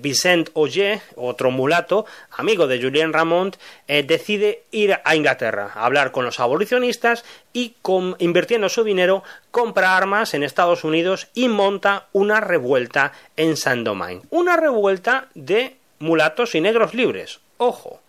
[0.00, 3.56] Vicent Ogier, otro mulato, amigo de Julien Ramont,
[3.86, 7.76] decide ir a Inglaterra a hablar con los abolicionistas y,
[8.18, 14.26] invirtiendo su dinero, compra armas en Estados Unidos y monta una revuelta en Saint-Domingue.
[14.30, 17.40] Una revuelta de mulatos y negros libres.
[17.58, 18.01] Ojo.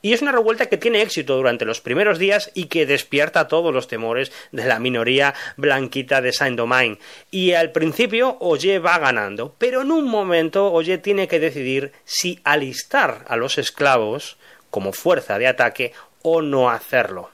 [0.00, 3.74] Y es una revuelta que tiene éxito durante los primeros días y que despierta todos
[3.74, 7.00] los temores de la minoría blanquita de Saint-Domingue.
[7.32, 12.40] Y al principio Oye va ganando, pero en un momento Oye tiene que decidir si
[12.44, 14.36] alistar a los esclavos
[14.70, 15.92] como fuerza de ataque
[16.22, 17.30] o no hacerlo.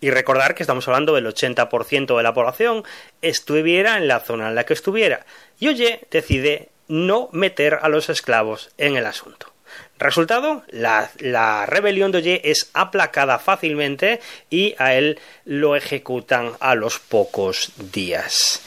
[0.00, 2.84] Y recordar que estamos hablando del 80% de la población
[3.22, 5.26] estuviera en la zona en la que estuviera.
[5.60, 9.52] Y Oye decide no meter a los esclavos en el asunto.
[10.00, 16.98] Resultado, la, rebelión de Oye es aplacada fácilmente y a él lo ejecutan a los
[16.98, 18.62] pocos días.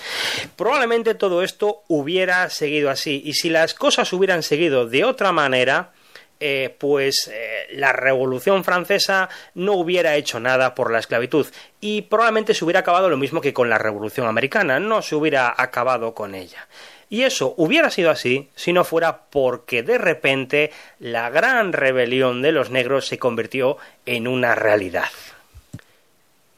[0.56, 5.92] Probablemente todo esto hubiera seguido así y si las cosas hubieran seguido de otra manera,
[6.40, 11.48] eh, pues eh, la Revolución Francesa no hubiera hecho nada por la esclavitud
[11.82, 15.52] y probablemente se hubiera acabado lo mismo que con la Revolución Americana, no se hubiera
[15.58, 16.68] acabado con ella.
[17.14, 22.52] Y eso hubiera sido así si no fuera porque de repente la gran rebelión de
[22.52, 23.78] los negros se convirtió
[24.08, 25.12] en una realidad.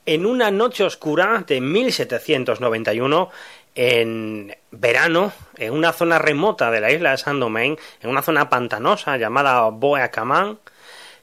[0.05, 3.29] En una noche oscura de 1791,
[3.75, 9.17] en verano, en una zona remota de la isla de Saint-Domingue, en una zona pantanosa
[9.17, 10.57] llamada Bois-Camán,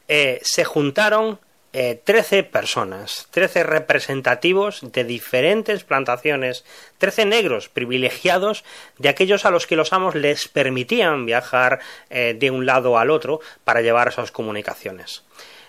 [0.08, 1.38] eh, se juntaron
[1.74, 6.64] eh, trece personas, trece representativos de diferentes plantaciones,
[6.98, 8.62] trece negros privilegiados
[8.98, 11.80] de aquellos a los que los amos les permitían viajar
[12.10, 15.24] eh, de un lado al otro para llevar esas comunicaciones.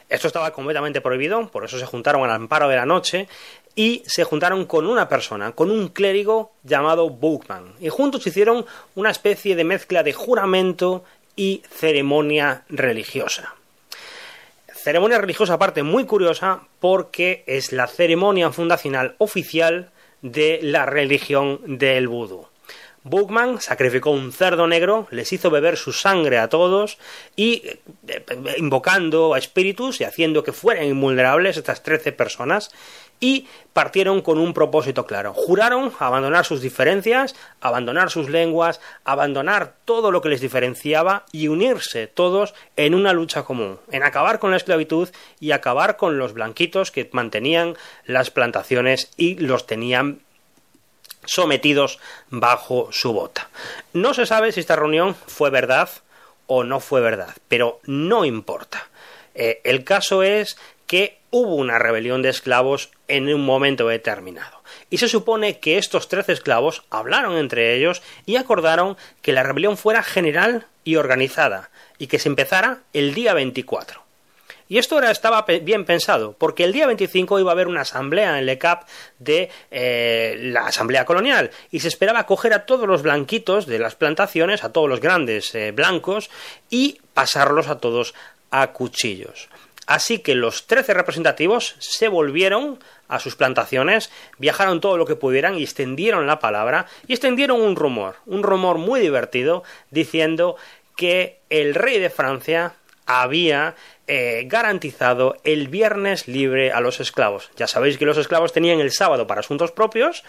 [0.10, 3.30] Esto estaba completamente prohibido, por eso se juntaron al amparo de la noche
[3.74, 8.66] y se juntaron con una persona, con un clérigo llamado Bookman, y juntos hicieron
[8.96, 11.06] una especie de mezcla de juramento
[11.36, 13.56] y ceremonia religiosa
[14.84, 19.92] ceremonia religiosa aparte muy curiosa porque es la ceremonia fundacional oficial
[20.22, 22.48] de la religión del vudú.
[23.06, 26.98] Bookman sacrificó un cerdo negro, les hizo beber su sangre a todos
[27.36, 27.64] y
[28.08, 28.26] eh,
[28.58, 32.72] invocando a espíritus y haciendo que fueran invulnerables estas trece personas
[33.24, 35.34] y partieron con un propósito claro.
[35.34, 42.08] Juraron abandonar sus diferencias, abandonar sus lenguas, abandonar todo lo que les diferenciaba y unirse
[42.08, 45.08] todos en una lucha común, en acabar con la esclavitud
[45.40, 50.20] y acabar con los blanquitos que mantenían las plantaciones y los tenían
[51.24, 53.50] sometidos bajo su bota.
[53.94, 55.90] No se sabe si esta reunión fue verdad
[56.48, 58.90] o no fue verdad, pero no importa.
[59.34, 64.64] Eh, el caso es que hubo una rebelión de esclavos en un momento determinado.
[64.90, 69.78] Y se supone que estos trece esclavos hablaron entre ellos y acordaron que la rebelión
[69.78, 74.02] fuera general y organizada, y que se empezara el día 24.
[74.68, 78.40] Y esto era, estaba bien pensado, porque el día 25 iba a haber una asamblea
[78.40, 78.88] en Le Cap
[79.20, 83.94] de eh, la asamblea colonial, y se esperaba coger a todos los blanquitos de las
[83.94, 86.32] plantaciones, a todos los grandes eh, blancos,
[86.72, 88.16] y pasarlos a todos
[88.50, 89.50] a cuchillos.
[89.88, 95.58] Así que los trece representativos se volvieron a sus plantaciones, viajaron todo lo que pudieran
[95.58, 100.56] y extendieron la palabra y extendieron un rumor, un rumor muy divertido diciendo
[100.96, 103.76] que el rey de Francia había
[104.08, 107.52] eh, garantizado el viernes libre a los esclavos.
[107.56, 110.24] Ya sabéis que los esclavos tenían el sábado para asuntos propios,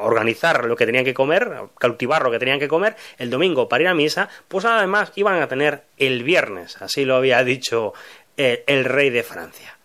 [0.00, 1.50] organizar lo que tenían que comer,
[1.80, 5.40] cultivar lo que tenían que comer, el domingo para ir a misa, pues además iban
[5.40, 7.92] a tener el viernes, así lo había dicho
[8.36, 9.76] el rey de Francia.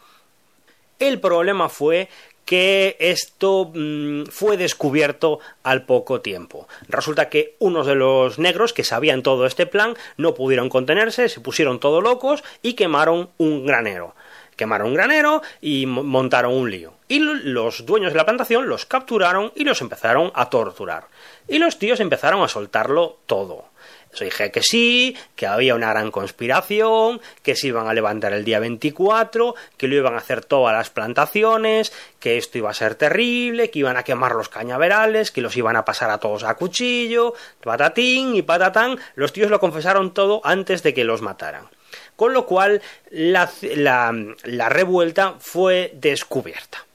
[0.99, 2.09] El problema fue
[2.49, 6.67] que esto mm, fue descubierto al poco tiempo.
[6.87, 11.41] Resulta que unos de los negros que sabían todo este plan no pudieron contenerse, se
[11.41, 14.15] pusieron todos locos y quemaron un granero.
[14.55, 16.93] Quemaron un granero y montaron un lío.
[17.07, 21.05] Y los dueños de la plantación los capturaron y los empezaron a torturar.
[21.47, 23.68] Y los tíos empezaron a soltarlo todo.
[24.17, 28.59] Dije que sí, que había una gran conspiración, que se iban a levantar el día
[28.59, 33.69] 24, que lo iban a hacer todas las plantaciones, que esto iba a ser terrible,
[33.69, 37.33] que iban a quemar los cañaverales, que los iban a pasar a todos a cuchillo,
[37.63, 38.99] patatín y patatán.
[39.15, 41.67] Los tíos lo confesaron todo antes de que los mataran.
[42.15, 42.81] Con lo cual
[43.11, 46.85] la, la revuelta fue descubierta.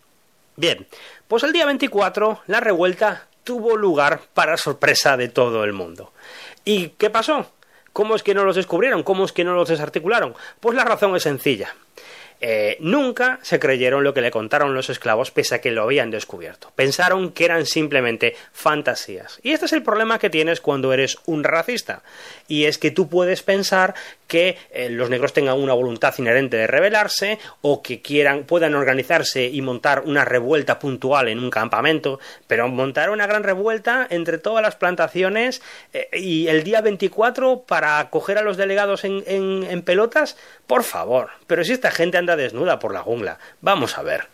[0.57, 0.86] Bien,
[1.27, 6.12] pues el día 24 la revuelta tuvo lugar para sorpresa de todo el mundo.
[6.65, 7.51] ¿Y qué pasó?
[7.93, 9.03] ¿Cómo es que no los descubrieron?
[9.03, 10.35] ¿Cómo es que no los desarticularon?
[10.61, 11.74] Pues la razón es sencilla.
[12.40, 16.11] Eh, nunca se creyeron lo que le contaron los esclavos pese a que lo habían
[16.11, 16.73] descubierto.
[16.74, 19.39] Pensaron que eran simplemente fantasías.
[19.43, 22.02] Y este es el problema que tienes cuando eres un racista.
[22.47, 23.94] Y es que tú puedes pensar
[24.27, 29.47] que eh, los negros tengan una voluntad inherente de rebelarse o que quieran puedan organizarse
[29.47, 34.62] y montar una revuelta puntual en un campamento, pero montar una gran revuelta entre todas
[34.62, 35.62] las plantaciones
[35.93, 40.36] eh, y el día 24 para acoger a los delegados en, en pelotas,
[40.66, 41.31] por favor.
[41.47, 44.28] Pero si esta gente anda desnuda por la jungla, vamos a ver.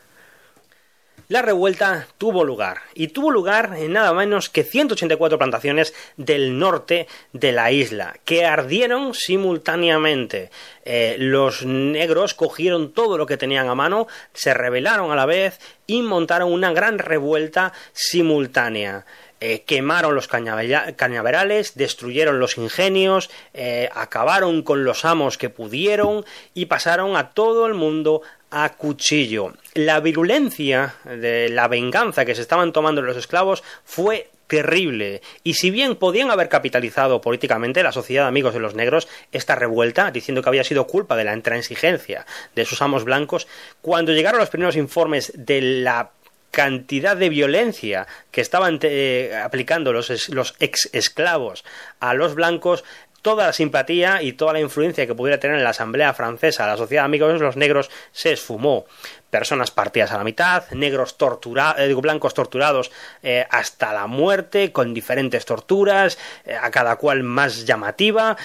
[1.30, 7.06] La revuelta tuvo lugar, y tuvo lugar en nada menos que 184 plantaciones del norte
[7.32, 10.50] de la isla, que ardieron simultáneamente.
[10.84, 15.60] Eh, los negros cogieron todo lo que tenían a mano, se rebelaron a la vez
[15.86, 19.06] y montaron una gran revuelta simultánea.
[19.40, 26.66] Eh, quemaron los cañaverales, destruyeron los ingenios, eh, acabaron con los amos que pudieron y
[26.66, 29.54] pasaron a todo el mundo a cuchillo.
[29.74, 35.22] La virulencia de la venganza que se estaban tomando los esclavos fue terrible.
[35.44, 39.54] Y si bien podían haber capitalizado políticamente la sociedad de amigos de los negros esta
[39.54, 42.26] revuelta, diciendo que había sido culpa de la intransigencia
[42.56, 43.46] de sus amos blancos,
[43.80, 46.10] cuando llegaron los primeros informes de la
[46.50, 51.64] cantidad de violencia que estaban eh, aplicando los, los ex esclavos
[52.00, 52.84] a los blancos
[53.22, 56.76] toda la simpatía y toda la influencia que pudiera tener en la Asamblea Francesa la
[56.76, 58.86] sociedad de amigos de los negros se esfumó.
[59.28, 62.90] Personas partidas a la mitad, negros torturados, eh, blancos torturados
[63.22, 68.36] eh, hasta la muerte, con diferentes torturas, eh, a cada cual más llamativa,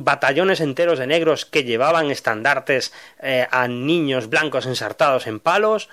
[0.00, 2.92] batallones enteros de negros que llevaban estandartes
[3.50, 5.88] a niños blancos ensartados en palos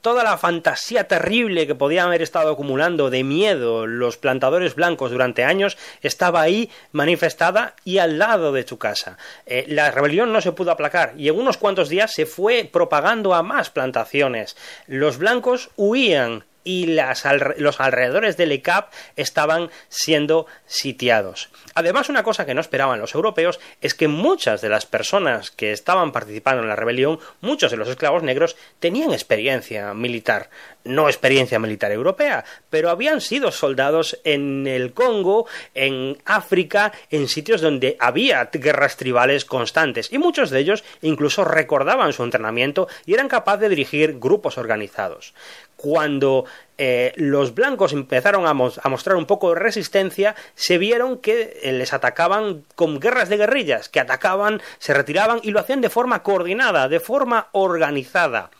[0.00, 5.44] toda la fantasía terrible que podían haber estado acumulando de miedo los plantadores blancos durante
[5.44, 9.18] años estaba ahí manifestada y al lado de tu casa.
[9.46, 13.34] Eh, la rebelión no se pudo aplacar y en unos cuantos días se fue propagando
[13.34, 14.56] a más plantaciones.
[14.86, 21.48] Los blancos huían y los alrededores del ECAP estaban siendo sitiados.
[21.78, 25.70] Además, una cosa que no esperaban los europeos es que muchas de las personas que
[25.70, 30.50] estaban participando en la rebelión, muchos de los esclavos negros, tenían experiencia militar.
[30.82, 37.60] No experiencia militar europea, pero habían sido soldados en el Congo, en África, en sitios
[37.60, 43.28] donde había guerras tribales constantes, y muchos de ellos incluso recordaban su entrenamiento y eran
[43.28, 45.32] capaces de dirigir grupos organizados
[45.78, 46.44] cuando
[46.78, 51.92] eh, los blancos empezaron a, mostrar un poco de resistencia, se vieron que eh, les
[51.92, 56.88] atacaban con guerras de guerrillas, que atacaban, se retiraban y lo hacían de forma coordinada,
[56.88, 58.50] de forma organizada.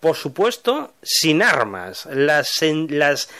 [0.00, 2.06] Por supuesto, sin armas.
[2.06, 3.30] Las, las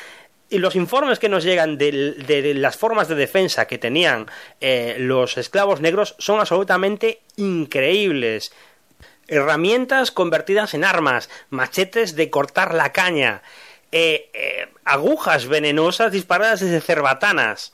[0.51, 4.27] y los informes que nos llegan de, las formas de defensa que tenían
[4.61, 8.53] eh, los esclavos negros son absolutamente increíbles
[9.29, 13.43] herramientas convertidas en armas, machetes de cortar la caña,
[13.93, 17.73] eh, eh, agujas venenosas disparadas desde cerbatanas.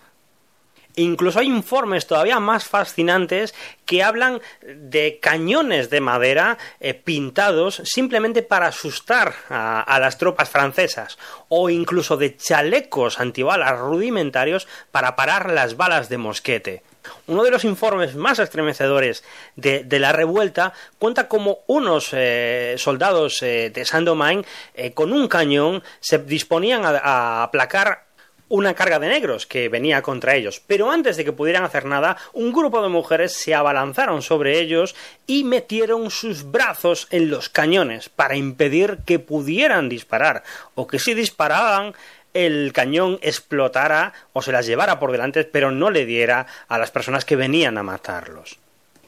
[0.97, 3.53] Incluso hay informes todavía más fascinantes
[3.85, 11.19] que hablan de cañones de madera eh, pintados simplemente para asustar a, las tropas francesas,
[11.49, 16.83] o incluso de chalecos antibalas rudimentarios para parar las balas de mosquete.
[17.27, 19.25] Uno de los informes más estremecedores
[19.57, 25.83] de, la revuelta cuenta como unos eh, soldados eh, de Saint-Domingue eh, con un cañón
[26.01, 28.05] se disponían a aplacar
[28.49, 30.63] una carga de negros que venía contra ellos.
[30.67, 34.95] Pero antes de que pudieran hacer nada, un grupo de mujeres se abalanzaron sobre ellos
[35.27, 40.45] y metieron sus brazos en los cañones para impedir que pudieran disparar,
[40.75, 41.95] o que si disparaban
[42.35, 46.91] el cañón explotara o se las llevara por delante, pero no le diera a las
[46.91, 48.59] personas que venían a matarlos.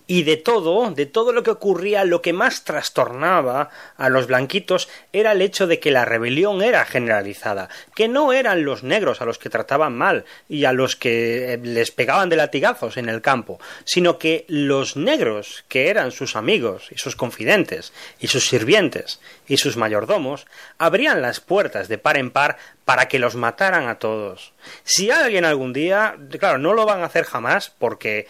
[0.08, 4.88] Y de todo, de todo lo que ocurría, lo que más trastornaba a los blanquitos
[5.12, 9.24] era el hecho de que la rebelión era generalizada, que no eran los negros a
[9.24, 13.20] los que trataban mal y a los que eh, les pegaban de latigazos en el
[13.20, 19.20] campo, sino que los negros, que eran sus amigos y sus confidentes y sus sirvientes
[19.48, 20.46] y sus mayordomos,
[20.78, 24.52] abrían las puertas de par en par para que los mataran a todos.
[24.84, 28.28] Si alguien algún día, claro, no lo van a hacer jamás porque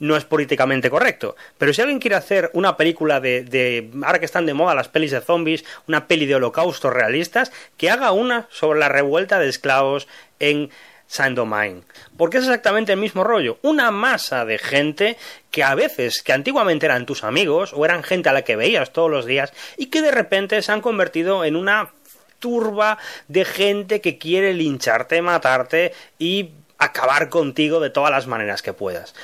[0.00, 1.36] no es políticamente correcto.
[1.58, 4.88] Pero si alguien quiere hacer una película de, de, ahora que están de moda las
[4.88, 9.48] pelis de zombies, una peli de holocaustos realistas, que haga una sobre la revuelta de
[9.48, 10.08] esclavos
[10.38, 10.70] en
[11.08, 11.82] Saint-Domingue.
[12.16, 13.58] Porque es exactamente el mismo rollo.
[13.62, 15.16] Una masa de gente
[15.50, 18.92] que a veces, que antiguamente eran tus amigos, o eran gente a la que veías
[18.92, 21.90] todos los días, y que de repente se han convertido en una
[22.38, 28.72] turba de gente que quiere lincharte, matarte y acabar contigo de todas las maneras que
[28.72, 29.14] puedas.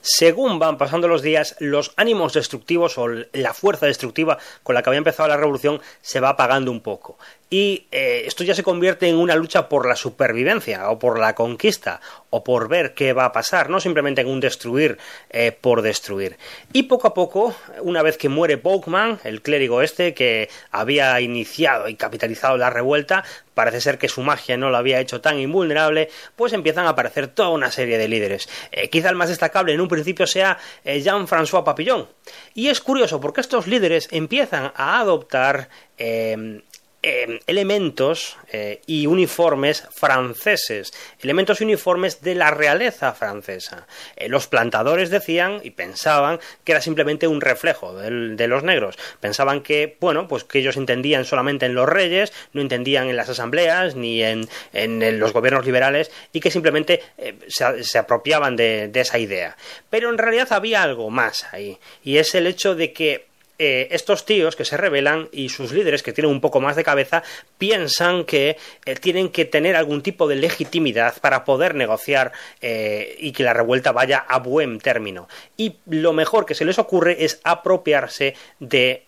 [0.00, 4.90] Según van pasando los días, los ánimos destructivos o la fuerza destructiva con la que
[4.90, 7.18] había empezado la revolución se va apagando un poco
[7.52, 11.34] y eh, esto ya se convierte en una lucha por la supervivencia o por la
[11.34, 12.00] conquista
[12.30, 14.96] o por ver qué va a pasar, no simplemente en un destruir
[15.28, 16.38] eh, por destruir.
[16.72, 21.90] Y poco a poco, una vez que muere Bowman, el clérigo este que había iniciado
[21.90, 23.22] y capitalizado la revuelta,
[23.52, 27.28] parece ser que su magia no lo había hecho tan invulnerable, pues empiezan a aparecer
[27.28, 28.48] toda una serie de líderes.
[28.70, 30.56] Eh, quizá el más destacable en un principio sea
[30.86, 32.08] Jean-François Papillon.
[32.54, 35.68] Y es curioso porque estos líderes empiezan a adoptar
[35.98, 36.62] eh,
[37.02, 43.86] elementos eh, y uniformes franceses, elementos y uniformes de la realeza francesa.
[44.16, 48.96] Eh, los plantadores decían y pensaban que era simplemente un reflejo de los negros.
[49.20, 53.28] Pensaban que, bueno, pues que ellos entendían solamente en los reyes, no entendían en las
[53.28, 57.02] asambleas ni en, los gobiernos liberales y que simplemente
[57.48, 59.56] se, apropiaban de esa idea.
[59.90, 63.31] Pero en realidad había algo más ahí y es el hecho de que
[63.64, 66.82] eh, estos tíos que se rebelan y sus líderes que tienen un poco más de
[66.82, 67.22] cabeza
[67.58, 73.30] piensan que eh, tienen que tener algún tipo de legitimidad para poder negociar eh, y
[73.30, 75.28] que la revuelta vaya a buen término.
[75.56, 79.04] Y lo mejor que se les ocurre es apropiarse de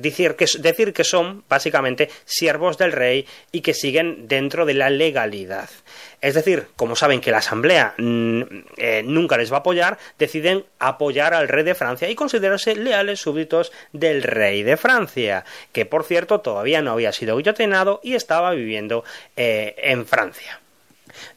[0.00, 4.88] decir, que, decir que son básicamente siervos del rey y que siguen dentro de la
[4.88, 5.68] legalidad.
[6.20, 8.42] Es decir, como saben que la Asamblea mm,
[8.76, 13.20] eh, nunca les va a apoyar, deciden apoyar al rey de Francia y considerarse leales
[13.20, 18.50] súbditos del rey de Francia, que por cierto todavía no había sido guillotinado y estaba
[18.50, 19.04] viviendo
[19.36, 20.60] eh, en Francia.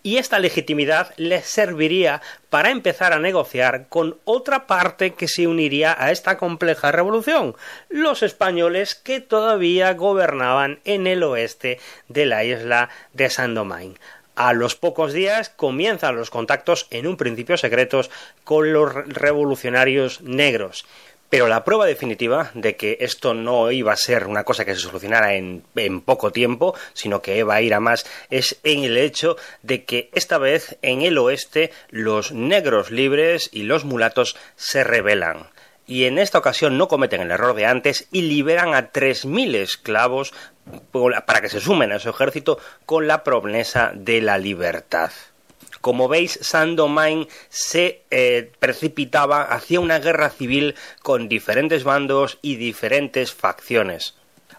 [0.03, 5.95] Y esta legitimidad les serviría para empezar a negociar con otra parte que se uniría
[5.97, 7.55] a esta compleja revolución,
[7.89, 13.99] los españoles que todavía gobernaban en el oeste de la isla de Saint-Domingue.
[14.43, 18.09] A los pocos días comienzan los contactos, en un principio secretos,
[18.43, 20.83] con los revolucionarios negros.
[21.29, 24.81] Pero la prueba definitiva de que esto no iba a ser una cosa que se
[24.81, 25.61] solucionara en,
[26.03, 30.09] poco tiempo, sino que iba a ir a más, es en el hecho de que
[30.13, 35.51] esta vez en el oeste los negros libres y los mulatos se rebelan
[35.91, 40.33] y en esta ocasión no cometen el error de antes y liberan a 3.000 esclavos
[41.25, 45.11] para que se sumen a su ejército con la promesa de la libertad.
[45.81, 53.33] Como veis, Saint-Domingue se eh, precipitaba hacia una guerra civil con diferentes bandos y diferentes
[53.33, 54.15] facciones.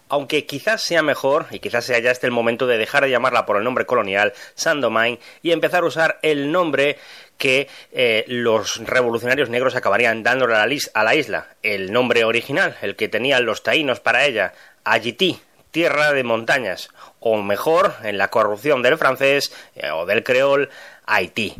[0.09, 3.47] Aunque quizás sea mejor, y quizás sea ya este el momento de dejar de llamarla
[3.47, 6.99] por el nombre colonial, Saint-Domingue, y empezar a usar el nombre
[7.37, 13.09] que eh, los revolucionarios negros acabarían dándole a la, isla, el nombre original, el que
[13.09, 14.53] tenían los taínos para ella,
[14.83, 15.39] Ayití,
[15.71, 16.89] tierra de montañas,
[17.19, 20.69] o mejor, en la corrupción del francés eh, o del creol,
[21.05, 21.55] Haití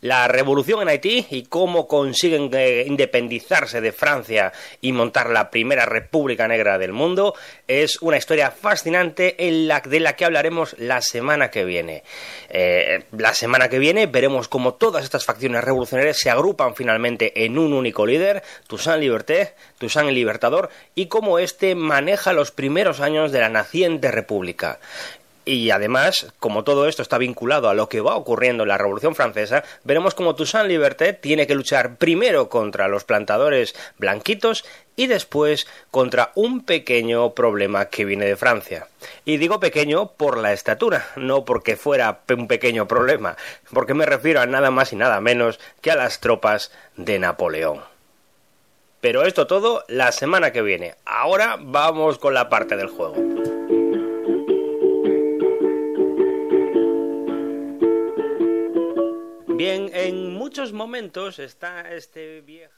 [0.00, 5.86] la revolución en Haití y cómo consiguen eh, independizarse de Francia y montar la primera
[5.86, 7.34] república negra del mundo
[7.66, 12.02] es una historia fascinante en la, de la que hablaremos la semana que viene.
[12.48, 17.58] Eh, la semana que viene veremos cómo todas estas facciones revolucionarias se agrupan finalmente en
[17.58, 23.32] un único líder, Toussaint Liberté, Toussaint el Libertador, y cómo éste maneja los primeros años
[23.32, 24.78] de la naciente república.
[25.50, 29.16] Y además, como todo esto está vinculado a lo que va ocurriendo en la Revolución
[29.16, 34.64] Francesa, veremos cómo Toussaint Liberté tiene que luchar primero contra los plantadores blanquitos
[34.94, 38.86] y después contra un pequeño problema que viene de Francia.
[39.24, 43.36] Y digo pequeño por la estatura, no porque fuera un pequeño problema,
[43.72, 47.80] porque me refiero a nada más y nada menos que a las tropas de Napoleón.
[49.00, 50.94] Pero esto todo la semana que viene.
[51.04, 53.39] Ahora vamos con la parte del juego.
[59.60, 62.68] Bien, en muchos momentos está este viejo...